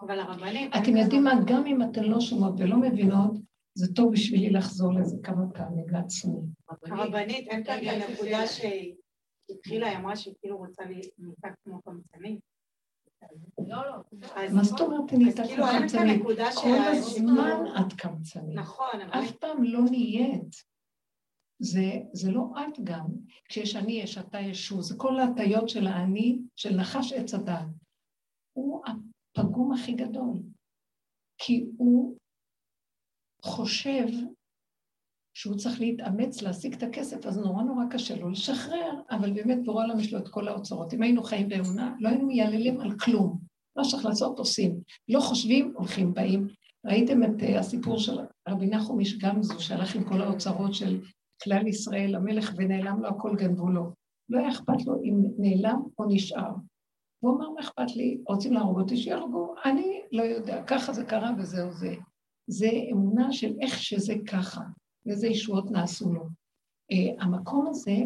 אבל 0.00 0.20
הרבנית... 0.20 0.76
אתם 0.76 0.96
יודעים 0.96 1.24
מה, 1.24 1.32
גם 1.46 1.66
אם 1.66 1.82
אתן 1.82 2.04
לא 2.04 2.20
שומעות 2.20 2.54
ולא 2.58 2.76
מבינות, 2.76 3.32
זה 3.74 3.94
טוב 3.94 4.12
בשבילי 4.12 4.50
לחזור 4.50 4.92
לזה 4.92 5.16
כמה 5.22 5.50
פעמים 5.54 5.88
לעצמי. 5.88 6.40
הרבנית, 6.86 7.48
אין 7.48 7.64
כאן 7.64 7.78
נקודה 8.12 8.38
שהתחילה, 8.46 9.86
היא 9.88 9.98
אמרה 9.98 10.16
שהיא 10.16 10.34
כאילו 10.40 10.56
רוצה 10.58 10.82
להיטה 10.84 11.48
כמו 11.64 11.82
קמצנית. 11.82 12.40
לא, 13.68 13.76
לא. 13.86 14.18
מה 14.54 14.64
זאת 14.64 14.80
אומרת 14.80 15.10
כאילו 15.10 15.26
אין 15.66 15.88
כאן 15.88 16.18
קמצנית? 16.18 16.22
כל 16.54 16.78
הזמן 16.90 17.64
את 17.80 17.92
קמצנית. 18.00 18.56
נכון, 18.56 19.00
אבל... 19.00 19.24
אף 19.24 19.30
פעם 19.30 19.62
לא 19.62 19.80
נהיית. 19.90 20.70
זה, 21.62 21.92
זה 22.12 22.30
לא 22.30 22.42
את 22.58 22.80
גם. 22.84 23.06
כשיש 23.44 23.76
אני, 23.76 23.92
יש 23.92 24.18
אתה, 24.18 24.40
יש 24.40 24.68
הוא. 24.68 24.82
זה 24.82 24.94
כל 24.98 25.18
ההטיות 25.18 25.68
של 25.68 25.86
האני, 25.86 26.38
של 26.56 26.76
נחש 26.76 27.12
עץ 27.12 27.34
הדעת. 27.34 27.68
הוא 28.52 28.82
הפגום 28.86 29.72
הכי 29.72 29.92
גדול. 29.92 30.38
כי 31.38 31.66
הוא 31.76 32.16
חושב 33.42 34.06
שהוא 35.34 35.56
צריך 35.56 35.80
להתאמץ 35.80 36.42
להשיג 36.42 36.74
את 36.74 36.82
הכסף, 36.82 37.26
אז 37.26 37.38
נורא 37.38 37.62
נורא 37.62 37.84
קשה 37.90 38.16
לו 38.16 38.30
לשחרר, 38.30 39.00
אבל 39.10 39.32
באמת 39.32 39.58
בורא 39.64 39.82
העולם 39.82 40.00
יש 40.00 40.12
לו 40.12 40.18
את 40.18 40.28
כל 40.28 40.48
האוצרות. 40.48 40.94
אם 40.94 41.02
היינו 41.02 41.22
חיים 41.22 41.48
באמונה, 41.48 41.94
לא 42.00 42.08
היינו 42.08 42.26
מייללים 42.26 42.80
על 42.80 42.98
כלום. 42.98 43.38
מה 43.76 43.84
שצריך 43.84 44.06
לעשות 44.06 44.38
עושים. 44.38 44.80
לא 45.08 45.20
חושבים, 45.20 45.72
הולכים, 45.76 46.14
באים. 46.14 46.48
ראיתם 46.86 47.22
את 47.22 47.40
uh, 47.40 47.58
הסיפור 47.58 47.98
של 47.98 48.18
רבי 48.48 48.66
נחום 48.66 49.00
איש 49.00 49.18
גמזו, 49.18 49.60
שהלך 49.60 49.94
עם 49.94 50.04
כל 50.04 50.20
האוצרות 50.20 50.74
של 50.74 51.00
כלל 51.42 51.66
ישראל, 51.66 52.14
המלך, 52.14 52.52
ונעלם 52.56 53.02
לו 53.02 53.08
הכל 53.08 53.36
גנבו 53.36 53.68
לו. 53.68 53.92
לא 54.28 54.38
היה 54.38 54.48
אכפת 54.48 54.86
לו 54.86 54.94
אם 55.02 55.22
נעלם 55.38 55.82
או 55.98 56.04
נשאר. 56.08 56.52
הוא 57.20 57.36
אמר, 57.36 57.50
מה 57.50 57.60
אכפת 57.60 57.96
לי? 57.96 58.20
רוצים 58.26 58.52
להרוג 58.52 58.80
אותי, 58.80 58.96
שיהרגו. 58.96 59.54
אני 59.64 60.00
לא 60.12 60.22
יודע, 60.22 60.62
ככה 60.62 60.92
זה 60.92 61.04
קרה 61.04 61.30
וזהו 61.38 61.72
זה. 61.72 61.94
זה 62.50 62.70
אמונה 62.92 63.32
של 63.32 63.54
איך 63.60 63.82
שזה 63.82 64.14
ככה, 64.26 64.60
ואיזה 65.06 65.26
ישועות 65.26 65.70
נעשו 65.70 66.12
לו. 66.12 66.22
Uh, 66.92 67.22
המקום 67.24 67.66
הזה 67.66 67.96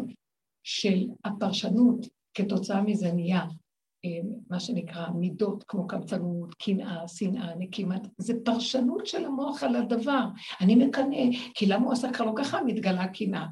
של 0.63 1.07
הפרשנות 1.25 2.07
כתוצאה 2.33 2.81
מזה 2.81 3.11
נהיה 3.11 3.43
uh, 3.43 4.25
מה 4.49 4.59
שנקרא 4.59 5.09
מידות 5.09 5.63
כמו 5.67 5.87
קמצנות, 5.87 6.53
קנאה, 6.53 7.07
שנאה, 7.07 7.55
נקימת, 7.55 8.07
זה 8.17 8.33
פרשנות 8.45 9.07
של 9.07 9.25
המוח 9.25 9.63
על 9.63 9.75
הדבר. 9.75 10.25
אני 10.61 10.75
מקנא, 10.75 11.17
כי 11.53 11.65
למה 11.65 11.85
הוא 11.85 11.93
עשה 11.93 12.13
ככה 12.13 12.25
לא 12.25 12.33
ככה, 12.35 12.63
מתגלה 12.63 13.07
קנאה. 13.07 13.45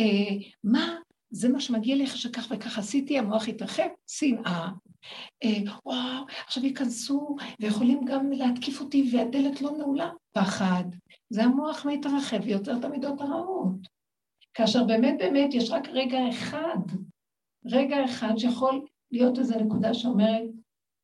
Uh, 0.00 0.44
מה, 0.64 0.96
זה 1.32 1.48
מה 1.48 1.60
שמגיע 1.60 1.96
לי 1.96 2.06
שכך 2.06 2.46
וכך 2.50 2.78
עשיתי, 2.78 3.18
המוח 3.18 3.48
התרחב, 3.48 3.88
שנאה. 4.06 4.68
Uh, 5.44 5.70
וואו, 5.86 6.24
עכשיו 6.46 6.64
ייכנסו 6.64 7.36
ויכולים 7.60 8.04
גם 8.04 8.32
להתקיף 8.32 8.80
אותי 8.80 9.10
והדלת 9.12 9.60
לא 9.60 9.70
נעולה, 9.78 10.10
פחד. 10.32 10.84
זה 11.30 11.44
המוח 11.44 11.86
מתרחב 11.86 12.38
ויוצר 12.44 12.76
את 12.76 12.84
המידות 12.84 13.20
הרעות. 13.20 13.88
כאשר 14.54 14.84
באמת 14.84 15.14
באמת 15.18 15.54
יש 15.54 15.70
רק 15.70 15.88
רגע 15.88 16.18
אחד, 16.30 16.78
רגע 17.66 18.04
אחד 18.04 18.32
שיכול 18.36 18.86
להיות 19.10 19.38
איזו 19.38 19.58
נקודה 19.58 19.94
שאומרת, 19.94 20.50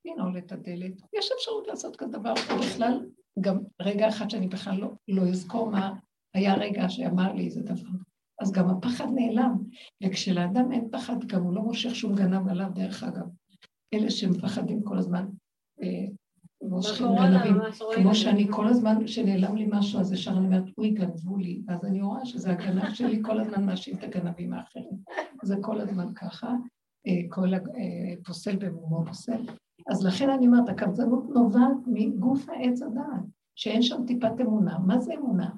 לנעול 0.04 0.38
את 0.38 0.52
הדלת. 0.52 0.92
יש 1.18 1.30
אפשרות 1.36 1.66
לעשות 1.66 1.96
כזה 1.96 2.18
דבר, 2.18 2.34
בכלל, 2.60 3.06
גם 3.40 3.58
רגע 3.80 4.08
אחד 4.08 4.30
שאני 4.30 4.48
בכלל 4.48 4.76
לא, 4.76 4.88
לא 5.08 5.22
אזכור 5.22 5.70
מה 5.70 5.94
היה 6.34 6.54
רגע 6.54 6.88
שאמר 6.88 7.32
לי 7.32 7.44
איזה 7.44 7.62
דבר. 7.62 8.07
אז 8.40 8.52
גם 8.52 8.70
הפחד 8.70 9.06
נעלם, 9.14 9.56
וכשלאדם 10.04 10.72
אין 10.72 10.88
פחד, 10.90 11.24
גם 11.24 11.42
הוא 11.42 11.54
לא 11.54 11.62
מושך 11.62 11.94
שום 11.94 12.14
גנב 12.14 12.48
עליו, 12.48 12.70
דרך 12.74 13.02
אגב. 13.02 13.26
אלה 13.94 14.10
שמפחדים 14.10 14.82
כל 14.82 14.98
הזמן, 14.98 15.26
אה, 15.82 16.06
מושכים 16.62 17.06
גנבים. 17.06 17.54
כמו 17.94 18.14
שאני 18.14 18.46
כל 18.50 18.66
הזמן, 18.66 18.96
כשנעלם 19.04 19.56
לי 19.56 19.66
משהו, 19.70 20.00
אז 20.00 20.12
ישר 20.12 20.30
אני 20.30 20.46
אומרת, 20.46 20.64
אוי, 20.78 20.90
גנבו 20.90 21.36
לי, 21.36 21.62
ואז 21.66 21.84
אני 21.84 22.02
רואה 22.02 22.26
שזה 22.26 22.50
הגנב 22.50 22.94
שלי, 22.94 23.22
כל 23.22 23.40
הזמן 23.40 23.66
מאשים 23.66 23.96
את 23.96 24.04
הגנבים 24.04 24.52
האחרים. 24.52 24.98
זה 25.42 25.56
כל 25.60 25.80
הזמן 25.80 26.14
ככה, 26.14 26.54
אה, 27.06 27.20
כל 27.28 27.48
הפוסל 27.54 28.50
אה, 28.50 28.56
במומו 28.56 29.04
פוסל. 29.06 29.46
אז 29.90 30.06
לכן 30.06 30.30
אני 30.30 30.46
אומרת, 30.46 30.68
הקמצנות 30.68 31.28
נובעת 31.28 31.76
מגוף 31.86 32.48
העץ 32.48 32.82
הדעת, 32.82 33.22
שאין 33.54 33.82
שם 33.82 34.06
טיפת 34.06 34.40
אמונה. 34.40 34.78
מה 34.78 35.00
זה 35.00 35.14
אמונה? 35.14 35.50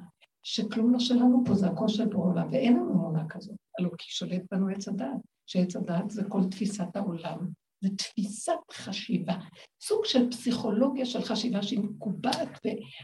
שכלום 0.43 0.93
לא 0.93 0.99
שלנו 0.99 1.43
פה, 1.47 1.55
זה 1.55 1.67
הכל 1.67 1.89
של 1.89 2.07
בעולם, 2.07 2.49
ואין 2.53 2.77
לנו 2.77 2.93
אמונה 2.93 3.29
כזאת. 3.29 3.57
הלוא 3.79 3.91
כי 3.99 4.11
שולט 4.11 4.43
בנו 4.53 4.69
עץ 4.69 4.89
הדעת, 4.89 5.21
שעץ 5.47 5.77
הדעת 5.77 6.11
זה 6.11 6.25
כל 6.29 6.45
תפיסת 6.51 6.97
העולם. 6.97 7.39
זה 7.85 7.89
תפיסת 7.97 8.53
חשיבה, 8.73 9.35
סוג 9.83 10.05
של 10.05 10.31
פסיכולוגיה 10.31 11.07
של 11.07 11.23
חשיבה 11.23 11.63
שהיא 11.63 11.81
מקובעת 11.81 12.59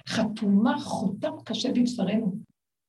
וחתומה 0.09 0.81
חותם 0.81 1.33
קשה 1.45 1.73
בבשרנו 1.73 2.39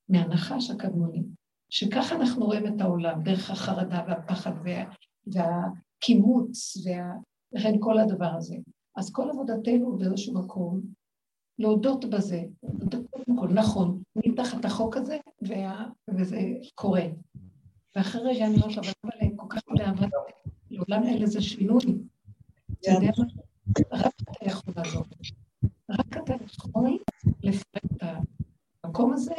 מהנחש 0.08 0.70
הקדמוני, 0.70 1.22
שככה 1.70 2.14
אנחנו 2.14 2.46
רואים 2.46 2.66
את 2.66 2.80
העולם, 2.80 3.22
דרך 3.22 3.50
החרדה 3.50 4.04
והפחד 4.08 4.52
וה, 4.64 4.84
והקימוץ 5.26 6.76
וה... 6.86 7.12
וכן 7.56 7.76
כל 7.80 7.98
הדבר 7.98 8.30
הזה. 8.36 8.56
אז 8.96 9.12
כל 9.12 9.30
עבודתנו 9.30 9.98
באיזשהו 9.98 10.34
מקום, 10.34 10.80
להודות 11.58 12.04
בזה, 12.04 12.42
קודם 13.10 13.38
כל, 13.38 13.48
נכון, 13.48 14.02
מתחת 14.16 14.64
החוק 14.64 14.96
הזה, 14.96 15.18
וה... 15.42 15.86
וזה 16.08 16.40
קורה. 16.74 17.04
ואחרי 17.96 18.22
רגע 18.24 18.46
אני 18.46 18.54
אומרת 18.54 18.76
לו, 18.76 18.82
אבל 19.04 19.12
הם 19.20 19.36
כל 19.36 19.46
כך 19.50 19.60
באהבת 19.68 20.08
לעולם 20.70 21.02
אין 21.02 21.22
לזה 21.22 21.42
שינוי. 21.42 21.80
אתה 22.80 22.90
יודע 22.90 23.10
מה? 23.18 23.24
רק 23.92 24.14
אתה 24.22 24.46
יכול 24.46 24.74
לעזור. 24.76 25.04
רק 25.90 26.16
אתה 26.16 26.34
יכול 26.44 26.98
לפרק 27.42 27.84
את 27.96 28.02
המקום 28.84 29.12
הזה 29.12 29.34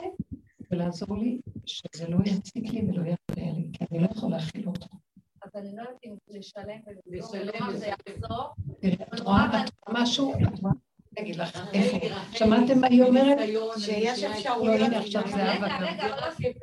ולעזור 0.71 1.17
לי 1.17 1.41
שזה 1.65 2.07
לא 2.07 2.17
יציק 2.25 2.73
לי 2.73 2.81
ולא 2.89 3.01
יפריע 3.01 3.53
לי, 3.53 3.69
כי 3.73 3.85
אני 3.91 3.99
לא 3.99 4.07
יכול 4.11 4.31
להכיל 4.31 4.67
אותו. 4.67 4.87
אז 5.41 5.49
אני 5.55 5.75
לא 5.75 5.81
יודעת 5.81 5.97
אם 6.05 6.15
לשלם 6.27 6.79
ולשלם 7.07 7.77
זה 7.77 7.87
יחזור. 7.87 8.43
את 9.13 9.19
רואה 9.19 9.63
משהו? 9.89 10.33
אני 10.33 10.45
אגיד 11.19 11.35
לך? 11.35 11.59
שמעתם 12.31 12.79
מה 12.79 12.87
היא 12.87 13.03
אומרת? 13.03 13.37
שיש 13.77 14.23
אפשרויות. 14.23 14.79
לא, 14.79 14.85
הנה 14.85 14.99
עכשיו 14.99 15.21
זה 15.27 15.57
אבא. 15.57 15.77
רגע, 15.77 15.91
רגע, 15.91 16.07
לא 16.07 16.25
עשיתי 16.25 16.59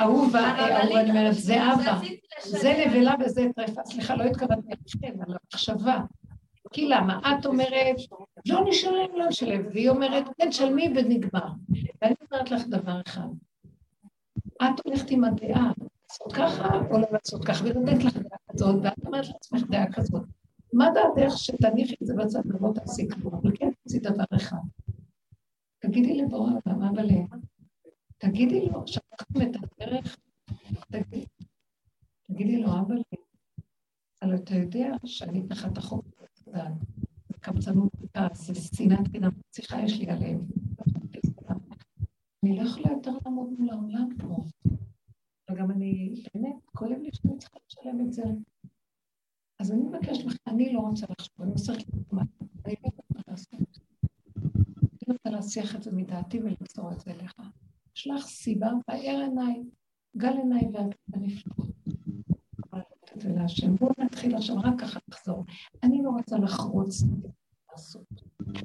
אהובה, 0.00 0.66
אני 0.82 1.10
אומרת, 1.10 1.34
זה 1.34 1.72
אבא, 1.72 1.98
זה 2.44 2.84
נבלה 2.86 3.14
וזה 3.24 3.46
טרפה, 3.56 3.84
סליחה, 3.84 4.16
לא 4.16 4.24
התכוונתי 4.24 4.68
לכם, 4.86 5.22
על 5.26 5.36
המחשבה. 5.44 6.00
כי 6.72 6.88
למה? 6.88 7.20
את 7.20 7.46
אומרת, 7.46 7.96
לא 8.46 8.64
נשלם, 8.68 9.16
לא 9.16 9.28
נשלם, 9.28 9.62
והיא 9.72 9.90
אומרת, 9.90 10.24
כן, 10.38 10.52
שלמי 10.52 10.92
ונגמר. 10.96 11.48
ואני 12.02 12.14
אומרת 12.30 12.50
לך 12.50 12.66
דבר 12.66 13.00
אחד, 13.06 13.28
את 14.62 14.80
הולכת 14.84 15.10
עם 15.10 15.24
הדעה, 15.24 15.72
לעשות 16.12 16.32
ככה 16.32 16.76
או 16.90 16.98
לא 16.98 17.06
לעשות 17.12 17.44
ככה, 17.44 17.64
ונותנת 17.64 18.04
לך 18.04 18.16
דעה 18.16 18.38
כזאת, 18.50 18.76
ואת 18.82 19.06
אומרת 19.06 19.28
לעצמך 19.28 19.62
דעה 19.70 19.92
כזאת. 19.92 20.22
מה 20.72 20.88
דעתך 20.94 21.38
שתניחי 21.38 21.94
את 22.02 22.06
זה 22.06 22.14
בצד 22.14 22.40
ולא 22.46 22.72
תעשי 22.74 23.08
כלום, 23.08 23.34
אבל 23.34 23.56
כן 23.56 23.70
תעשי 23.82 23.98
דבר 23.98 24.24
אחד. 24.36 24.56
תגידי 25.78 26.22
לבורא 26.22 26.50
העולם, 26.66 26.82
אבל 26.82 27.08
תגידי 28.18 28.66
לו, 28.66 28.86
שכחתם 28.86 29.42
את 29.42 29.56
הדרך, 29.56 30.16
תגידי, 32.26 32.62
לו, 32.62 32.68
אבל 32.68 32.96
אבל 34.22 34.34
אתה 34.34 34.54
יודע 34.54 34.94
שאני 35.04 35.42
תחת 35.46 35.78
החוק 35.78 36.04
בצדד, 36.22 36.70
זה 37.28 37.34
קמצנות 37.40 37.92
כעס, 38.14 38.46
זה 38.46 38.76
שנאת 38.76 39.08
חינם, 39.08 39.30
שיחה 39.54 39.82
יש 39.82 40.00
לי 40.00 40.10
עליהם. 40.10 40.40
אני 42.44 42.56
לא 42.56 42.62
יכולה 42.62 42.90
יותר 42.92 43.12
לעמוד 43.24 43.48
מול 43.58 43.70
העולם 43.70 44.08
פה. 44.18 44.44
וגם 45.50 45.70
אני, 45.70 46.14
באמת, 46.34 46.56
כואב 46.66 46.90
לי 46.90 47.10
שאני 47.12 47.38
צריכה 47.38 47.56
לשלם 47.66 48.00
את 48.00 48.12
זה. 48.12 48.22
אז 49.58 49.72
אני 49.72 49.82
מבקשת 49.82 50.24
לך, 50.24 50.36
אני 50.46 50.72
לא 50.72 50.80
רוצה 50.80 51.06
לחשוב, 51.10 51.42
אני 51.42 51.52
עושה 51.52 51.72
מה, 52.12 52.22
אני 52.64 52.74
לא 52.84 52.88
יכולה 52.88 53.22
לעשות. 53.28 53.78
אני 54.36 55.16
רוצה 55.16 55.30
להסיח 55.30 55.76
את 55.76 55.82
זה 55.82 55.92
מדעתי 55.92 56.40
ולמסור 56.40 56.92
את 56.92 57.00
זה 57.00 57.10
אליך. 57.10 57.34
לך 58.06 58.26
סיבה, 58.26 58.70
באר 58.88 59.20
עיניי, 59.24 59.62
גל 60.16 60.36
עיניי 60.36 60.62
והנפלאות. 60.72 61.72
ולהשם. 63.16 63.76
בואו 63.76 63.92
נתחיל 63.98 64.34
עכשיו, 64.34 64.56
רק 64.56 64.80
ככה 64.80 65.00
לחזור. 65.08 65.44
אני 65.82 66.02
לא 66.02 66.10
רוצה 66.10 66.38
לחרוץ 66.38 67.02
לעשות. 67.70 68.06
אני 68.40 68.58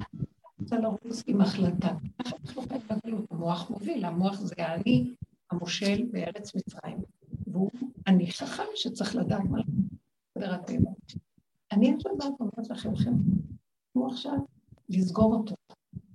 רוצה 0.60 0.76
לרוץ 0.76 1.22
עם 1.26 1.40
החלטה. 1.40 1.94
ככה 2.22 2.36
אנחנו 2.46 2.62
חיים 2.62 2.80
בגלות, 2.90 3.24
המוח 3.30 3.70
מוביל, 3.70 4.04
המוח 4.04 4.40
זה 4.40 4.54
האני 4.58 5.14
המושל 5.50 6.02
בארץ 6.10 6.54
מצרים, 6.54 6.98
והוא 7.46 7.70
אני 8.06 8.32
חכם 8.32 8.62
שצריך 8.74 9.16
לדעת 9.16 9.44
מה 9.50 9.58
סדר 10.34 10.54
הטבע. 10.54 10.90
אני 11.72 11.94
עכשיו 11.94 12.16
באה 12.16 12.28
ואומרת 12.28 12.70
לכם, 12.70 12.90
תנו 13.92 14.06
עכשיו 14.06 14.38
לסגור 14.88 15.34
אותו. 15.34 15.54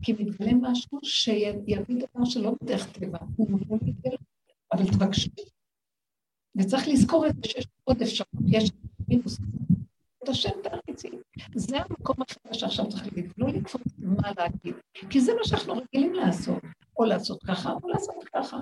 כי 0.02 0.14
מתגלה 0.14 0.52
משהו 0.62 1.00
שיביא 1.04 1.78
דבר 1.88 2.26
שלא 2.26 2.56
בדרך 2.62 2.92
טבע, 2.92 3.18
הוא 3.36 3.60
לא 3.70 3.78
מתגלה, 3.82 4.18
אבל 4.74 4.86
תבקשו. 4.86 5.30
וצריך 6.56 6.88
לזכור 6.88 7.28
את 7.28 7.36
זה 7.36 7.50
שיש 7.50 7.68
עוד 7.84 8.02
אפשרות, 8.02 8.30
יש 8.48 8.72
מינוס. 9.08 9.40
את 10.24 10.30
השם 10.30 10.50
תריצי. 10.64 11.10
זה 11.56 11.78
המקום 11.78 12.16
אחר 12.30 12.54
שעכשיו 12.54 12.90
צריך 12.90 13.06
להגיד, 13.06 13.34
לא 13.38 13.48
לקפוץ 13.48 13.82
מה 13.98 14.32
להגיד, 14.38 14.76
כי 15.10 15.22
זה 15.22 15.34
מה 15.34 15.44
שאנחנו 15.44 15.74
רגילים 15.74 16.14
לעשות, 16.14 16.64
או 16.98 17.06
לעשות 17.06 17.44
ככה, 17.44 17.74
או 17.84 17.90
לעשות 17.90 18.16
ככה. 18.34 18.58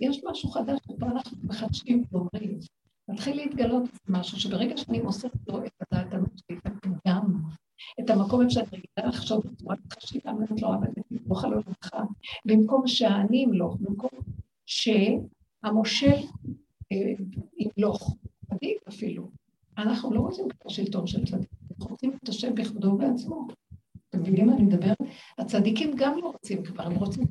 יש 0.00 0.20
משהו 0.30 0.50
חדש, 0.50 0.78
ופה 0.90 1.06
אנחנו 1.06 1.36
מחדשים 1.42 2.04
ואומרים, 2.12 2.58
מתחיל 3.08 3.36
להתגלות 3.36 3.82
משהו 4.08 4.40
שברגע 4.40 4.76
שאני 4.76 5.00
מוסרת 5.00 5.32
לו 5.48 5.64
את 5.64 5.70
הדעת 5.80 6.12
הנוצרית, 6.12 6.58
את 6.66 6.72
הפגם, 6.84 7.42
את 8.00 8.10
המקום 8.10 8.40
איפה 8.40 8.60
רגילה 8.76 9.08
לחשוב 9.08 9.42
בצורת 9.46 9.78
חשיבה 9.92 10.32
לו, 10.62 10.74
אבל 10.74 10.86
תתמוך 11.12 11.44
על 11.44 11.52
עולמך, 11.52 11.90
במקום 12.44 12.86
שהאני 12.86 13.36
ימלוך, 13.36 13.76
במקום 13.80 14.10
שהמושל 14.66 16.16
אה, 16.92 17.12
ימלוך, 17.58 18.16
צדיק 18.50 18.78
אפילו. 18.88 19.30
אנחנו 19.78 20.14
לא 20.14 20.20
רוצים 20.20 20.46
את 20.46 20.66
השלטון 20.66 21.06
של 21.06 21.24
צדיק, 21.24 21.50
אנחנו 21.70 21.90
רוצים 21.90 22.12
את 22.24 22.28
השם 22.28 22.54
בכבודו 22.54 22.88
ובעצמו. 22.88 23.46
אתם 24.08 24.20
מבינים 24.20 24.46
מה 24.46 24.54
אני 24.54 24.62
מדברת? 24.62 24.98
הצדיקים 25.38 25.92
גם 25.96 26.18
לא 26.18 26.26
רוצים 26.26 26.64
כבר, 26.64 26.84
הם 26.84 26.94
רוצים 26.94 27.24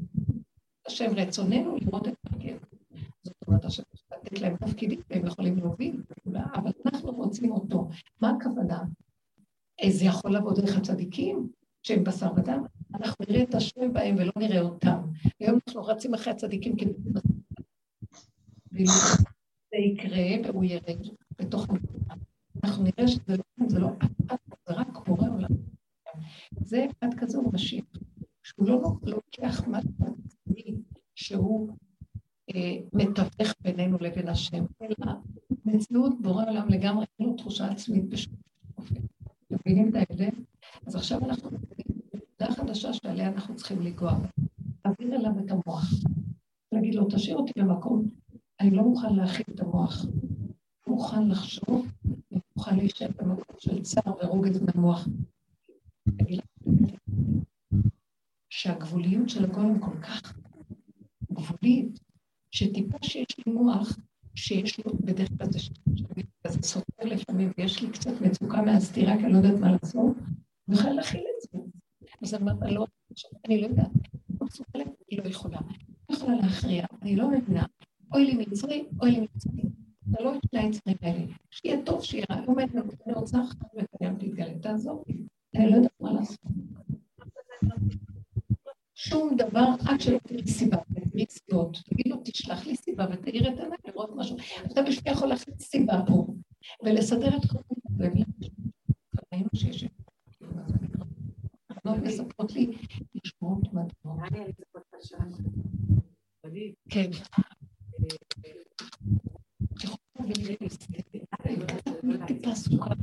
השם 0.90 1.12
רצוננו 1.16 1.78
לראות 1.82 2.08
את 2.08 2.14
המגן. 2.26 2.58
זאת 3.24 3.36
אומרת, 3.48 3.66
השם 3.66 3.84
לתת 4.12 4.42
להם 4.42 4.58
תפקידים, 4.58 5.02
והם 5.10 5.26
יכולים 5.26 5.58
להוביל, 5.58 6.04
אבל 6.56 6.72
אנחנו 6.86 7.12
רוצים 7.12 7.52
אותו. 7.52 7.90
מה 8.22 8.30
הכוונה? 8.30 8.84
זה 9.90 10.06
יכול 10.06 10.36
לבוא 10.36 10.54
דרך 10.54 10.78
הצדיקים, 10.78 11.50
שהם 11.84 12.04
בשר 12.04 12.32
ודם, 12.36 12.64
אנחנו 12.94 13.26
נראה 13.30 13.44
את 13.44 13.56
השם 13.56 13.94
בהם 13.94 14.16
ולא 14.18 14.32
נראה 14.38 14.62
אותם. 14.62 15.02
היום 15.40 15.60
אנחנו 15.68 15.84
רצים 15.84 16.14
אחרי 16.14 16.34
הצדיקים 16.34 16.76
כדי... 16.76 16.94
זה 19.72 19.78
יקרה 19.78 20.48
והוא 20.48 20.64
ירד 20.64 21.08
בתוך 21.40 21.70
המדינה, 21.70 22.14
אנחנו 22.64 22.84
נראה 22.84 23.08
שזה 23.08 23.38
לא, 23.38 23.68
זה 23.68 23.80
לא 23.80 23.90
זה 24.68 24.74
רק 24.74 25.08
בורא 25.08 25.30
עולם. 25.30 25.50
זה 26.62 26.86
אחד 26.86 27.14
כזה 27.18 27.38
הוא 27.38 27.54
משיב, 27.54 27.86
שהוא 28.60 28.68
לא 28.70 28.94
לוקח 29.04 29.68
משהו 29.68 30.16
שהוא 31.16 31.70
אה, 32.56 32.78
מתווך 32.94 33.54
בינינו 33.62 33.98
לבין 34.02 34.28
השם, 34.28 34.66
אלא 34.82 35.14
מציאות 35.66 36.22
בורא 36.22 36.44
עולם 36.50 36.70
לגמרי, 36.70 37.06
אין 37.20 37.28
לו 37.28 37.36
תחושה 37.36 37.66
עצמית 37.72 38.10
בשום 38.10 38.34
אופן. 38.78 38.96
מבינים 39.52 39.90
את 39.90 39.96
ההבדל? 39.96 40.30
אז 40.86 40.96
עכשיו 40.96 41.20
אנחנו 41.26 41.50
נקודה 42.14 42.54
חדשה 42.54 42.94
שעליה 42.94 43.28
אנחנו 43.28 43.56
צריכים 43.56 43.82
לנגוע. 43.82 44.14
להעביר 44.86 45.16
אליו 45.16 45.32
את 45.46 45.52
המוח. 45.52 45.84
להגיד 46.72 46.96
לו, 46.96 47.08
תשאיר 47.10 47.38
אותי 47.38 47.52
במקום, 47.56 48.10
אני 48.60 48.72
לא 48.72 48.84
מוכן 48.84 49.16
להכיל 49.16 49.46
את 49.56 49.60
המוח. 49.60 50.06
אני 50.06 50.96
מוכן 50.96 51.28
לחשוב, 51.28 51.88
אני 52.32 52.40
מוכן 52.56 52.76
להישאר 52.76 53.08
במקום 53.18 53.56
של 53.60 53.82
צער 53.82 54.14
ורוגז 54.24 54.60
במוח. 54.62 55.08
שהגבוליות 58.60 59.30
של 59.30 59.44
הגולם 59.44 59.80
כל 59.80 60.02
כך 60.02 60.38
גבולית, 61.34 62.00
שטיפה 62.52 62.98
שיש 63.02 63.28
לי 63.46 63.54
מוח, 63.54 63.98
שיש 64.36 64.80
לו 64.80 64.94
בדרך 64.94 65.30
כלל 65.38 65.48
זה 66.48 66.62
סותר 66.62 67.06
לפעמים, 67.06 67.52
ויש 67.58 67.82
לי 67.82 67.90
קצת 67.90 68.22
מצוקה 68.22 68.62
מהסתירה, 68.62 69.18
כי 69.18 69.24
אני 69.24 69.34
לא 69.34 69.38
יודעת 69.38 69.60
מה 69.60 69.72
לעשות, 69.72 70.18
בכלל 70.68 70.94
להכיל 70.94 71.22
את 71.22 71.42
זה. 71.42 71.60
אז 72.24 72.34
אני 72.34 72.42
אומרת, 72.42 72.72
לא, 72.72 72.86
אני 73.46 73.62
לא 73.62 73.68
יודעת, 73.68 73.92
אני 74.74 75.18
לא 75.18 75.24
יכולה. 75.30 75.60
לא 76.10 76.16
יכולה 76.16 76.36
להכריע, 76.36 76.86
אני 77.02 77.16
לא 77.16 77.32
מבינה. 77.32 77.66
אוי 78.14 78.26
לי 78.26 78.46
מצרי, 78.46 78.86
אוי 79.02 79.12
לי 79.12 79.28
מצרי. 79.36 79.64
אתה 80.12 80.24
לא 80.24 80.36
את 80.36 80.42
שני 80.52 80.60
היצרים 80.60 80.98
האלה. 81.02 81.26
שיהיה 81.52 81.86
טוב, 81.86 82.04
שיהיה 82.04 82.26
רע. 82.32 82.42
עומד, 82.46 82.68
אני 83.06 83.14
רוצה 83.14 83.44
אחת 83.44 83.58
וקיים 83.78 84.16
תתגלה, 84.16 84.60
תעזור 84.60 85.04
לי. 85.08 85.24
אני 85.56 85.72
לא 85.72 85.76
יודעת 85.76 86.02
מה 86.02 86.14
לעשות. 86.14 86.40
שום 89.02 89.38
דבר 89.38 89.66
עד 89.88 90.02
שלא 90.02 90.20
תראי 90.28 90.48
סיבה, 90.48 90.78
תראי 91.12 91.26
סיבות. 91.30 91.78
תגיד 91.86 92.08
לו, 92.08 92.22
תשלח 92.24 92.66
לי 92.66 92.76
סיבה 92.76 93.06
ותאיר 93.12 93.54
את 93.54 93.60
עיניי 93.60 93.78
לראות 93.88 94.10
משהו. 94.16 94.38
אתה 94.72 94.82
בשביל 94.82 95.14
יכול 95.14 95.28
להכניס 95.28 95.62
סיבה 95.62 96.02
פה, 96.08 96.28
ולסדר 96.84 97.38
את 97.38 97.46
כל 97.52 97.58
זה. 97.98 98.10
ראינו 99.34 99.50
שיש... 99.56 99.86
הבנות 101.70 101.98
מספרות 101.98 102.52
לי, 102.52 102.68
נשמעות 103.16 103.74
מדהימות. 103.74 104.20
כן. 106.90 107.10
טיפה 112.28 112.56
סוכר. 112.56 112.94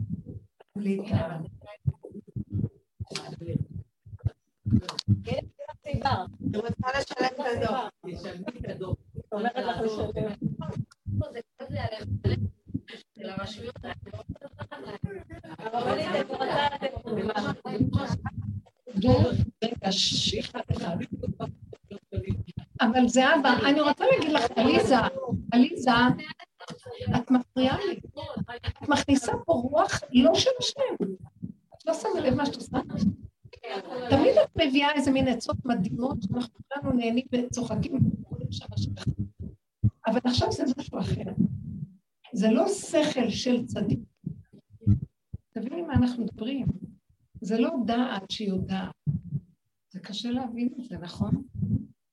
היא 5.86 6.02
רוצה 6.54 6.88
לשלם 6.98 7.28
את 7.34 8.68
הדוח. 8.70 8.96
אומרת 9.32 9.56
לך 9.56 9.76
לשלם. 9.82 10.32
אבל 22.80 23.08
זה 23.08 23.34
אבא, 23.34 23.50
אני 23.68 23.80
רוצה 23.80 24.04
להגיד 24.12 24.32
לך, 24.32 24.44
עליזה, 24.56 24.96
עליזה, 25.52 25.90
את 27.16 27.30
מפריעה 27.30 27.78
לי. 27.86 28.00
את 28.66 28.88
מכניסה 28.88 29.32
פה 29.46 29.52
רוח 29.52 30.00
לא 30.12 30.34
של 30.34 30.50
השם. 30.60 31.04
את 31.74 31.86
לא 31.86 31.94
שמה 31.94 32.20
לב 32.20 32.34
מה 32.34 32.46
שאת 32.46 32.56
עושה? 32.56 32.78
תמיד 34.10 34.34
את 34.44 34.56
מביאה 34.56 34.92
איזה 34.92 35.10
מין 35.10 35.28
עצות 35.28 35.56
מדהימות 35.64 36.22
שאנחנו 36.22 36.58
כולנו 36.68 36.98
נהנים 36.98 37.24
וצוחקים 37.32 37.98
אבל 40.06 40.20
עכשיו 40.24 40.52
זה 40.52 40.64
משהו 40.78 40.98
אחר. 40.98 41.32
זה 42.32 42.50
לא 42.50 42.68
שכל 42.68 43.30
של 43.30 43.66
צדיק. 43.66 43.98
תביני 45.52 45.82
מה 45.82 45.94
אנחנו 45.94 46.24
מדברים. 46.24 46.66
זה 47.40 47.58
לא 47.58 47.70
דעת 47.86 48.30
שיודעת. 48.30 48.94
זה 49.92 50.00
קשה 50.00 50.30
להבין 50.30 50.68
את 50.78 50.84
זה, 50.84 50.98
נכון? 50.98 51.42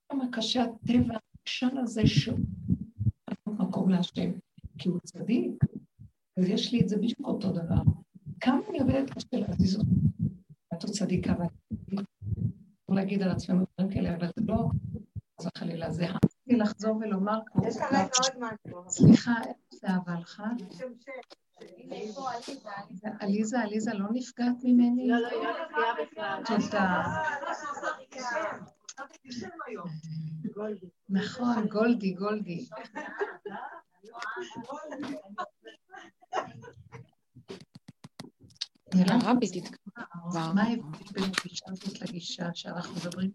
כמה 0.10 0.26
קשה 0.32 0.64
הטבע 0.64 1.14
העקשן 1.14 1.78
הזה 1.78 2.08
שהוא 2.08 2.40
מקום 3.48 3.90
להשם, 3.90 4.32
כי 4.78 4.90
הוא 4.90 5.00
צדיק, 5.04 5.64
ויש 6.40 6.74
לי 6.74 6.82
את 6.82 6.90
זה 6.90 6.98
בדיוק 6.98 7.20
אותו 7.20 7.52
דבר. 7.52 7.82
כמה 8.40 8.60
אני 8.70 8.80
עובדת 8.80 9.10
קשה 9.10 9.38
להזיז 9.38 9.76
אותו. 9.76 10.13
את 10.86 10.90
צדיקה 10.90 11.34
ואני 11.40 12.04
להגיד 12.90 13.22
על 13.22 13.32
עצמנו 13.32 13.66
דברים 13.80 13.94
כאלה, 13.94 14.16
אבל 14.16 14.28
זה 14.28 14.42
לא, 14.48 14.70
חס 15.42 15.48
וחלילה, 15.56 15.92
זה 15.92 16.06
רציתי 16.06 16.56
לחזור 16.56 16.96
ולומר 16.96 17.40
כמו... 17.46 17.68
יש 17.68 17.78
כרגע 17.78 18.08
עוד 18.24 18.34
משהו. 18.40 18.90
סליחה, 18.90 19.34
זה 19.72 19.88
אבל 20.06 20.22
לך? 20.22 20.44
עליזה, 23.20 23.60
עליזה 23.60 23.94
לא 23.94 24.08
נפגעת 24.14 24.56
ממני? 24.64 25.08
לא, 25.08 25.18
לא, 25.18 25.28
היא 25.28 25.38
לא 25.38 25.52
נפגעה 25.64 25.94
בכלל. 26.04 26.44
תודה. 26.46 27.04
נכון, 31.10 31.68
גולדי, 31.68 32.14
גולדי. 32.14 32.68
הרבי 39.10 39.48
תתקרב. 39.48 39.83
מה 40.34 40.64
ההבדל 40.64 41.12
בין 41.12 41.24
הגישה 41.24 41.66
הזאת 41.68 42.02
לגישה 42.02 42.50
שאנחנו 42.54 42.96
מדברים? 42.96 43.32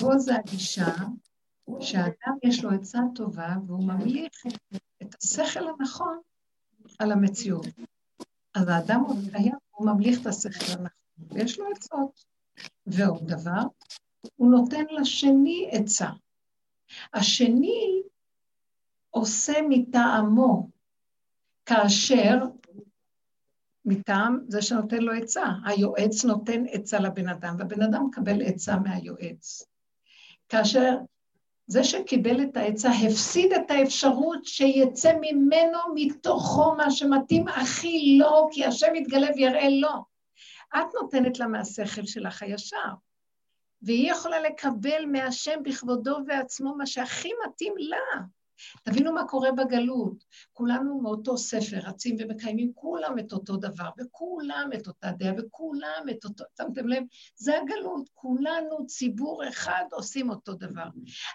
פה 0.00 0.18
זה 0.18 0.36
הגישה 0.36 0.94
שהאדם 1.80 2.36
יש 2.42 2.64
לו 2.64 2.70
עצה 2.70 2.98
טובה 3.14 3.54
והוא 3.66 3.84
ממליך 3.84 4.46
את 5.02 5.14
השכל 5.22 5.68
הנכון 5.68 6.20
על 6.98 7.12
המציאות. 7.12 7.66
אז 8.54 8.68
האדם 8.68 9.00
קיים, 9.32 9.54
הוא 9.70 9.86
ממליך 9.86 10.20
את 10.20 10.26
השכל 10.26 10.72
הנכון, 10.72 10.88
ויש 11.18 11.58
לו 11.58 11.66
עצות. 11.76 12.24
ועוד 12.86 13.26
דבר, 13.26 13.62
הוא 14.36 14.50
נותן 14.50 14.84
לשני 14.90 15.68
עצה. 15.72 16.10
השני 17.14 18.02
עושה 19.10 19.52
מטעמו, 19.68 20.68
כאשר 21.66 22.38
מטעם 23.90 24.38
זה 24.48 24.62
שנותן 24.62 24.98
לו 24.98 25.12
עצה. 25.12 25.44
היועץ 25.64 26.24
נותן 26.24 26.64
עצה 26.70 26.98
לבן 26.98 27.28
אדם, 27.28 27.56
והבן 27.58 27.82
אדם 27.82 28.06
מקבל 28.06 28.42
עצה 28.42 28.76
מהיועץ. 28.76 29.62
כאשר 30.48 30.96
זה 31.66 31.84
שקיבל 31.84 32.42
את 32.42 32.56
העצה 32.56 32.90
הפסיד 32.90 33.52
את 33.52 33.70
האפשרות 33.70 34.44
שיצא 34.44 35.12
ממנו, 35.20 35.78
מתוכו, 35.94 36.74
מה 36.76 36.90
שמתאים 36.90 37.48
הכי 37.48 38.18
לו, 38.18 38.48
כי 38.52 38.64
השם 38.64 38.94
יתגלה 38.94 39.28
ויראה 39.36 39.68
לו. 39.68 40.04
את 40.76 40.94
נותנת 41.02 41.38
לה 41.38 41.46
מהשכל 41.46 42.06
שלך 42.06 42.42
הישר, 42.42 42.92
והיא 43.82 44.12
יכולה 44.12 44.40
לקבל 44.40 45.04
מהשם 45.06 45.62
בכבודו 45.62 46.18
ועצמו 46.26 46.74
מה 46.76 46.86
שהכי 46.86 47.30
מתאים 47.46 47.74
לה. 47.78 48.22
תבינו 48.82 49.12
מה 49.12 49.24
קורה 49.28 49.52
בגלות. 49.52 50.24
כולנו 50.52 51.00
מאותו 51.00 51.38
ספר, 51.38 51.78
רצים 51.82 52.16
ומקיימים 52.18 52.72
כולם 52.74 53.18
את 53.18 53.32
אותו 53.32 53.56
דבר, 53.56 53.88
וכולם 53.98 54.70
את 54.74 54.86
אותה 54.86 55.10
דעה, 55.18 55.32
וכולם 55.38 56.04
את 56.10 56.24
אותו... 56.24 56.44
שמתם 56.58 56.88
לב? 56.88 57.02
זה 57.36 57.58
הגלות. 57.58 58.08
כולנו, 58.14 58.86
ציבור 58.86 59.48
אחד, 59.48 59.84
עושים 59.92 60.30
אותו 60.30 60.54
דבר. 60.54 60.88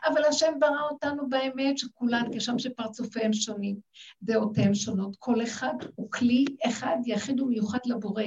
אבל 0.07 0.23
השם 0.23 0.53
ברא 0.59 0.81
אותנו 0.91 1.29
באמת 1.29 1.77
שכולן, 1.77 2.23
כשם 2.33 2.59
שפרצופיהם 2.59 3.33
שונים, 3.33 3.75
דעותיהם 4.21 4.73
שונות. 4.73 5.15
כל 5.19 5.43
אחד 5.43 5.73
הוא 5.95 6.11
כלי 6.11 6.45
אחד, 6.65 6.97
יחיד 7.05 7.41
ומיוחד 7.41 7.79
לבורא. 7.85 8.23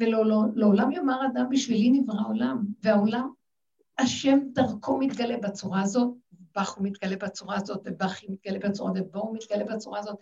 ולעולם 0.00 0.92
יאמר 0.92 1.26
אדם, 1.26 1.46
בשבילי 1.50 1.90
נברא 1.90 2.28
עולם, 2.28 2.64
והעולם, 2.82 3.28
השם 3.98 4.38
דרכו 4.52 4.98
מתגלה 4.98 5.36
בצורה 5.36 5.82
הזאת, 5.82 6.14
באך 6.54 6.74
הוא 6.74 6.86
מתגלה 6.86 7.16
בצורה 7.16 7.56
הזאת, 7.56 7.80
ובאך 7.84 8.20
מתגלה 8.28 8.58
בצורה 8.58 8.90
הזאת, 8.90 9.06
ובואו 9.06 9.34
מתגלה 9.34 9.64
בצורה 9.64 9.98
הזאת. 9.98 10.18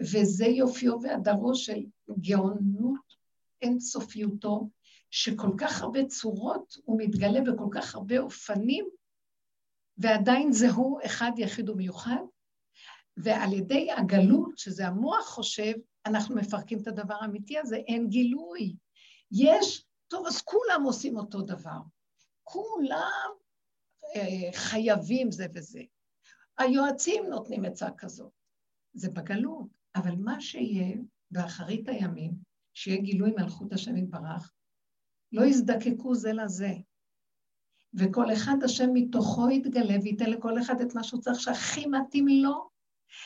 וזה 0.00 0.46
יופיו 0.46 1.02
והדרו 1.02 1.54
של 1.54 1.80
גאונות 2.20 3.14
אינסופיותו, 3.62 4.68
שכל 5.10 5.50
כך 5.58 5.82
הרבה 5.82 6.04
צורות 6.04 6.76
הוא 6.84 6.98
מתגלה 7.00 7.40
בכל 7.40 7.68
כך 7.72 7.94
הרבה 7.94 8.18
אופנים, 8.18 8.88
ועדיין 9.98 10.52
זה 10.52 10.70
הוא 10.70 11.00
אחד 11.04 11.30
יחיד 11.36 11.68
ומיוחד, 11.68 12.22
ועל 13.16 13.52
ידי 13.52 13.92
הגלות, 13.92 14.58
שזה 14.58 14.86
המוח 14.86 15.26
חושב, 15.26 15.72
אנחנו 16.06 16.36
מפרקים 16.36 16.78
את 16.82 16.88
הדבר 16.88 17.14
האמיתי 17.20 17.58
הזה, 17.58 17.76
אין 17.76 18.08
גילוי. 18.08 18.74
יש, 19.32 19.84
טוב, 20.08 20.26
אז 20.26 20.42
כולם 20.42 20.82
עושים 20.84 21.16
אותו 21.16 21.40
דבר. 21.40 21.78
כולם 22.44 23.30
חייבים 24.54 25.30
זה 25.30 25.46
וזה. 25.54 25.82
היועצים 26.58 27.24
נותנים 27.26 27.64
עצה 27.64 27.90
כזאת. 27.98 28.32
זה 28.92 29.10
בגלות, 29.10 29.68
אבל 29.96 30.14
מה 30.16 30.40
שיהיה 30.40 30.96
באחרית 31.30 31.88
הימים, 31.88 32.32
שיהיה 32.74 33.00
גילוי 33.00 33.30
מלכות 33.30 33.72
השם 33.72 33.96
יתברך, 33.96 34.52
לא 35.32 35.44
יזדקקו 35.44 36.14
זה 36.14 36.32
לזה. 36.32 36.72
וכל 37.94 38.32
אחד 38.32 38.56
השם 38.64 38.90
מתוכו 38.94 39.50
יתגלה 39.50 39.94
וייתן 40.02 40.30
לכל 40.30 40.58
אחד 40.58 40.80
את 40.80 40.94
מה 40.94 41.02
שהוא 41.04 41.20
צריך 41.20 41.40
שהכי 41.40 41.86
מתאים 41.86 42.26
לו, 42.28 42.70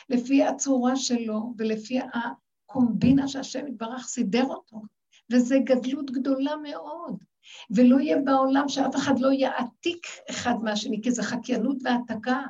לפי 0.09 0.43
הצורה 0.43 0.95
שלו 0.95 1.53
ולפי 1.57 1.99
הקומבינה 1.99 3.27
שהשם 3.27 3.67
יתברך 3.67 4.07
סידר 4.07 4.43
אותו. 4.43 4.81
וזו 5.31 5.55
גדלות 5.63 6.11
גדולה 6.11 6.55
מאוד. 6.55 7.23
ולא 7.75 7.99
יהיה 7.99 8.17
בעולם 8.25 8.69
שאף 8.69 8.95
אחד 8.95 9.19
לא 9.19 9.31
יעתיק 9.31 10.07
אחד 10.29 10.55
מהשני, 10.63 11.01
כי 11.01 11.11
זה 11.11 11.23
חקיינות 11.23 11.77
והעתקה. 11.83 12.41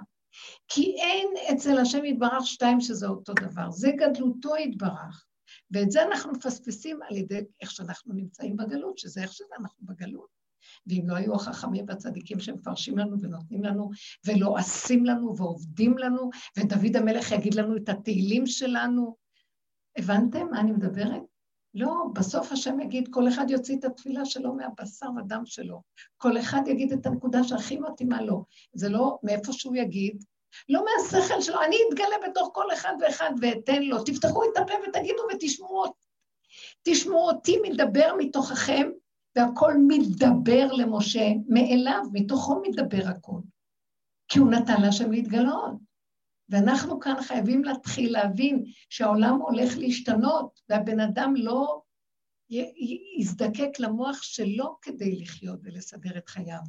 כי 0.67 0.95
אין 0.99 1.27
אצל 1.53 1.77
השם 1.77 2.05
יתברך 2.05 2.45
שתיים 2.45 2.81
שזה 2.81 3.07
אותו 3.07 3.33
דבר, 3.33 3.71
זה 3.71 3.91
גדלותו 3.97 4.57
יתברך. 4.57 5.25
ואת 5.71 5.91
זה 5.91 6.03
אנחנו 6.03 6.31
מפספסים 6.31 6.99
על 7.09 7.15
ידי 7.15 7.39
איך 7.61 7.71
שאנחנו 7.71 8.13
נמצאים 8.13 8.57
בגלות, 8.57 8.97
שזה 8.97 9.21
איך 9.21 9.33
שזה 9.33 9.55
אנחנו 9.59 9.85
בגלות. 9.87 10.35
ואם 10.87 11.03
לא 11.07 11.15
היו 11.15 11.35
החכמים 11.35 11.85
והצדיקים 11.87 12.39
שמפרשים 12.39 12.97
לנו 12.97 13.21
ונותנים 13.21 13.63
לנו 13.63 13.89
ולועסים 14.25 15.05
לנו 15.05 15.37
ועובדים 15.37 15.97
לנו, 15.97 16.29
ודוד 16.57 16.95
המלך 16.95 17.31
יגיד 17.31 17.53
לנו 17.53 17.77
את 17.77 17.89
התהילים 17.89 18.45
שלנו, 18.45 19.15
הבנתם 19.97 20.47
מה 20.51 20.59
אני 20.59 20.71
מדברת? 20.71 21.21
לא, 21.75 22.05
בסוף 22.13 22.51
השם 22.51 22.79
יגיד, 22.79 23.07
כל 23.11 23.27
אחד 23.27 23.45
יוציא 23.49 23.77
את 23.77 23.83
התפילה 23.83 24.25
שלו 24.25 24.53
מהבשר 24.53 25.07
ודם 25.17 25.41
שלו. 25.45 25.81
כל 26.17 26.37
אחד 26.37 26.61
יגיד 26.67 26.91
את 26.91 27.05
הנקודה 27.05 27.43
שהכי 27.43 27.77
מתאימה 27.77 28.21
לו. 28.21 28.43
זה 28.73 28.89
לא 28.89 29.17
מאיפה 29.23 29.53
שהוא 29.53 29.75
יגיד, 29.75 30.23
לא 30.69 30.85
מהשכל 30.85 31.41
שלו, 31.41 31.61
אני 31.61 31.75
אתגלה 31.89 32.29
בתוך 32.29 32.49
כל 32.53 32.73
אחד 32.73 32.93
ואחד 33.01 33.31
ואתן 33.41 33.83
לו. 33.83 34.03
תפתחו 34.03 34.43
את 34.43 34.57
הפה 34.57 34.73
ותגידו 34.87 35.21
ותשמעו 35.33 35.85
תשמעו 36.83 37.29
אותי 37.29 37.57
מדבר 37.63 38.13
מתוככם, 38.17 38.89
והכל 39.35 39.73
מתדבר 39.87 40.71
למשה 40.71 41.29
מאליו, 41.47 42.01
מתוכו 42.13 42.61
מדבר 42.61 43.07
הכל. 43.07 43.39
כי 44.27 44.39
הוא 44.39 44.51
נתן 44.51 44.81
להשם 44.81 45.11
להתגלות. 45.11 45.71
ואנחנו 46.49 46.99
כאן 46.99 47.21
חייבים 47.21 47.63
להתחיל 47.63 48.13
להבין 48.13 48.63
שהעולם 48.89 49.41
הולך 49.41 49.77
להשתנות, 49.77 50.61
והבן 50.69 50.99
אדם 50.99 51.33
לא 51.35 51.81
יזדקק 53.19 53.79
למוח 53.79 54.23
שלו 54.23 54.77
כדי 54.81 55.15
לחיות 55.15 55.59
ולסדר 55.63 56.17
את 56.17 56.29
חייו. 56.29 56.59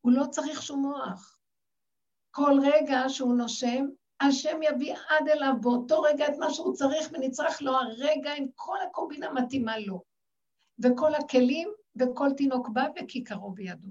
הוא 0.00 0.12
לא 0.12 0.24
צריך 0.30 0.62
שום 0.62 0.82
מוח. 0.82 1.36
כל 2.30 2.58
רגע 2.62 3.04
שהוא 3.08 3.34
נושם, 3.34 3.86
השם 4.20 4.58
יביא 4.62 4.94
עד 5.08 5.28
אליו 5.28 5.52
באותו 5.60 6.00
רגע 6.00 6.28
את 6.28 6.38
מה 6.38 6.50
שהוא 6.50 6.74
צריך 6.74 7.10
ונצרך 7.12 7.62
לו 7.62 7.72
הרגע 7.72 8.32
עם 8.36 8.46
כל 8.54 8.76
הקומבינה 8.88 9.32
מתאימה 9.32 9.78
לו. 9.78 10.02
וכל 10.82 11.14
הכלים 11.14 11.68
וכל 11.98 12.28
תינוק 12.36 12.68
בא 12.68 12.86
וכיכרו 12.96 13.52
בידו. 13.52 13.88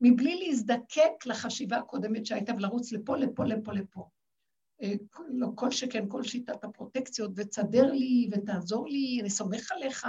מבלי 0.00 0.46
להזדקק 0.46 1.26
לחשיבה 1.26 1.76
הקודמת 1.76 2.26
שהייתה 2.26 2.52
ולרוץ 2.54 2.92
לפה, 2.92 3.16
לפה, 3.16 3.44
לפה, 3.44 3.72
לפה. 3.72 4.08
אה, 4.82 4.92
לא 5.28 5.48
כל 5.54 5.70
שכן, 5.70 6.04
כל 6.08 6.22
שיטת 6.22 6.64
הפרוטקציות, 6.64 7.30
ותסדר 7.36 7.92
לי 7.92 8.30
ותעזור 8.32 8.88
לי, 8.88 9.18
אני 9.20 9.30
סומך 9.30 9.72
עליך. 9.72 10.06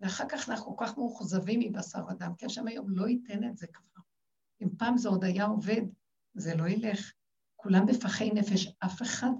ואחר 0.00 0.24
כך 0.28 0.48
אנחנו 0.48 0.76
כל 0.76 0.86
כך 0.86 0.98
מאוכזבים 0.98 1.60
מבשר 1.60 2.06
ודם, 2.08 2.32
כי 2.38 2.46
השם 2.46 2.66
היום 2.66 2.90
לא 2.90 3.08
ייתן 3.08 3.44
את 3.44 3.56
זה 3.56 3.66
כבר. 3.66 4.02
אם 4.62 4.68
פעם 4.78 4.96
זה 4.96 5.08
עוד 5.08 5.24
היה 5.24 5.44
עובד, 5.44 5.82
זה 6.34 6.54
לא 6.54 6.68
ילך. 6.68 7.12
כולם 7.56 7.86
בפחי 7.86 8.30
נפש, 8.30 8.66
אף 8.84 9.02
אחד 9.02 9.30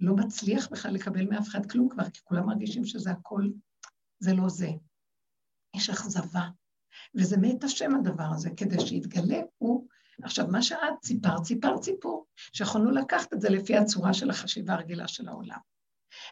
לא 0.00 0.16
מצליח 0.16 0.68
בכלל 0.68 0.94
לקבל 0.94 1.26
מאף 1.28 1.48
אחד 1.48 1.70
כלום 1.70 1.88
כבר, 1.88 2.10
כי 2.10 2.20
כולם 2.24 2.46
מרגישים 2.46 2.84
שזה 2.84 3.10
הכל, 3.10 3.50
זה 4.18 4.32
לא 4.34 4.48
זה. 4.48 4.70
יש 5.76 5.90
אכזבה, 5.90 6.48
וזה 7.14 7.36
מת 7.40 7.64
השם 7.64 7.94
הדבר 7.94 8.28
הזה, 8.34 8.50
כדי 8.56 8.86
שיתגלה 8.86 9.40
הוא 9.58 9.88
עכשיו, 10.24 10.46
מה 10.48 10.62
שאת 10.62 11.04
סיפרת, 11.04 11.44
סיפרת 11.44 11.82
סיפור, 11.82 12.26
שיכולנו 12.52 12.90
לקחת 12.90 13.32
את 13.32 13.40
זה 13.40 13.48
לפי 13.50 13.76
הצורה 13.76 14.14
של 14.14 14.30
החשיבה 14.30 14.72
הרגילה 14.72 15.08
של 15.08 15.28
העולם. 15.28 15.58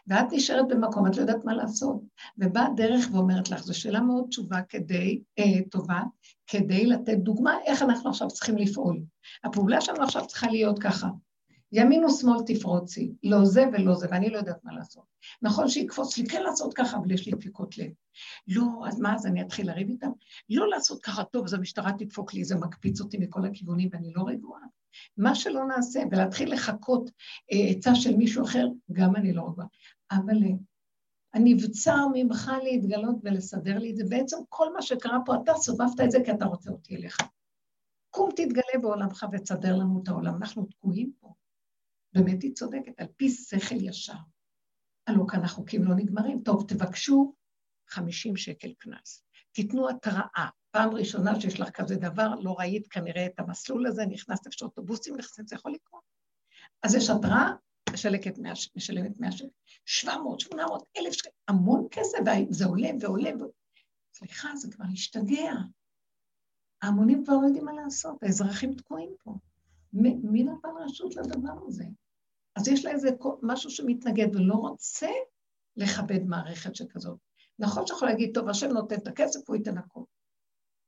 ואת 0.07 0.25
נשארת 0.31 0.67
במקום, 0.67 1.07
את 1.07 1.15
לא 1.15 1.21
יודעת 1.21 1.45
מה 1.45 1.53
לעשות. 1.53 2.01
ובאה 2.37 2.67
דרך 2.75 3.05
ואומרת 3.11 3.49
לך, 3.49 3.63
זו 3.63 3.79
שאלה 3.79 4.01
מאוד 4.01 4.25
תשובה 4.29 4.61
כדי, 4.69 5.21
אה, 5.39 5.69
טובה, 5.71 6.01
כדי 6.47 6.85
לתת 6.85 7.17
דוגמה 7.17 7.57
איך 7.65 7.81
אנחנו 7.81 8.09
עכשיו 8.09 8.27
צריכים 8.27 8.57
לפעול. 8.57 8.99
הפעולה 9.43 9.81
שלנו 9.81 10.03
עכשיו 10.03 10.27
צריכה 10.27 10.47
להיות 10.47 10.79
ככה. 10.79 11.07
ימין 11.71 12.05
ושמאל 12.05 12.37
תפרוצי, 12.45 13.13
לא 13.23 13.45
זה 13.45 13.65
ולא 13.73 13.95
זה, 13.95 14.07
ואני 14.11 14.29
לא 14.29 14.37
יודעת 14.37 14.63
מה 14.63 14.73
לעשות. 14.73 15.03
נכון 15.41 15.67
שיקפוץ 15.67 16.17
לי 16.17 16.27
כן 16.27 16.43
לעשות 16.43 16.73
ככה, 16.73 16.97
אבל 16.97 17.11
יש 17.11 17.25
לי 17.25 17.31
דפיקות 17.31 17.77
לב. 17.77 17.91
לא, 18.47 18.87
אז 18.87 18.99
מה, 18.99 19.15
אז 19.15 19.25
אני 19.25 19.41
אתחיל 19.41 19.67
לריב 19.67 19.89
איתם? 19.89 20.11
לא 20.49 20.69
לעשות 20.69 21.01
ככה, 21.01 21.23
טוב, 21.23 21.45
אז 21.45 21.53
המשטרה 21.53 21.91
תדפוק 21.91 22.33
לי, 22.33 22.43
זה 22.43 22.55
מקפיץ 22.55 23.01
אותי 23.01 23.17
מכל 23.17 23.45
הכיוונים 23.45 23.89
ואני 23.91 24.11
לא 24.15 24.23
רגועה. 24.27 24.61
מה 25.17 25.35
שלא 25.35 25.65
נעשה, 25.67 25.99
ולהתחיל 26.11 26.53
לחכות 26.53 27.11
אה, 27.51 27.69
עצה 27.69 27.95
של 27.95 28.15
מישהו 28.15 28.43
אחר, 28.45 28.67
גם 28.91 29.15
אני 29.15 29.33
לא 29.33 29.41
רגועה. 29.41 29.67
אבל 30.11 30.43
אה, 30.43 30.49
הנבצר 31.33 32.05
ממך 32.13 32.51
להתגלות 32.63 33.15
ולסדר 33.23 33.77
לי 33.77 33.91
את 33.91 33.95
זה, 33.95 34.03
בעצם 34.09 34.37
כל 34.49 34.73
מה 34.73 34.81
שקרה 34.81 35.17
פה, 35.25 35.35
אתה 35.43 35.53
סובבת 35.53 36.01
את 36.03 36.11
זה 36.11 36.17
כי 36.25 36.31
אתה 36.31 36.45
רוצה 36.45 36.71
אותי 36.71 36.95
אליך. 36.95 37.17
קום 38.09 38.29
תתגלה 38.35 38.81
בעולמך 38.81 39.25
ותסדר 39.31 39.75
לנו 39.75 40.01
את 40.03 40.07
העולם, 40.07 40.35
אנחנו 40.35 40.65
תקועים 40.65 41.11
פה. 41.19 41.28
באמת 42.13 42.43
היא 42.43 42.53
צודקת, 42.53 42.99
על 42.99 43.07
פי 43.17 43.29
שכל 43.29 43.75
ישר. 43.75 44.13
הלוא 45.07 45.27
כאן 45.27 45.43
החוקים 45.43 45.83
לא 45.83 45.95
נגמרים. 45.95 46.41
טוב, 46.43 46.65
תבקשו 46.67 47.33
50 47.87 48.35
שקל 48.35 48.73
קנס. 48.77 49.23
תיתנו 49.51 49.89
התראה. 49.89 50.47
פעם 50.71 50.89
ראשונה 50.89 51.41
שיש 51.41 51.59
לך 51.59 51.69
כזה 51.69 51.95
דבר, 51.95 52.35
לא 52.39 52.55
ראית 52.59 52.87
כנראה 52.87 53.25
את 53.25 53.39
המסלול 53.39 53.87
הזה, 53.87 54.05
נכנסת 54.05 54.45
איפה 54.45 54.57
שאוטובוסים 54.57 55.15
נכנסים, 55.15 55.47
זה 55.47 55.55
יכול 55.55 55.71
לקרות. 55.71 56.03
אז 56.83 56.95
יש 56.95 57.09
התראה, 57.09 57.51
משלמת 58.75 59.19
100 59.19 59.31
שקל. 59.31 59.47
700, 59.85 60.39
800, 60.39 60.83
אלף 60.97 61.13
שקל, 61.13 61.29
המון 61.47 61.87
כסף, 61.91 62.17
וזה 62.49 62.65
עולה 62.65 62.89
ועולה. 63.01 63.31
סליחה, 64.13 64.55
זה 64.55 64.71
כבר 64.71 64.85
השתגע. 64.93 65.53
ההמונים 66.81 67.25
כבר 67.25 67.33
לא 67.33 67.45
יודעים 67.45 67.65
מה 67.65 67.73
לעשות, 67.73 68.23
האזרחים 68.23 68.73
תקועים 68.73 69.15
פה. 69.23 69.35
מי 69.93 70.43
נתן 70.43 70.69
רשות 70.79 71.15
לדבר 71.15 71.53
הזה? 71.67 71.83
אז 72.55 72.67
יש 72.67 72.85
לה 72.85 72.91
איזה 72.91 73.09
משהו 73.41 73.69
שמתנגד 73.69 74.35
ולא 74.35 74.55
רוצה 74.55 75.09
לכבד 75.77 76.23
מערכת 76.25 76.75
שכזאת. 76.75 77.17
נכון 77.59 77.87
שיכול 77.87 78.07
להגיד, 78.07 78.31
טוב, 78.33 78.49
השם 78.49 78.67
נותן 78.67 78.95
את 78.95 79.07
הכסף, 79.07 79.39
הוא 79.47 79.55
ייתן 79.55 79.77
הכול. 79.77 80.03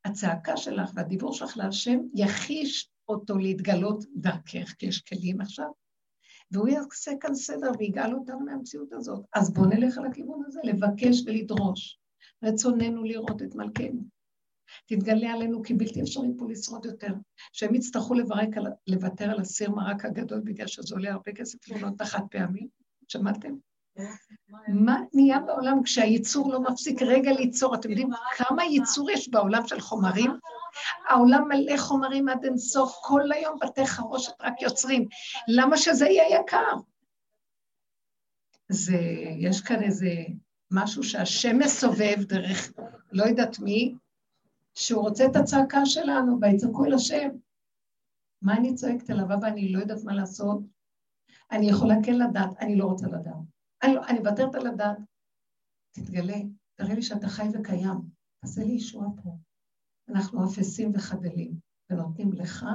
הצעקה 0.06 0.58
שלך 0.58 0.92
והדיבור 0.96 1.34
שלך 1.34 1.58
להשם 1.58 2.00
יחיש 2.16 2.92
אותו 3.10 3.38
להתגלות 3.38 4.04
דרכך, 4.16 4.74
כי 4.80 4.86
יש 4.86 5.02
כלים 5.02 5.42
עכשיו, 5.42 5.72
והוא 6.52 6.68
יעשה 6.68 7.12
כאן 7.20 7.36
סדר 7.36 7.72
ויגאל 7.80 8.14
אותנו 8.14 8.40
מהמציאות 8.40 8.94
הזאת. 8.94 9.26
אז 9.36 9.54
בואו 9.54 9.66
נלך 9.66 9.98
על 9.98 10.06
הכיוון 10.06 10.44
הזה, 10.46 10.60
לבקש 10.64 11.24
ולדרוש. 11.26 12.00
רצוננו 12.44 13.04
לראות 13.04 13.42
את 13.42 13.56
מלכנו. 13.56 14.02
תתגלה 14.86 15.32
עלינו 15.32 15.64
כי 15.64 15.74
בלתי 15.74 16.02
אפשרי 16.02 16.28
פה 16.38 16.46
לשרוד 16.50 16.86
יותר. 16.86 17.14
שהם 17.54 17.76
יצטרכו 17.76 18.14
לברק 18.14 18.58
על, 18.58 18.68
לוותר 18.88 19.32
על 19.32 19.40
הסיר 19.40 19.72
מרק 19.72 20.06
הגדול 20.06 20.40
בגלל 20.40 20.68
שזה 20.68 20.96
עולה 20.96 21.12
הרבה 21.12 21.32
כסף 21.32 21.58
את 21.96 22.02
החד 22.02 22.22
פעמים. 22.32 22.68
שמעתם? 23.08 23.54
מה 24.68 24.98
נהיה 25.14 25.40
בעולם 25.40 25.84
כשהייצור 25.84 26.54
לא 26.54 26.62
מפסיק 26.62 27.02
רגע 27.02 27.32
ליצור? 27.32 27.76
אתם 27.76 27.90
יודעים 27.90 28.10
כמה 28.38 28.64
ייצור 28.64 29.12
יש 29.12 29.30
בעולם 29.30 29.68
של 29.68 29.80
חומרים? 29.80 30.32
העולם 31.10 31.48
מלא 31.48 31.78
חומרים 31.78 32.30
עד 32.30 32.46
אינסוף, 32.46 33.00
כל 33.04 33.32
היום 33.32 33.58
בתי 33.62 33.86
חרושת 33.86 34.32
רק 34.42 34.62
יוצרים. 34.62 35.06
למה 35.48 35.78
שזה 35.78 36.06
יהיה 36.06 36.40
יקר? 36.40 36.76
זה, 38.70 38.98
יש 39.38 39.62
כאן 39.62 39.84
איזה 39.84 40.12
משהו 40.72 41.04
שהשם 41.04 41.60
מסובב 41.60 42.24
דרך 42.24 42.72
לא 43.12 43.24
יודעת 43.24 43.60
מי, 43.60 43.96
שהוא 44.76 45.02
רוצה 45.02 45.26
את 45.26 45.36
הצעקה 45.36 45.86
שלנו, 45.86 46.38
ויצעקו 46.42 46.86
אל 46.86 46.94
השם. 46.94 47.30
מה 48.42 48.58
אני 48.58 48.76
צועקת 48.76 49.10
אליו? 49.10 49.34
אבא, 49.34 49.48
אני 49.48 49.72
לא 49.72 49.80
יודעת 49.80 50.04
מה 50.04 50.14
לעשות. 50.14 50.62
אני 51.52 51.70
יכולה 51.70 51.96
כן 52.04 52.18
לדעת, 52.18 52.50
אני 52.60 52.76
לא 52.76 52.86
רוצה 52.86 53.08
לדעת. 53.08 53.44
אני, 53.84 53.94
לא, 53.94 54.06
אני 54.08 54.20
מוותרת 54.20 54.56
על 54.56 54.68
לדעת. 54.68 54.98
תתגלה, 55.92 56.38
תראה 56.76 56.96
לי 56.96 57.02
שאתה 57.02 57.28
חי 57.28 57.48
וקיים. 57.54 57.98
תעשה 58.42 58.64
לי 58.64 58.72
ישועה 58.72 59.08
פה. 59.24 59.38
אנחנו 60.10 60.46
אפסים 60.46 60.92
וחדלים, 60.96 61.56
ונותנים 61.90 62.34
לך 62.34 62.66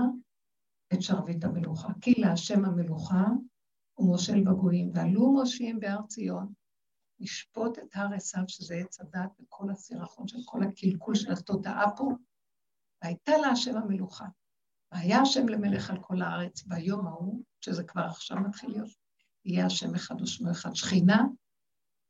את 0.92 1.02
שרביט 1.02 1.44
המלוכה. 1.44 1.88
כי 2.00 2.14
להשם 2.18 2.64
המלוכה 2.64 3.24
ומושל 3.98 4.44
בגויים, 4.44 4.90
ועלו 4.94 5.32
מושיעים 5.32 5.80
בהר 5.80 6.02
ציון, 6.06 6.52
לשפוט 7.20 7.78
את 7.78 7.96
הר 7.96 8.14
עשיו, 8.14 8.42
שזה 8.48 8.74
עץ 8.74 9.00
הדת 9.00 9.40
וכל 9.40 9.70
הסירחון 9.70 10.28
של 10.28 10.38
כל 10.44 10.62
הקלקול 10.62 11.14
של 11.14 11.32
התודעה 11.32 11.96
פה, 11.96 12.08
והייתה 13.02 13.36
לה 13.36 13.48
השם 13.48 13.76
המלוכה. 13.76 14.26
והיה 14.92 15.20
השם 15.20 15.48
למלך 15.48 15.90
על 15.90 15.98
כל 16.00 16.22
הארץ 16.22 16.62
ביום 16.62 17.06
ההוא, 17.06 17.42
שזה 17.60 17.84
כבר 17.84 18.02
עכשיו 18.02 18.36
מתחיל 18.36 18.70
להיות, 18.70 18.90
יהיה 19.44 19.66
השם 19.66 19.94
אחד 19.94 20.22
ושמו 20.22 20.50
אחד, 20.50 20.74
שכינה 20.74 21.24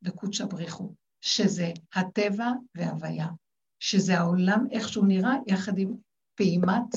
וקודשא 0.03 0.45
בריחו, 0.47 0.95
שזה 1.21 1.73
הטבע 1.95 2.51
וההוויה, 2.75 3.29
שזה 3.79 4.19
העולם 4.19 4.67
איך 4.71 4.89
שהוא 4.89 5.07
נראה, 5.07 5.33
יחד 5.47 5.79
עם 5.79 5.97
פעימת 6.35 6.95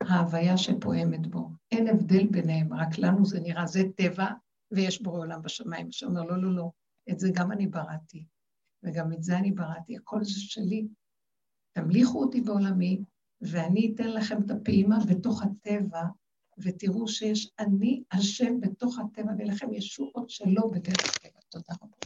ההוויה 0.00 0.56
שפועמת 0.56 1.26
בו. 1.26 1.48
אין 1.70 1.88
הבדל 1.88 2.26
ביניהם, 2.26 2.74
רק 2.74 2.98
לנו 2.98 3.24
זה 3.24 3.40
נראה, 3.40 3.66
זה 3.66 3.82
טבע, 3.96 4.26
ויש 4.72 5.02
בורא 5.02 5.18
עולם 5.18 5.42
בשמיים, 5.42 5.92
שאומר, 5.92 6.22
לא, 6.22 6.42
לא, 6.42 6.54
לא, 6.54 6.70
את 7.10 7.18
זה 7.18 7.28
גם 7.34 7.52
אני 7.52 7.66
בראתי, 7.66 8.24
וגם 8.82 9.12
את 9.12 9.22
זה 9.22 9.38
אני 9.38 9.52
בראתי, 9.52 9.96
הכל 9.96 10.24
זה 10.24 10.40
שלי. 10.40 10.86
תמליכו 11.72 12.24
אותי 12.24 12.40
בעולמי, 12.40 13.00
ואני 13.40 13.92
אתן 13.94 14.08
לכם 14.08 14.42
את 14.42 14.50
הפעימה 14.50 14.98
בתוך 15.08 15.42
הטבע, 15.42 16.02
ותראו 16.58 17.08
שיש 17.08 17.50
אני 17.58 18.02
השם 18.12 18.60
בתוך 18.60 18.98
הטבע, 18.98 19.32
ולכם 19.38 19.72
ישועות 19.72 20.30
שלא 20.30 20.70
בדרך 20.72 21.16
הטבע. 21.16 21.40
תודה 21.48 21.74
רבה. 21.82 21.96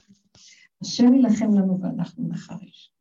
השם 0.83 1.15
יילחם 1.15 1.55
לנו 1.55 1.81
ואנחנו 1.81 2.29
נחריש. 2.29 2.93